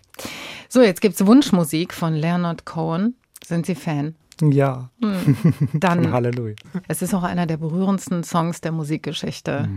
So, 0.68 0.82
jetzt 0.82 1.00
gibt 1.00 1.14
es 1.14 1.26
Wunschmusik 1.26 1.92
von 1.92 2.14
Leonard 2.14 2.64
Cohen. 2.64 3.14
Sind 3.44 3.66
Sie 3.66 3.74
Fan? 3.74 4.14
Ja, 4.40 4.90
Dann, 5.74 6.12
Halleluja. 6.12 6.56
es 6.88 7.02
ist 7.02 7.14
auch 7.14 7.22
einer 7.22 7.46
der 7.46 7.58
berührendsten 7.58 8.24
Songs 8.24 8.60
der 8.60 8.72
Musikgeschichte. 8.72 9.68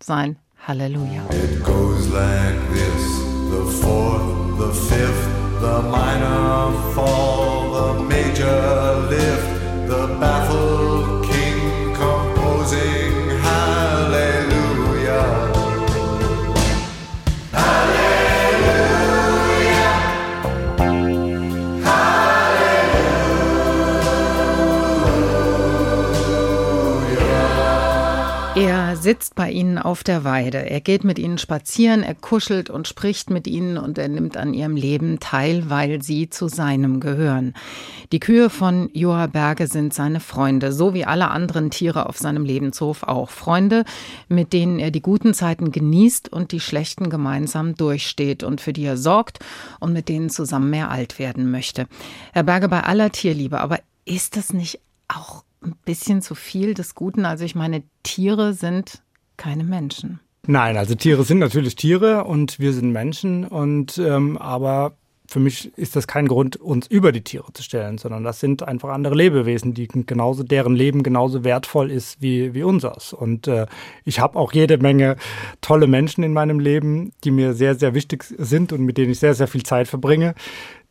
Sein 0.00 0.36
Halleluja. 0.66 1.22
It 1.30 1.64
goes 1.64 2.08
like 2.12 2.54
this 2.72 3.22
the 3.52 3.70
fourth, 3.82 4.58
the 4.58 4.72
fifth, 4.88 5.24
the 5.60 5.82
minor 5.82 6.72
fall, 6.94 7.96
the 7.96 8.02
major 8.04 9.08
lift, 9.10 9.61
the 9.92 10.06
baffled 10.18 11.21
Sitzt 29.32 29.36
bei 29.36 29.50
ihnen 29.50 29.78
auf 29.78 30.04
der 30.04 30.24
Weide, 30.24 30.58
er 30.68 30.82
geht 30.82 31.04
mit 31.04 31.18
ihnen 31.18 31.38
spazieren, 31.38 32.02
er 32.02 32.14
kuschelt 32.14 32.68
und 32.68 32.86
spricht 32.86 33.30
mit 33.30 33.46
ihnen 33.46 33.78
und 33.78 33.96
er 33.96 34.08
nimmt 34.08 34.36
an 34.36 34.52
ihrem 34.52 34.76
Leben 34.76 35.20
teil, 35.20 35.70
weil 35.70 36.02
sie 36.02 36.28
zu 36.28 36.48
seinem 36.48 37.00
gehören. 37.00 37.54
Die 38.12 38.20
Kühe 38.20 38.50
von 38.50 38.90
Joa 38.92 39.28
Berge 39.28 39.68
sind 39.68 39.94
seine 39.94 40.20
Freunde, 40.20 40.70
so 40.70 40.92
wie 40.92 41.06
alle 41.06 41.30
anderen 41.30 41.70
Tiere 41.70 42.10
auf 42.10 42.18
seinem 42.18 42.44
Lebenshof 42.44 43.04
auch. 43.04 43.30
Freunde, 43.30 43.84
mit 44.28 44.52
denen 44.52 44.78
er 44.78 44.90
die 44.90 45.00
guten 45.00 45.32
Zeiten 45.32 45.72
genießt 45.72 46.30
und 46.30 46.52
die 46.52 46.60
schlechten 46.60 47.08
gemeinsam 47.08 47.74
durchsteht 47.74 48.42
und 48.42 48.60
für 48.60 48.74
die 48.74 48.84
er 48.84 48.98
sorgt 48.98 49.38
und 49.80 49.94
mit 49.94 50.10
denen 50.10 50.28
zusammen 50.28 50.68
mehr 50.68 50.90
alt 50.90 51.18
werden 51.18 51.50
möchte. 51.50 51.86
Herr 52.34 52.42
Berge, 52.42 52.68
bei 52.68 52.84
aller 52.84 53.10
Tierliebe, 53.10 53.60
aber 53.60 53.80
ist 54.04 54.36
das 54.36 54.52
nicht 54.52 54.80
auch 55.08 55.42
ein 55.62 55.74
bisschen 55.86 56.20
zu 56.20 56.34
viel 56.34 56.74
des 56.74 56.94
Guten. 56.94 57.24
Also 57.24 57.44
ich 57.44 57.54
meine, 57.54 57.82
Tiere 58.02 58.52
sind 58.52 59.00
keine 59.42 59.64
Menschen. 59.64 60.20
Nein, 60.46 60.76
also 60.76 60.94
Tiere 60.94 61.24
sind 61.24 61.38
natürlich 61.38 61.74
Tiere 61.74 62.24
und 62.24 62.60
wir 62.60 62.72
sind 62.72 62.92
Menschen 62.92 63.44
und 63.44 63.98
ähm, 63.98 64.38
aber 64.38 64.96
für 65.26 65.40
mich 65.40 65.76
ist 65.76 65.96
das 65.96 66.06
kein 66.06 66.28
Grund, 66.28 66.56
uns 66.56 66.86
über 66.86 67.10
die 67.10 67.22
Tiere 67.22 67.52
zu 67.52 67.62
stellen, 67.62 67.98
sondern 67.98 68.22
das 68.22 68.38
sind 68.38 68.62
einfach 68.62 68.90
andere 68.90 69.14
Lebewesen, 69.14 69.72
die 69.72 69.88
genauso, 69.88 70.42
deren 70.42 70.76
Leben 70.76 71.02
genauso 71.02 71.42
wertvoll 71.42 71.90
ist 71.90 72.20
wie, 72.20 72.54
wie 72.54 72.62
unseres. 72.62 73.12
Und 73.12 73.48
äh, 73.48 73.66
ich 74.04 74.20
habe 74.20 74.38
auch 74.38 74.52
jede 74.52 74.78
Menge 74.78 75.16
tolle 75.60 75.86
Menschen 75.86 76.22
in 76.22 76.32
meinem 76.32 76.60
Leben, 76.60 77.12
die 77.24 77.30
mir 77.30 77.54
sehr, 77.54 77.74
sehr 77.76 77.94
wichtig 77.94 78.24
sind 78.24 78.72
und 78.72 78.82
mit 78.82 78.98
denen 78.98 79.12
ich 79.12 79.20
sehr, 79.20 79.34
sehr 79.34 79.48
viel 79.48 79.64
Zeit 79.64 79.88
verbringe 79.88 80.34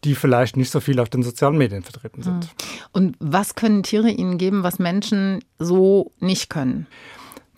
die 0.04 0.16
vielleicht 0.16 0.58
nicht 0.58 0.72
so 0.72 0.80
viel 0.80 1.00
auf 1.00 1.10
den 1.10 1.22
sozialen 1.22 1.60
Medien 1.60 1.84
vertreten 1.84 2.24
sind. 2.24 2.46
Hm. 2.46 2.50
Und 2.92 3.16
was 3.20 3.54
können 3.54 3.84
Tiere 3.84 4.10
Ihnen 4.10 4.40
geben, 4.40 4.64
was 4.64 4.80
Menschen 4.80 5.44
so 5.60 6.12
nicht 6.20 6.50
können? 6.50 6.88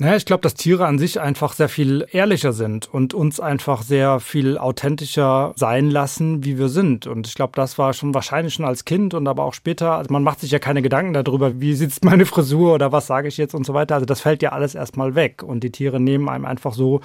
Naja, 0.03 0.17
ich 0.17 0.25
glaube, 0.25 0.41
dass 0.41 0.55
Tiere 0.55 0.85
an 0.85 0.99
sich 0.99 1.21
einfach 1.21 1.53
sehr 1.53 1.69
viel 1.69 2.05
ehrlicher 2.11 2.51
sind 2.51 2.93
und 2.93 3.13
uns 3.13 3.39
einfach 3.39 3.83
sehr 3.83 4.19
viel 4.19 4.57
authentischer 4.57 5.53
sein 5.55 5.89
lassen, 5.89 6.43
wie 6.43 6.57
wir 6.57 6.67
sind. 6.67 7.07
Und 7.07 7.25
ich 7.25 7.35
glaube, 7.35 7.53
das 7.55 7.77
war 7.77 7.93
schon 7.93 8.13
wahrscheinlich 8.13 8.53
schon 8.53 8.65
als 8.65 8.83
Kind 8.83 9.13
und 9.13 9.29
aber 9.29 9.45
auch 9.45 9.53
später. 9.53 9.93
Also 9.93 10.11
man 10.11 10.21
macht 10.21 10.41
sich 10.41 10.51
ja 10.51 10.59
keine 10.59 10.81
Gedanken 10.81 11.13
darüber, 11.13 11.61
wie 11.61 11.73
sitzt 11.73 12.03
meine 12.03 12.25
Frisur 12.25 12.73
oder 12.73 12.91
was 12.91 13.07
sage 13.07 13.29
ich 13.29 13.37
jetzt 13.37 13.55
und 13.55 13.65
so 13.65 13.73
weiter. 13.73 13.95
Also 13.95 14.05
das 14.05 14.19
fällt 14.19 14.43
ja 14.43 14.51
alles 14.51 14.75
erstmal 14.75 15.15
weg. 15.15 15.41
Und 15.41 15.63
die 15.63 15.71
Tiere 15.71 16.01
nehmen 16.01 16.27
einem 16.27 16.43
einfach 16.43 16.73
so 16.73 16.99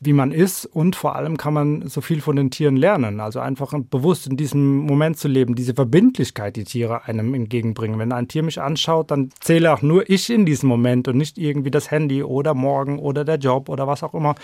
wie 0.00 0.12
man 0.12 0.30
ist 0.30 0.64
und 0.64 0.94
vor 0.94 1.16
allem 1.16 1.36
kann 1.36 1.54
man 1.54 1.88
so 1.88 2.00
viel 2.00 2.20
von 2.20 2.36
den 2.36 2.50
Tieren 2.50 2.76
lernen. 2.76 3.20
Also 3.20 3.40
einfach 3.40 3.72
bewusst 3.90 4.28
in 4.28 4.36
diesem 4.36 4.78
Moment 4.78 5.18
zu 5.18 5.26
leben, 5.26 5.54
diese 5.54 5.74
Verbindlichkeit, 5.74 6.56
die 6.56 6.64
Tiere 6.64 7.04
einem 7.04 7.34
entgegenbringen. 7.34 7.98
Wenn 7.98 8.12
ein 8.12 8.28
Tier 8.28 8.42
mich 8.42 8.60
anschaut, 8.60 9.10
dann 9.10 9.30
zähle 9.40 9.72
auch 9.72 9.82
nur 9.82 10.08
ich 10.08 10.30
in 10.30 10.46
diesem 10.46 10.68
Moment 10.68 11.08
und 11.08 11.16
nicht 11.16 11.36
irgendwie 11.36 11.70
das 11.70 11.90
Handy 11.90 12.22
oder 12.22 12.54
morgen 12.54 12.98
oder 12.98 13.24
der 13.24 13.36
Job 13.36 13.68
oder 13.68 13.86
was 13.86 14.02
auch 14.02 14.14
immer. 14.14 14.36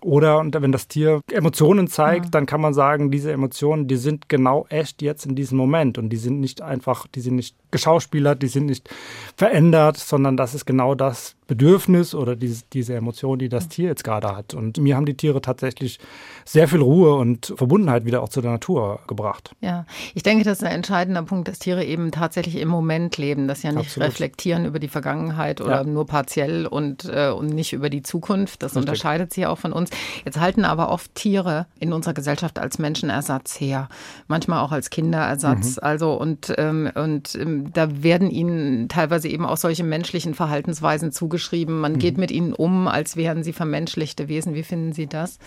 Oder 0.00 0.44
wenn 0.52 0.72
das 0.72 0.86
Tier 0.86 1.20
Emotionen 1.30 1.88
zeigt, 1.88 2.26
ja. 2.26 2.30
dann 2.30 2.46
kann 2.46 2.60
man 2.60 2.74
sagen, 2.74 3.10
diese 3.10 3.32
Emotionen, 3.32 3.88
die 3.88 3.96
sind 3.96 4.28
genau 4.28 4.66
echt 4.68 5.02
jetzt 5.02 5.26
in 5.26 5.34
diesem 5.34 5.58
Moment 5.58 5.98
und 5.98 6.10
die 6.10 6.16
sind 6.16 6.40
nicht 6.40 6.62
einfach, 6.62 7.06
die 7.08 7.20
sind 7.20 7.36
nicht 7.36 7.56
geschauspielert, 7.72 8.42
die 8.42 8.48
sind 8.48 8.66
nicht 8.66 8.88
verändert, 9.36 9.96
sondern 9.96 10.36
das 10.36 10.54
ist 10.54 10.64
genau 10.64 10.94
das 10.94 11.34
Bedürfnis 11.52 12.14
oder 12.14 12.34
diese, 12.34 12.64
diese 12.72 12.94
Emotion, 12.94 13.38
die 13.38 13.48
das 13.48 13.68
Tier 13.68 13.88
jetzt 13.88 14.04
gerade 14.04 14.34
hat. 14.34 14.54
Und 14.54 14.78
mir 14.78 14.91
haben 14.94 15.06
die 15.06 15.16
Tiere 15.16 15.40
tatsächlich 15.40 15.98
sehr 16.44 16.68
viel 16.68 16.80
Ruhe 16.80 17.14
und 17.14 17.54
Verbundenheit 17.56 18.04
wieder 18.04 18.22
auch 18.22 18.28
zu 18.28 18.40
der 18.40 18.50
Natur 18.50 19.00
gebracht. 19.06 19.54
Ja, 19.60 19.86
ich 20.14 20.22
denke, 20.22 20.44
das 20.44 20.58
ist 20.58 20.64
ein 20.64 20.72
entscheidender 20.72 21.22
Punkt, 21.22 21.48
dass 21.48 21.58
Tiere 21.58 21.84
eben 21.84 22.10
tatsächlich 22.10 22.56
im 22.56 22.68
Moment 22.68 23.16
leben, 23.16 23.48
dass 23.48 23.62
ja 23.62 23.70
nicht 23.70 23.86
Absolut. 23.86 24.08
reflektieren 24.08 24.64
über 24.64 24.78
die 24.78 24.88
Vergangenheit 24.88 25.60
oder 25.60 25.82
ja. 25.82 25.84
nur 25.84 26.06
partiell 26.06 26.66
und, 26.66 27.04
äh, 27.04 27.30
und 27.30 27.48
nicht 27.48 27.72
über 27.72 27.90
die 27.90 28.02
Zukunft. 28.02 28.62
Das 28.62 28.72
Richtig. 28.72 28.80
unterscheidet 28.80 29.32
sie 29.32 29.46
auch 29.46 29.58
von 29.58 29.72
uns. 29.72 29.90
Jetzt 30.24 30.40
halten 30.40 30.64
aber 30.64 30.90
oft 30.90 31.14
Tiere 31.14 31.66
in 31.78 31.92
unserer 31.92 32.14
Gesellschaft 32.14 32.58
als 32.58 32.78
Menschenersatz 32.78 33.60
her, 33.60 33.88
manchmal 34.26 34.60
auch 34.60 34.72
als 34.72 34.90
Kinderersatz. 34.90 35.76
Mhm. 35.76 35.82
Also 35.82 36.14
und, 36.14 36.52
ähm, 36.58 36.90
und 36.94 37.34
ähm, 37.34 37.72
da 37.72 38.02
werden 38.02 38.30
ihnen 38.30 38.88
teilweise 38.88 39.28
eben 39.28 39.46
auch 39.46 39.56
solche 39.56 39.84
menschlichen 39.84 40.34
Verhaltensweisen 40.34 41.12
zugeschrieben. 41.12 41.80
Man 41.80 41.92
mhm. 41.92 41.98
geht 41.98 42.18
mit 42.18 42.30
ihnen 42.30 42.52
um, 42.52 42.88
als 42.88 43.16
wären 43.16 43.44
sie 43.44 43.52
vermenschlichte 43.52 44.28
Wesen. 44.28 44.54
Wie 44.54 44.62
finden 44.62 44.81
Sie 44.90 45.06
das? 45.06 45.38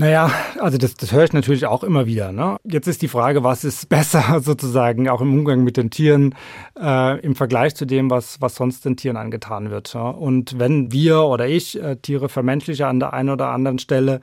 Naja, 0.00 0.30
also 0.58 0.78
das, 0.78 0.94
das 0.94 1.12
höre 1.12 1.24
ich 1.24 1.34
natürlich 1.34 1.66
auch 1.66 1.84
immer 1.84 2.06
wieder. 2.06 2.32
Ne? 2.32 2.56
Jetzt 2.64 2.88
ist 2.88 3.02
die 3.02 3.08
Frage, 3.08 3.44
was 3.44 3.64
ist 3.64 3.88
besser 3.90 4.40
sozusagen 4.42 5.10
auch 5.10 5.20
im 5.20 5.34
Umgang 5.34 5.62
mit 5.62 5.76
den 5.76 5.90
Tieren 5.90 6.34
äh, 6.80 7.20
im 7.20 7.36
Vergleich 7.36 7.74
zu 7.74 7.84
dem, 7.84 8.10
was, 8.10 8.40
was 8.40 8.54
sonst 8.54 8.84
den 8.86 8.96
Tieren 8.96 9.18
angetan 9.18 9.70
wird. 9.70 9.92
Ja? 9.92 10.08
Und 10.08 10.58
wenn 10.58 10.90
wir 10.90 11.24
oder 11.24 11.46
ich 11.46 11.78
äh, 11.78 11.96
Tiere 11.96 12.30
vermenschliche 12.30 12.86
an 12.86 12.98
der 12.98 13.12
einen 13.12 13.28
oder 13.28 13.48
anderen 13.48 13.78
Stelle, 13.78 14.22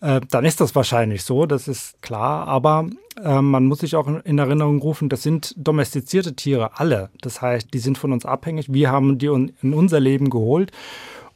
äh, 0.00 0.20
dann 0.30 0.44
ist 0.44 0.60
das 0.60 0.76
wahrscheinlich 0.76 1.24
so, 1.24 1.46
das 1.46 1.66
ist 1.66 2.00
klar. 2.02 2.46
Aber 2.46 2.86
äh, 3.20 3.40
man 3.40 3.66
muss 3.66 3.80
sich 3.80 3.96
auch 3.96 4.06
in 4.06 4.38
Erinnerung 4.38 4.78
rufen, 4.80 5.08
das 5.08 5.22
sind 5.22 5.54
domestizierte 5.56 6.36
Tiere, 6.36 6.78
alle. 6.78 7.10
Das 7.20 7.42
heißt, 7.42 7.74
die 7.74 7.78
sind 7.78 7.98
von 7.98 8.12
uns 8.12 8.26
abhängig. 8.26 8.72
Wir 8.72 8.90
haben 8.90 9.18
die 9.18 9.26
in 9.26 9.74
unser 9.74 9.98
Leben 9.98 10.30
geholt. 10.30 10.72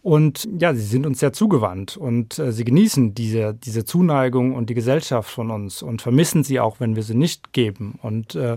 Und 0.02 0.48
ja, 0.58 0.72
sie 0.72 0.80
sind 0.80 1.04
uns 1.04 1.20
sehr 1.20 1.34
zugewandt 1.34 1.96
und 1.96 2.38
äh, 2.38 2.52
sie 2.52 2.64
genießen 2.64 3.14
diese, 3.14 3.52
diese 3.52 3.84
Zuneigung 3.84 4.54
und 4.54 4.70
die 4.70 4.74
Gesellschaft 4.74 5.30
von 5.30 5.50
uns 5.50 5.82
und 5.82 6.00
vermissen 6.00 6.42
sie 6.42 6.58
auch, 6.58 6.80
wenn 6.80 6.96
wir 6.96 7.02
sie 7.02 7.14
nicht 7.14 7.52
geben. 7.52 7.98
Und 8.00 8.34
äh, 8.34 8.56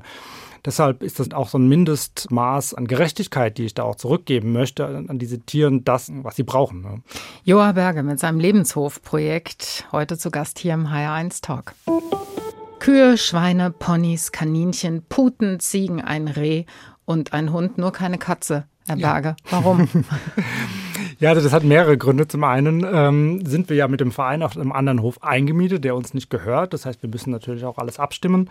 deshalb 0.65 1.03
ist 1.03 1.19
das 1.19 1.33
auch 1.33 1.49
so 1.49 1.57
ein 1.57 1.67
Mindestmaß 1.67 2.75
an 2.75 2.87
Gerechtigkeit, 2.87 3.57
die 3.57 3.65
ich 3.65 3.73
da 3.73 3.83
auch 3.83 3.95
zurückgeben 3.95 4.53
möchte 4.53 4.85
an 4.85 5.19
diese 5.19 5.39
Tieren, 5.39 5.83
das, 5.83 6.09
was 6.23 6.37
sie 6.37 6.43
brauchen. 6.43 6.81
Ne? 6.81 7.01
Joa 7.43 7.73
Berge 7.73 8.03
mit 8.03 8.19
seinem 8.19 8.39
Lebenshofprojekt, 8.39 9.87
heute 9.91 10.17
zu 10.17 10.31
Gast 10.31 10.59
hier 10.59 10.75
im 10.75 10.87
HR1 10.87 11.41
Talk. 11.41 11.73
Kühe, 12.79 13.17
Schweine, 13.17 13.69
Ponys, 13.71 14.31
Kaninchen, 14.31 15.03
Puten, 15.09 15.59
Ziegen, 15.59 15.99
ein 15.99 16.29
Reh 16.29 16.63
und 17.03 17.33
ein 17.33 17.51
Hund, 17.51 17.77
nur 17.77 17.91
keine 17.91 18.17
Katze. 18.17 18.65
Herr 18.87 18.97
Berge, 18.97 19.29
ja. 19.29 19.35
warum? 19.51 19.87
Ja, 21.23 21.29
also 21.29 21.41
das 21.41 21.53
hat 21.53 21.63
mehrere 21.63 21.97
Gründe. 21.97 22.27
Zum 22.27 22.43
einen 22.43 22.85
ähm, 22.85 23.45
sind 23.45 23.69
wir 23.69 23.77
ja 23.77 23.87
mit 23.87 24.01
dem 24.01 24.11
Verein 24.11 24.43
auf 24.43 24.57
einem 24.57 24.73
anderen 24.73 25.01
Hof 25.01 25.23
eingemietet, 25.23 25.85
der 25.85 25.95
uns 25.95 26.13
nicht 26.13 26.29
gehört. 26.29 26.73
Das 26.73 26.85
heißt, 26.85 27.01
wir 27.01 27.09
müssen 27.09 27.31
natürlich 27.31 27.63
auch 27.63 27.77
alles 27.77 27.97
abstimmen. 27.97 28.49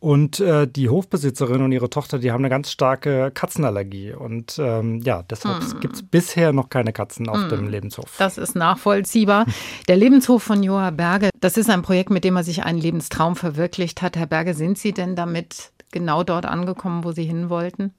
Und 0.00 0.40
äh, 0.40 0.66
die 0.66 0.88
Hofbesitzerin 0.88 1.60
und 1.60 1.72
ihre 1.72 1.90
Tochter, 1.90 2.18
die 2.18 2.32
haben 2.32 2.40
eine 2.40 2.48
ganz 2.48 2.70
starke 2.70 3.30
Katzenallergie. 3.34 4.14
Und 4.14 4.58
ähm, 4.58 5.02
ja, 5.04 5.24
deshalb 5.28 5.62
hm. 5.62 5.80
gibt 5.80 5.96
es 5.96 6.02
bisher 6.04 6.54
noch 6.54 6.70
keine 6.70 6.94
Katzen 6.94 7.28
auf 7.28 7.42
hm. 7.42 7.48
dem 7.50 7.68
Lebenshof. 7.68 8.14
Das 8.16 8.38
ist 8.38 8.56
nachvollziehbar. 8.56 9.44
Der 9.86 9.96
Lebenshof 9.96 10.42
von 10.42 10.62
Joa 10.62 10.92
Berge, 10.92 11.28
das 11.38 11.58
ist 11.58 11.68
ein 11.68 11.82
Projekt, 11.82 12.08
mit 12.08 12.24
dem 12.24 12.34
er 12.36 12.44
sich 12.44 12.64
einen 12.64 12.78
Lebenstraum 12.78 13.36
verwirklicht 13.36 14.00
hat. 14.00 14.16
Herr 14.16 14.26
Berge, 14.26 14.54
sind 14.54 14.78
Sie 14.78 14.92
denn 14.94 15.16
damit 15.16 15.70
genau 15.92 16.22
dort 16.22 16.46
angekommen, 16.46 17.04
wo 17.04 17.12
Sie 17.12 17.24
hin 17.24 17.50
wollten? 17.50 17.92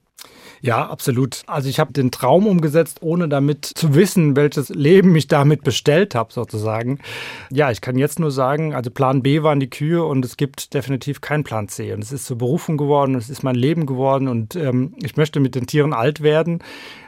Ja, 0.61 0.87
absolut. 0.87 1.43
Also 1.47 1.69
ich 1.69 1.79
habe 1.79 1.93
den 1.93 2.11
Traum 2.11 2.47
umgesetzt, 2.47 2.99
ohne 3.01 3.27
damit 3.27 3.65
zu 3.65 3.93
wissen, 3.95 4.35
welches 4.35 4.69
Leben 4.69 5.15
ich 5.15 5.27
damit 5.27 5.63
bestellt 5.63 6.15
habe, 6.15 6.33
sozusagen. 6.33 6.99
Ja, 7.51 7.71
ich 7.71 7.81
kann 7.81 7.97
jetzt 7.97 8.19
nur 8.19 8.31
sagen, 8.31 8.73
also 8.73 8.89
Plan 8.89 9.21
B 9.21 9.43
waren 9.43 9.59
die 9.59 9.69
Kühe 9.69 10.03
und 10.03 10.25
es 10.25 10.37
gibt 10.37 10.73
definitiv 10.73 11.21
keinen 11.21 11.43
Plan 11.43 11.67
C. 11.67 11.93
Und 11.93 12.03
es 12.03 12.11
ist 12.11 12.25
zur 12.25 12.37
Berufung 12.37 12.77
geworden, 12.77 13.15
es 13.15 13.29
ist 13.29 13.43
mein 13.43 13.55
Leben 13.55 13.85
geworden 13.85 14.27
und 14.27 14.55
ähm, 14.55 14.93
ich 15.01 15.15
möchte 15.15 15.39
mit 15.39 15.55
den 15.55 15.67
Tieren 15.67 15.93
alt 15.93 16.21
werden. 16.21 16.59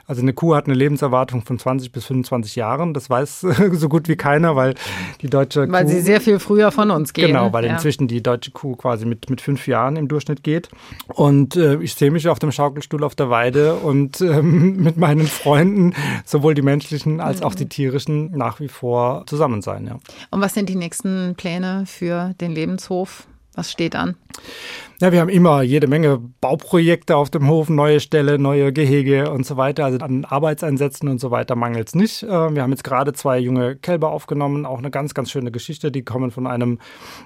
Also 0.10 0.24
eine 0.24 0.34
Kuh 0.34 0.56
hat 0.56 0.66
eine 0.66 0.74
Lebenserwartung 0.74 1.44
von 1.44 1.60
20 1.60 1.92
bis 1.92 2.08
25 2.08 2.56
Jahren. 2.56 2.96
Das 2.96 3.12
weiß 3.12 3.42
so 3.74 3.90
gut 3.90 4.08
wie 4.08 4.16
keiner, 4.16 4.56
weil 4.56 4.74
die 5.22 5.30
deutsche 5.30 5.72
Weil 5.72 5.86
Kuh, 5.86 5.92
sie 5.92 6.02
sehr 6.02 6.20
viel 6.20 6.40
früher 6.40 6.72
von 6.72 6.90
uns 6.90 7.14
gehen. 7.14 7.28
Genau, 7.28 7.54
weil 7.54 7.66
ja. 7.66 7.74
inzwischen 7.74 8.08
die 8.08 8.24
deutsche 8.24 8.50
Kuh 8.50 8.76
quasi 8.76 9.06
mit, 9.06 9.30
mit 9.30 9.40
fünf 9.40 9.68
Jahren 9.68 9.98
im 9.98 10.08
Durchschnitt 10.08 10.44
geht. 10.44 10.70
Und 11.14 11.56
äh, 11.56 11.76
ich 11.76 11.94
sehe 11.94 12.10
mich 12.10 12.28
auf 12.28 12.40
dem 12.40 12.52
Schaukelstuhl 12.52 13.04
auf 13.04 13.14
der 13.14 13.30
Weide 13.30 13.76
und 13.76 14.20
ähm, 14.22 14.78
mit 14.84 14.98
meinen 14.98 15.28
Freunden, 15.28 15.94
sowohl 16.26 16.56
die 16.56 16.64
menschlichen 16.64 17.22
als 17.22 17.44
auch 17.44 17.54
die 17.54 17.66
mhm. 17.66 17.70
tierischen, 17.70 18.32
nach 18.32 18.60
wie 18.60 18.68
vor 18.68 19.26
zusammen 19.28 19.62
sein. 19.62 19.86
Ja. 19.86 20.00
Und 20.32 20.42
was 20.42 20.56
sind 20.56 20.70
die 20.70 20.76
nächsten 20.76 21.36
Pläne 21.36 21.84
für 21.86 22.34
den 22.42 22.54
Lebenshof? 22.54 23.28
Was 23.56 23.72
steht 23.72 23.96
an? 23.96 24.16
Ja, 25.02 25.14
wir 25.14 25.22
haben 25.22 25.30
immer 25.30 25.62
jede 25.62 25.88
Menge 25.88 26.20
Bauprojekte 26.42 27.16
auf 27.16 27.30
dem 27.30 27.48
Hof, 27.48 27.70
neue 27.70 28.02
Ställe, 28.02 28.38
neue 28.38 28.74
Gehege 28.74 29.32
und 29.32 29.46
so 29.46 29.56
weiter. 29.56 29.86
Also 29.86 29.98
an 30.00 30.26
Arbeitseinsätzen 30.26 31.08
und 31.08 31.20
so 31.20 31.32
weiter 31.32 31.56
mangelt 31.56 31.88
es 31.88 31.96
nicht. 31.96 32.24
Äh, 32.24 32.28
wir 32.28 32.62
haben 32.62 32.72
jetzt 32.72 32.84
gerade 32.84 33.14
zwei 33.14 33.40
junge 33.40 33.78
Kälber 33.78 34.12
aufgenommen, 34.12 34.66
auch 34.66 34.78
eine 34.78 34.92
ganz, 34.92 35.14
ganz 35.14 35.32
schöne 35.32 35.52
Geschichte. 35.52 35.90
Die 35.90 36.04
kommen 36.04 36.32
von 36.32 36.48
einem 36.48 36.80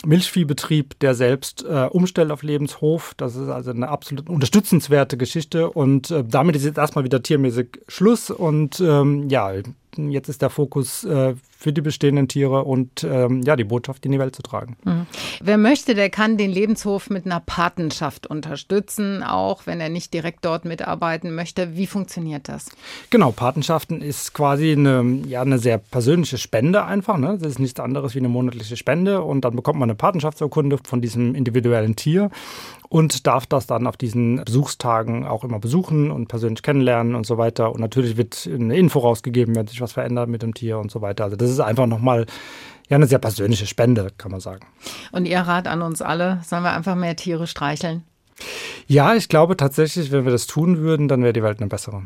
Milchviehbetrieb, 0.06 1.00
der 1.00 1.16
selbst 1.16 1.66
äh, 1.66 1.88
umstellt 1.90 2.32
auf 2.32 2.44
Lebenshof. 2.44 3.16
Das 3.18 3.36
ist 3.36 3.50
also 3.50 3.72
eine 3.72 3.90
absolut 3.90 4.30
unterstützenswerte 4.30 5.18
Geschichte. 5.18 5.72
Und 5.72 6.12
äh, 6.12 6.24
damit 6.24 6.56
ist 6.56 6.66
jetzt 6.66 6.78
erstmal 6.78 7.04
wieder 7.06 7.24
tiermäßig 7.24 7.80
Schluss. 7.88 8.30
Und 8.30 8.80
ähm, 8.82 9.30
ja, 9.30 9.52
jetzt 9.98 10.30
ist 10.30 10.42
der 10.42 10.50
Fokus 10.50 11.04
äh, 11.04 11.36
für 11.58 11.72
die 11.72 11.82
bestehenden 11.82 12.28
Tiere 12.28 12.64
und 12.66 13.04
ähm, 13.04 13.42
ja, 13.44 13.56
die 13.56 13.64
Botschaft 13.64 14.06
in 14.06 14.12
die 14.12 14.20
Welt 14.20 14.36
zu 14.36 14.42
tragen. 14.42 14.76
Mhm. 14.84 15.06
Wer 15.42 15.58
möchte, 15.58 15.96
der 15.96 16.10
kann 16.10 16.38
den 16.38 16.52
Lebenshof 16.52 17.10
mit 17.10 17.26
einer 17.26 17.40
Patenschaft 17.40 18.28
unterstützen, 18.28 19.24
auch 19.24 19.66
wenn 19.66 19.80
er 19.80 19.90
nicht 19.90 20.14
direkt 20.14 20.44
dort 20.44 20.66
mitarbeiten 20.66 21.34
möchte. 21.34 21.78
Wie 21.78 21.88
funktioniert 21.88 22.50
das? 22.50 22.70
Genau, 23.10 23.32
Patenschaften 23.32 24.02
ist 24.02 24.34
quasi 24.34 24.74
eine, 24.74 25.22
ja, 25.26 25.42
eine 25.42 25.58
sehr 25.58 25.78
persönliche 25.78 26.38
Spende 26.38 26.84
einfach. 26.84 27.18
Ne? 27.18 27.38
Das 27.40 27.54
ist 27.54 27.60
nichts 27.60 27.80
anderes 27.80 28.14
wie 28.14 28.20
eine 28.20 28.30
monatliche 28.30 28.76
Spende 28.76 29.22
und 29.22 29.46
dann 29.46 29.56
bekommt 29.56 29.80
man 29.80 29.90
eine 29.90 29.96
Patenschaftsurkunde 29.96 30.80
von 30.84 31.02
diesem 31.02 31.34
individuellen 31.34 31.96
Tier 31.96 32.30
und 32.94 33.26
darf 33.26 33.48
das 33.48 33.66
dann 33.66 33.88
auf 33.88 33.98
diesen 33.98 34.46
Besuchstagen 34.46 35.26
auch 35.26 35.44
immer 35.44 35.58
besuchen 35.58 36.12
und 36.12 36.28
persönlich 36.28 36.62
kennenlernen 36.62 37.16
und 37.16 37.26
so 37.26 37.40
weiter. 37.40 37.72
Und 37.72 37.80
natürlich 37.80 38.18
wird 38.18 38.48
eine 38.48 38.78
Info 38.78 39.00
rausgegeben, 39.00 39.56
wenn 39.56 39.66
sich 39.66 39.82
was 39.82 39.94
verändert 39.94 40.30
mit 40.30 40.44
dem 40.44 40.54
Tier 40.54 40.78
und 40.78 40.92
so 40.92 41.02
weiter. 41.02 41.24
Also 41.24 41.36
das 41.36 41.50
ist 41.50 41.60
einfach 41.60 41.88
nochmal 41.88 42.28
ja 42.90 42.98
eine 42.98 43.08
sehr 43.08 43.18
persönliche 43.18 43.66
Spende, 43.66 44.12
kann 44.20 44.30
man 44.30 44.42
sagen. 44.42 44.68
Und 45.12 45.26
Ihr 45.26 45.40
Rat 45.40 45.68
an 45.68 45.82
uns 45.82 46.04
alle, 46.04 46.42
sollen 46.46 46.62
wir 46.62 46.72
einfach 46.72 46.94
mehr 46.94 47.16
Tiere 47.16 47.48
streicheln? 47.48 48.04
Ja, 48.86 49.16
ich 49.16 49.28
glaube 49.28 49.58
tatsächlich, 49.58 50.12
wenn 50.12 50.26
wir 50.26 50.32
das 50.32 50.46
tun 50.46 50.78
würden, 50.78 51.08
dann 51.08 51.24
wäre 51.24 51.34
die 51.34 51.42
Welt 51.42 51.62
eine 51.62 51.70
bessere. 51.70 52.04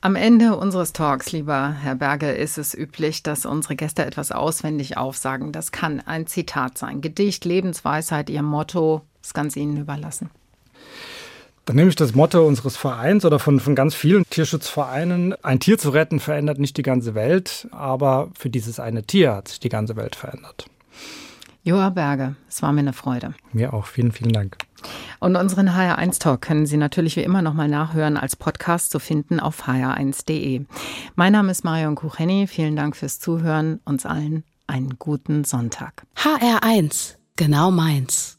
Am 0.00 0.16
Ende 0.16 0.56
unseres 0.56 0.94
Talks, 0.94 1.32
lieber 1.32 1.76
Herr 1.82 1.96
Berge, 1.96 2.30
ist 2.30 2.56
es 2.56 2.72
üblich, 2.72 3.22
dass 3.22 3.44
unsere 3.44 3.76
Gäste 3.76 4.06
etwas 4.06 4.32
auswendig 4.32 4.96
aufsagen. 4.96 5.52
Das 5.52 5.70
kann 5.70 6.00
ein 6.00 6.26
Zitat 6.26 6.78
sein, 6.78 7.02
Gedicht, 7.02 7.44
Lebensweisheit, 7.44 8.30
Ihr 8.30 8.42
Motto, 8.42 9.02
ist 9.28 9.34
ganz 9.34 9.56
Ihnen 9.56 9.76
überlassen. 9.76 10.30
Dann 11.64 11.76
nehme 11.76 11.90
ich 11.90 11.96
das 11.96 12.14
Motto 12.14 12.46
unseres 12.46 12.78
Vereins 12.78 13.26
oder 13.26 13.38
von, 13.38 13.60
von 13.60 13.74
ganz 13.74 13.94
vielen 13.94 14.24
Tierschutzvereinen. 14.30 15.34
Ein 15.44 15.60
Tier 15.60 15.76
zu 15.76 15.90
retten 15.90 16.18
verändert 16.18 16.58
nicht 16.58 16.78
die 16.78 16.82
ganze 16.82 17.14
Welt, 17.14 17.68
aber 17.72 18.30
für 18.38 18.48
dieses 18.48 18.80
eine 18.80 19.02
Tier 19.02 19.34
hat 19.34 19.48
sich 19.48 19.60
die 19.60 19.68
ganze 19.68 19.94
Welt 19.96 20.16
verändert. 20.16 20.64
Joa 21.64 21.90
Berge, 21.90 22.36
es 22.48 22.62
war 22.62 22.72
mir 22.72 22.80
eine 22.80 22.94
Freude. 22.94 23.34
Mir 23.52 23.74
auch. 23.74 23.84
Vielen, 23.84 24.12
vielen 24.12 24.32
Dank. 24.32 24.56
Und 25.20 25.36
unseren 25.36 25.68
HR1 25.68 26.18
Talk 26.20 26.40
können 26.40 26.64
Sie 26.64 26.78
natürlich 26.78 27.16
wie 27.16 27.22
immer 27.22 27.42
nochmal 27.42 27.68
nachhören 27.68 28.16
als 28.16 28.36
Podcast 28.36 28.90
zu 28.90 28.98
finden 28.98 29.38
auf 29.38 29.68
hr1.de. 29.68 30.64
Mein 31.16 31.32
Name 31.32 31.50
ist 31.50 31.64
Marion 31.64 31.96
Kucheni. 31.96 32.46
Vielen 32.46 32.76
Dank 32.76 32.96
fürs 32.96 33.20
Zuhören. 33.20 33.80
Uns 33.84 34.06
allen 34.06 34.44
einen 34.66 34.98
guten 34.98 35.44
Sonntag. 35.44 36.04
HR1, 36.16 37.16
genau 37.36 37.70
meins. 37.70 38.37